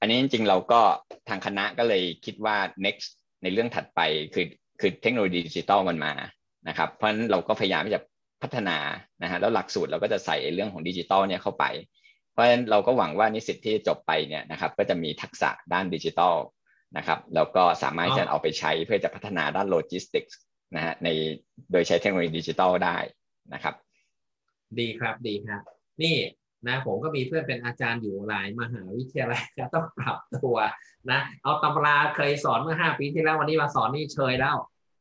[0.00, 0.80] อันนี้จริงๆเราก็
[1.28, 3.08] ทางคณะก็เลยคิดว่า next
[3.42, 4.00] ในเรื่องถัดไป
[4.34, 4.46] คือ
[4.80, 6.12] คือเทคโนโลยีดิจิตอลมันมา
[6.68, 8.02] นะครับ เพราะฉะนั้นเราก็พยายามที่จะ
[8.42, 8.78] พัฒนา
[9.22, 11.64] นะฮะแล้วหลักสูตรเราก็จะใส่เรื่องของดิจิตอลเนี่ยเข้าไป
[12.32, 16.36] เพราะฉะนั้นเราก็หวังว่านิสิตที่จบไปเนี่ยนะครับก็จะมีทักษะด้านดิจิตอล
[16.96, 20.38] นะครับแล้วก็สามารถจะเอาไปใช้เพื่อจะพัฒนาด้านโลจิสติกส์
[20.76, 21.08] นะฮะใน
[21.72, 22.96] โดยใช้เทคโนโลยีดิจิตอลได้
[23.54, 23.74] นะครับ
[24.80, 25.62] ดีครับดีครับ
[26.02, 26.16] นี่
[26.68, 30.56] นะผมก็มีเพื่อนเป็นอาจารย์อยู่หลายมหาวิทยาลัยก็ต้องปรับตัว
[31.10, 34.56] นะเอาตำราเคยสอนเมื่อห้าปีที่แล้ววันนี้มาสอนนี่เชยแล้ว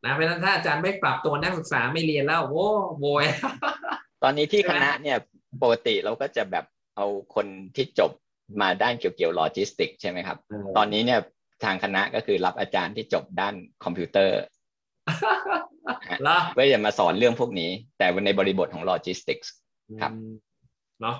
[0.06, 3.26] นะเพราะฉะนั้นถ้าอาจารย์ไม่ปรับตัวนักศึกษาไม่เรียนแล้วโว้โวย
[4.24, 5.18] ตอนนี้ที่คณะเนี่ย
[5.62, 7.06] ปกติเราก็จะแบบเอา
[7.36, 8.12] คนที่จบ
[8.62, 10.38] มาด้านเกี่ยวกับโลจิสติกใช่ไหมครับ
[10.78, 11.20] ตอนนี้เนี่ย
[11.64, 14.40] ทางคณะก็คือรับอาจารย์ที่จบด้านคอมพิวเตอร์
[16.54, 19.54] เพื่อจะมาสอนเรื่องพวกนี้ แต่ในบริบทของโลจิสติกส์
[20.02, 20.12] ครับ
[21.02, 21.16] เนาะ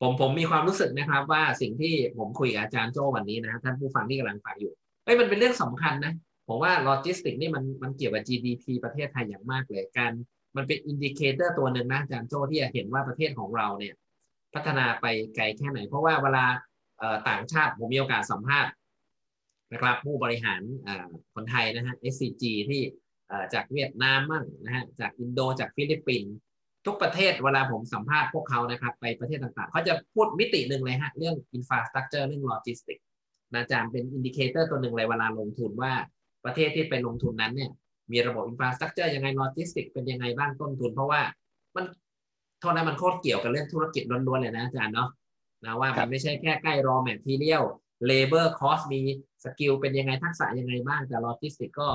[0.00, 4.72] ผมผมมีความรู้สึกนะครับว่าสิ่งที่ผมคุยกับอาจารย์โจวันนี้นะท่านผู้ฟังที่กำลังฟังอยู่
[5.04, 6.12] เอ้ยมันเป็นเรื่องสำคัญนะ
[6.48, 10.12] ผมว่าโลจิสติกนี่มันมันเกี่ยวกับ GDP ประเทศไทยอย่างมากเลยการ
[10.56, 13.94] มันเป็น indicator ตัวหนึ่งนะอาจารย์โจที่จะเห็นว่าประเทศของเราเนี่ย
[14.54, 16.46] พัฒนาไปไกลแค่ไหน เพราะว่าเวลา
[17.28, 18.72] ต่างชาติผมมีโอกาสสัมภาษณ์
[19.72, 20.60] นะครับ ผู้บริหาร
[21.34, 22.82] คนไทยนะฮะ SCG ที่
[23.54, 26.34] จากเวียดนามมั่งนะฮะจากอินโดจากฟิลิปปินส์
[26.86, 32.98] ทุกประเทศเวลาผมสัมภาษณ์พวกเขานะครับ ไปประเทศต่างๆ เขาจะพูดมิติหนึ่งเลยฮะ เรื่อง infrastructure เรื่องโลจิสติก
[33.52, 35.92] อาจารย์เป็น indicator ตัวหนึ่งเลยเวลาลงทุนว่า
[36.44, 37.70] ประเทศที่ไปลงทุนนั้นเนี่ย
[38.12, 41.22] มีระบบ infrastructure ยังไงโลจิสติกเป็นยังไงบ้างต้นทุน เพราะว่า
[41.76, 41.84] มัน
[42.60, 45.08] โทษนะมันโคตรเกี่ยวกับเรื่องธุรกิจล้วนๆเลยนะอาจารย์เนาะ
[45.64, 49.00] นะว่ามันไม่ใช่แค่ใกล้ raw material labor cost มี
[49.44, 51.88] skill เป็นยังไงทักษะยังไงบ้างแต่โลจิสติกก็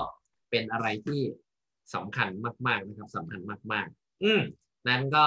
[0.50, 1.22] เป็นอะไรที่
[1.94, 2.30] สำคัญ
[2.68, 4.42] มากๆนะครับสำคัญมาก ๆ อืม
[4.90, 5.26] นั้นก็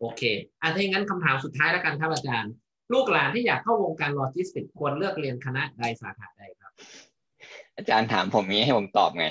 [0.00, 0.22] โอเค
[0.62, 2.52] อันถ้าอย่างนั้นคำถามสุดท้ายแล้วกันครับอาจารย์
[2.92, 6.72] ลูกหลานที่อยากเข้าวงการโลจิสติกควรเลือกเรียนคณะใดสาขาใดครับ
[7.76, 9.26] อาจารย์ถามผมนี้ให้ผมตอบไง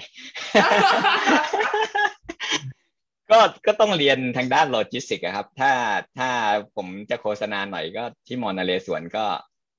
[3.31, 5.71] ก็ก็ต้องเรียนทางด้านโลจิสติกครับ ถ้า
[6.17, 6.29] ถ้า
[6.75, 9.25] ผมจะโฆษณาหน่อยก็ที่มอนเรศวรก็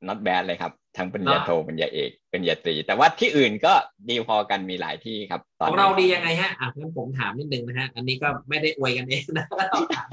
[0.09, 3.73] not bad เลยครับ ทั้งปริญญาโทปริญญาเอกปริญญาตรี แต่ว่าที่อื่นก็
[4.09, 10.09] ดีพอกันมีหลายที่ครับของเราดียังไงฮะอะงั้นผมถามนิดนึงนะฮะ อันนี้ก็ไม่ได้อวยกันเองนะก็ต้องถาม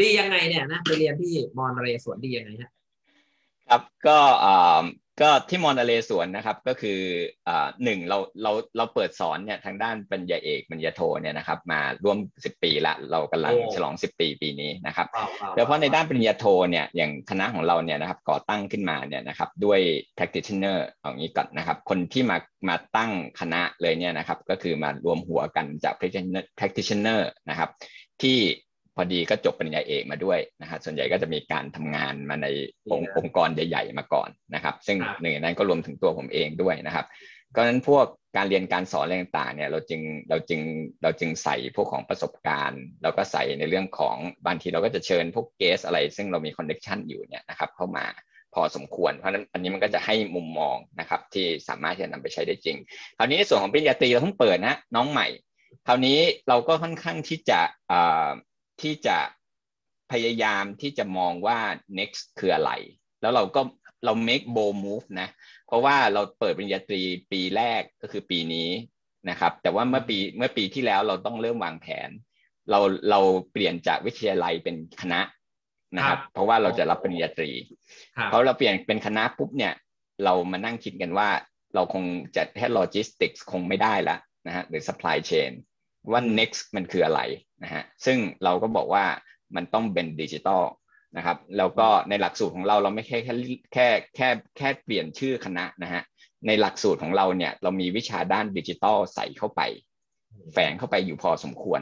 [0.00, 2.70] ดียังไงเนี่ยนะไปเรียนที่มอนเรสวนดียังไงฮะ
[3.68, 4.82] ครับก็อ่า
[5.22, 7.00] ก็ที่มอนาเลสวนนะครับก็คือ
[7.48, 15.06] อ่าหนึ่งเราเราเราเปิดสอนเนี่ยทางด้านปัญญาเอกปัญญาโทเนี่ยนะครับมาร่วมสิบปีละเรากำลังฉลองสิบปีปีนี้นะครับ
[15.54, 19.80] โดยเฉพาะในด้านปริญญาโทเนี่ยอย่างคณะของเราเนี่ยนะครับก่อตั้งขึ้นมาเนี่ยนะครับด้วย
[20.16, 22.36] practitioner เอางี้ก่อนนะครับคนที่มา
[22.68, 23.10] มาตั้ง
[23.40, 25.94] คณะเลยเนี่ยนะครับก็คือมารวมหัวกันจาก
[26.58, 27.70] practitioner นะครับ
[28.22, 28.38] ที่
[28.96, 32.46] พอดีก็จบปริญญาเอกมาด้วยนะฮะส่วนใหญ่ก็จะมีการทำงานมาใน
[32.90, 37.06] องค์องค์กรใหญ่ ๆ มาก่อนนะครับ ซึ่งหนึ่งในนั้นก็รวมถึงตัวผมเองด้วยนะครับ
[37.54, 40.60] ก็นั้นพวกการเรียนการสอนอะไรต่างๆเนี่ยเราจึงเราจึง
[41.02, 44.16] เราจึงใส่พวกของประสบการณ์เราก็ใส่ในเรื่องของ
[44.46, 48.06] บางทีเราก็จะเชิญพวกเกสอะไร ซึ่งเรามีคอนเนคชันอยู่เนี่ยนะครับเข้ามา
[48.54, 52.76] พอสมควร เพราะฉะนั้นอันนี้มันก็จะให้มุมมองนะครับที่สามารถที่จะนำไปใช้ได้จริง
[53.16, 55.26] คราวนี้ในส่วนของปริญญาตรีเราเพิ่งเปิดนะน้องใหม่
[55.86, 56.18] คราวนี้
[56.48, 57.60] เราก็ค่อนข้างที่จะ
[58.82, 59.18] ที่จะ
[60.12, 61.58] พยายามที่จะมองว่า
[61.98, 62.72] next คืออะไร
[63.20, 63.60] แล้วเราก็
[64.04, 65.28] เรา make bold move นะ
[65.66, 67.02] เพราะว่าเราเปิดปริญญาตรี
[67.32, 68.70] ปีแรกก็คือปีนี้
[69.30, 72.10] นะครับ แต่ว่าเมื่อปีเมื่อปีที่แล้วเราต้องเริ่มวางแผน
[72.70, 73.20] เราเรา
[73.52, 75.20] เปลี่ยนจากวิทยาลัยเป็นคณะ
[75.96, 77.50] นะครับ เพราะว่าเราจะรับปริญญาตรี
[78.24, 79.74] เพราะเราเปลี่ยนเป็นคณะปุ๊บเนี่ย
[80.24, 81.28] เรามานั่งคิดกันว่า
[81.74, 82.04] เราคง
[82.36, 84.16] จะแค่โลจิสติกส์คงไม่ได้ละ
[84.46, 85.50] นะฮะหรือ supply chain
[86.10, 87.20] ว่า next มันคืออะไร
[87.62, 89.04] นะฮะซึ่งเราก็บอกว่า
[89.56, 90.64] มันต้องเป็นดิจิตอล
[91.16, 93.34] นะครับแล้วก็ในหลักสูตรของเราเราไม่แค่แค่
[93.72, 96.02] แค่แค่แค่เปลี่ยนชื่อคณะนะฮะ
[96.46, 99.60] ในหลักสูตรของเราเนี่ยเรามีวิชาด้านดิจิตอลใส่เข้าไป
[100.52, 101.80] แฝงเข้าไปอยู่พอสมควร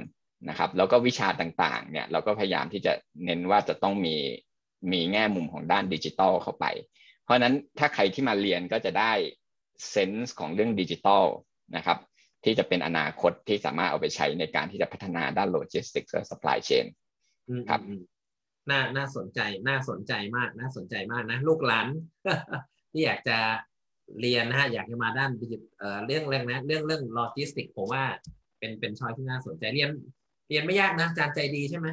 [0.49, 2.93] นะครับแล้วก็วิชาต่างๆเนี่ยเราก็พยายามที่จะ
[3.25, 4.17] เน้นว่าจะต้องมี
[4.93, 6.67] มีแง่มุมของด้านดิจิตอลเข้าไป
[7.25, 9.13] เพราะนั้นถ้าใครที่มาเรียนก็จะได้
[9.91, 11.25] sense ของเรื่องดิจิตอล
[11.77, 11.99] นะครับ
[12.45, 16.87] ที่จะเป็นอนาคตที่สามารถเอาไปใช้ในการที่จะพัฒนาด้านโลจิสติกส์และ supply chain
[17.69, 17.81] ครับ
[18.71, 21.87] น่าน่าสนใจน่าสนใจมากน่าสนใจมากนะ ลูกหลาน
[22.93, 23.39] ที่อยากจะ
[24.21, 28.05] เรียนนะฮะอยากจะมาด้าน digi เอ่อเรื่องเรื่องนะเรื่องเรื่องโลจิสติกผมว่า
[28.59, 29.91] เป็นเป็นชอยที่น่าสนใจเรียน
[30.49, 31.87] เรียนไม่ยากนะอาจารย์ใจดีใช่ไหม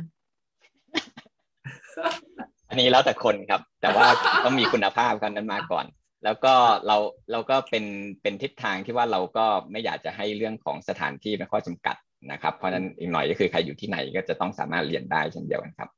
[2.69, 4.07] อันนี้แล้วแต่คนครับ แต่ว่า
[4.45, 5.85] ต้องมีคุณภาพกันนั้นมาก่อน
[6.25, 6.53] แล้วก็
[6.87, 6.97] เรา
[7.31, 7.85] เราก็เป็น
[8.21, 11.95] เป็นทิศทางที่ว่าเราก็ไม่อยากจะให้เรื่องของสถานที่เป็นข้อจำกัด
[12.31, 15.89] นะครับ เพราะนั้นอีกหน่อยก็คือใครอยู่ที่ไหนก็จะต้องสามารถเรียนได้เช่นเดียวกันครับ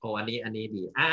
[0.00, 1.10] โอ้อันนี้อันนี้ดีอ่า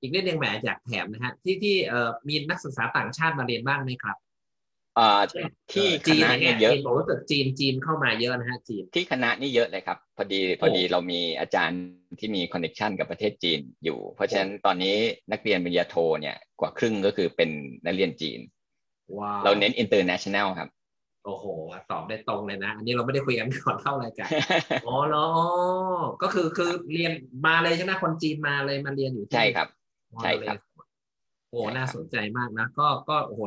[0.00, 4.16] อีกเรื่องหนึ่งแหมอยากแถมนะฮะที่ที่เอ่อมีนักศึกษาต่างชาติมาเรียนบ้างไหมครับ
[4.98, 5.20] อ่า
[5.72, 11.80] ที่คณะนี่เยอะบอกว่าเกิดจีนจีนเข้ามาเยอะนะฮะจีนที่คณะนี่เยอะเลยครับ พอดีพอดีเรามีอาจารย์
[12.20, 14.94] ที่มี connection กับประเทศจีนอยู่ เพราะฉะนั้นตอนนี้
[15.32, 17.50] นักเรียนปริญญาโทเนี่ยกว่าครึ่งก็คือเป็น
[17.86, 18.40] นักเรียนจีน
[19.44, 20.68] เราเน้น international ครับ
[21.24, 21.44] โอ้โห
[21.90, 24.30] ตอบได้ตรงเลยนะ อันนี้เราไม่ได้คุยกันก่อนเข้ารายการ
[24.86, 25.28] อ๋อเหรอ
[26.22, 27.12] ก็คือคือเรียน
[27.46, 29.68] มาเลยใช่ไหมคนจีนมาเลยมาเรียนอยู่ใช่ครับ
[30.22, 30.58] ใช่ครับ
[31.50, 33.40] โอ้น่าสนใจมากนะ ก็ก็โอ้โห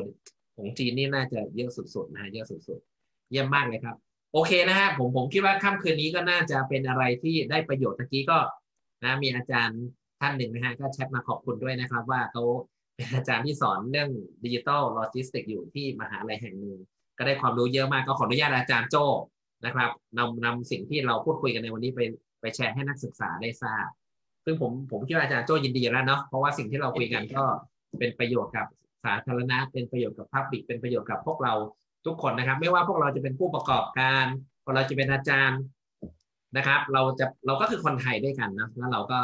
[0.55, 3.95] ของจีนนี่น่าจะเยอะสุดๆนะฮะเยอะสุดๆเยี่ยมมากเลยครับ
[4.33, 8.39] โอเคนะฮะผมผมคิดว่าค่ำคืนนี้ก็น่าจะเป็นอะไรที่ได้ประโยชน์ตะกี้ก็
[9.03, 9.81] นะมีอาจารย์
[10.19, 12.43] ท่านหนึ่งนะฮะก็แชทมาขอบคุณด้วยนะครับ ว่าเขา
[12.95, 14.09] เป็นอาจารย์ที่สอนเรื่อง
[14.43, 16.77] digital logistics อยู่ที่มหาลัยแห่งหนึ่ง
[17.17, 19.05] ก็ได้ความรู้เยอะมากก็ขออนุญาตอาจารย์โจ้
[19.65, 21.99] นะครับนำนำสิ่งที่เราพูดคุยกันในวันนี้ไป
[22.41, 23.87] ไปแชร์ให้นักศึกษาได้ทราบ
[24.45, 27.43] ซึ่งผมผมคิดว่าอาจารย์โจ้ยินดีแล้วเนาะเพราะว่าสิ่งที่เราคุยกันก็
[27.99, 28.67] เป็นประโยชน์กับ
[29.05, 31.53] สาธารณะเป็นประโยชน์กับ public เป็นประโยชน์กับพวกเรา
[32.05, 34.25] ทุกคนนะครับ ไม่ว่าพวกเราจะเป็นผู้ประกอบการ
[34.63, 35.59] พวกเราจะเป็นอาจารย์
[36.57, 39.19] นะครับ เราจะเราก็คือคนไทยด้วยกันนะแล้วเราก็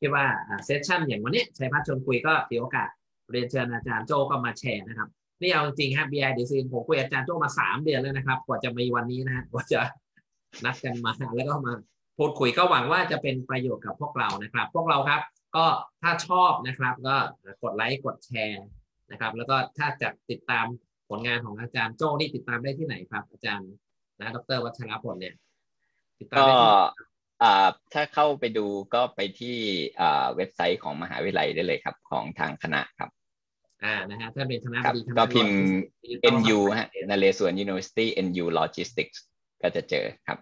[0.00, 0.24] คิดว่า
[0.64, 2.88] session อย่างวันนี้ชัยพัชร์ชวนคุยก็ถือโอกาส
[3.30, 5.08] เรียนเชิญอาจารย์โจ้ก็มาแชร์นะครับ
[5.40, 9.80] นี่เอาจริงครับบีไอดีซีผมคุยอาจารย์โจ้มาสามเดือนแล้วนะครับ กว่าจะมีวันนี้นะฮะกว่าจะ
[10.64, 11.72] นัดกันมาแล้วก็มา
[12.18, 15.20] พูดคุยก็หวังว่าจะเป็นประโยชน์กับพวกเรานะครับ พวกเราครับ
[15.56, 15.64] ก็
[16.02, 17.16] ถ้าชอบนะครับ ก็
[17.62, 18.64] กดไลค์กดแชร์
[19.10, 20.66] นะครับ แล้วก็ถ้าจะติดตาม
[21.08, 23.70] ผลงานของอาจารย์โจ้นี่ติดตามได้ที่ไหนครับ อาจารย์
[24.20, 25.34] นะดรวัชรพลเนี่ย
[26.20, 26.72] ติดตามได้ที่
[27.92, 29.56] ถ้าเข้าไปดูก็ไปที่
[30.36, 33.10] เว็บไซต์ของมหาวิทยาลัยได้เลยครับ ของทางคณะครับ
[33.84, 35.58] อ่านะฮะถ้าเป็นคณะบดีก็พิมพ์
[36.34, 39.18] NU ฮะนเรศวร University NU Logistics
[39.62, 40.38] ก็จะเจอครับ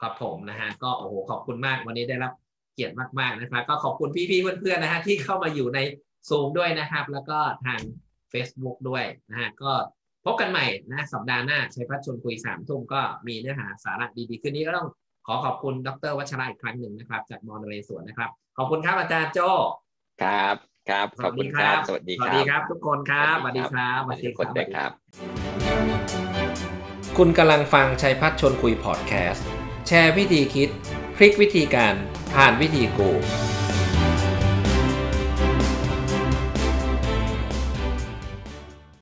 [0.00, 2.32] ครับผมนะฮะก็โอ้โหขอบคุณมากวันนี้ได้รับ
[2.74, 5.78] เกียรติมากๆนะครับ ก็ขอบคุณพี่ๆเพื่อนๆนะฮะที่เข้ามาอยู่ใน
[6.28, 7.80] ซูมด้วยนะครับ แล้วก็ทาง
[8.32, 9.72] Facebook ด้วยนะฮะก็
[10.24, 14.88] พบกันใหม่นะสัปดาห์หน้าชัยพัฒชนคุยสามทุ่มก็มีเนื้อหาสาระดีๆคืนนี้ก็ต้อง
[15.26, 19.38] ขอขอบคุณดรวัชระอีกครั้งหนึ่งนะครับ จากมอนเรสวนนะครับ ขอบคุณครับอาจารย์โจ
[20.22, 20.56] ครับ
[20.90, 24.90] ครับขอบคุณครับสวัสดีครับสวัสดีครับ ทุกคนครับสวัสดีครับสวัสดีคนด้วยครับ
[27.18, 29.46] คุณกำลังฟังชัยพัฒชนคุยพอดแคสต์
[29.86, 30.68] แชร์วิธีคิด
[31.16, 31.94] พลิกวิธีการ
[32.34, 33.10] ผ่านวิธีกู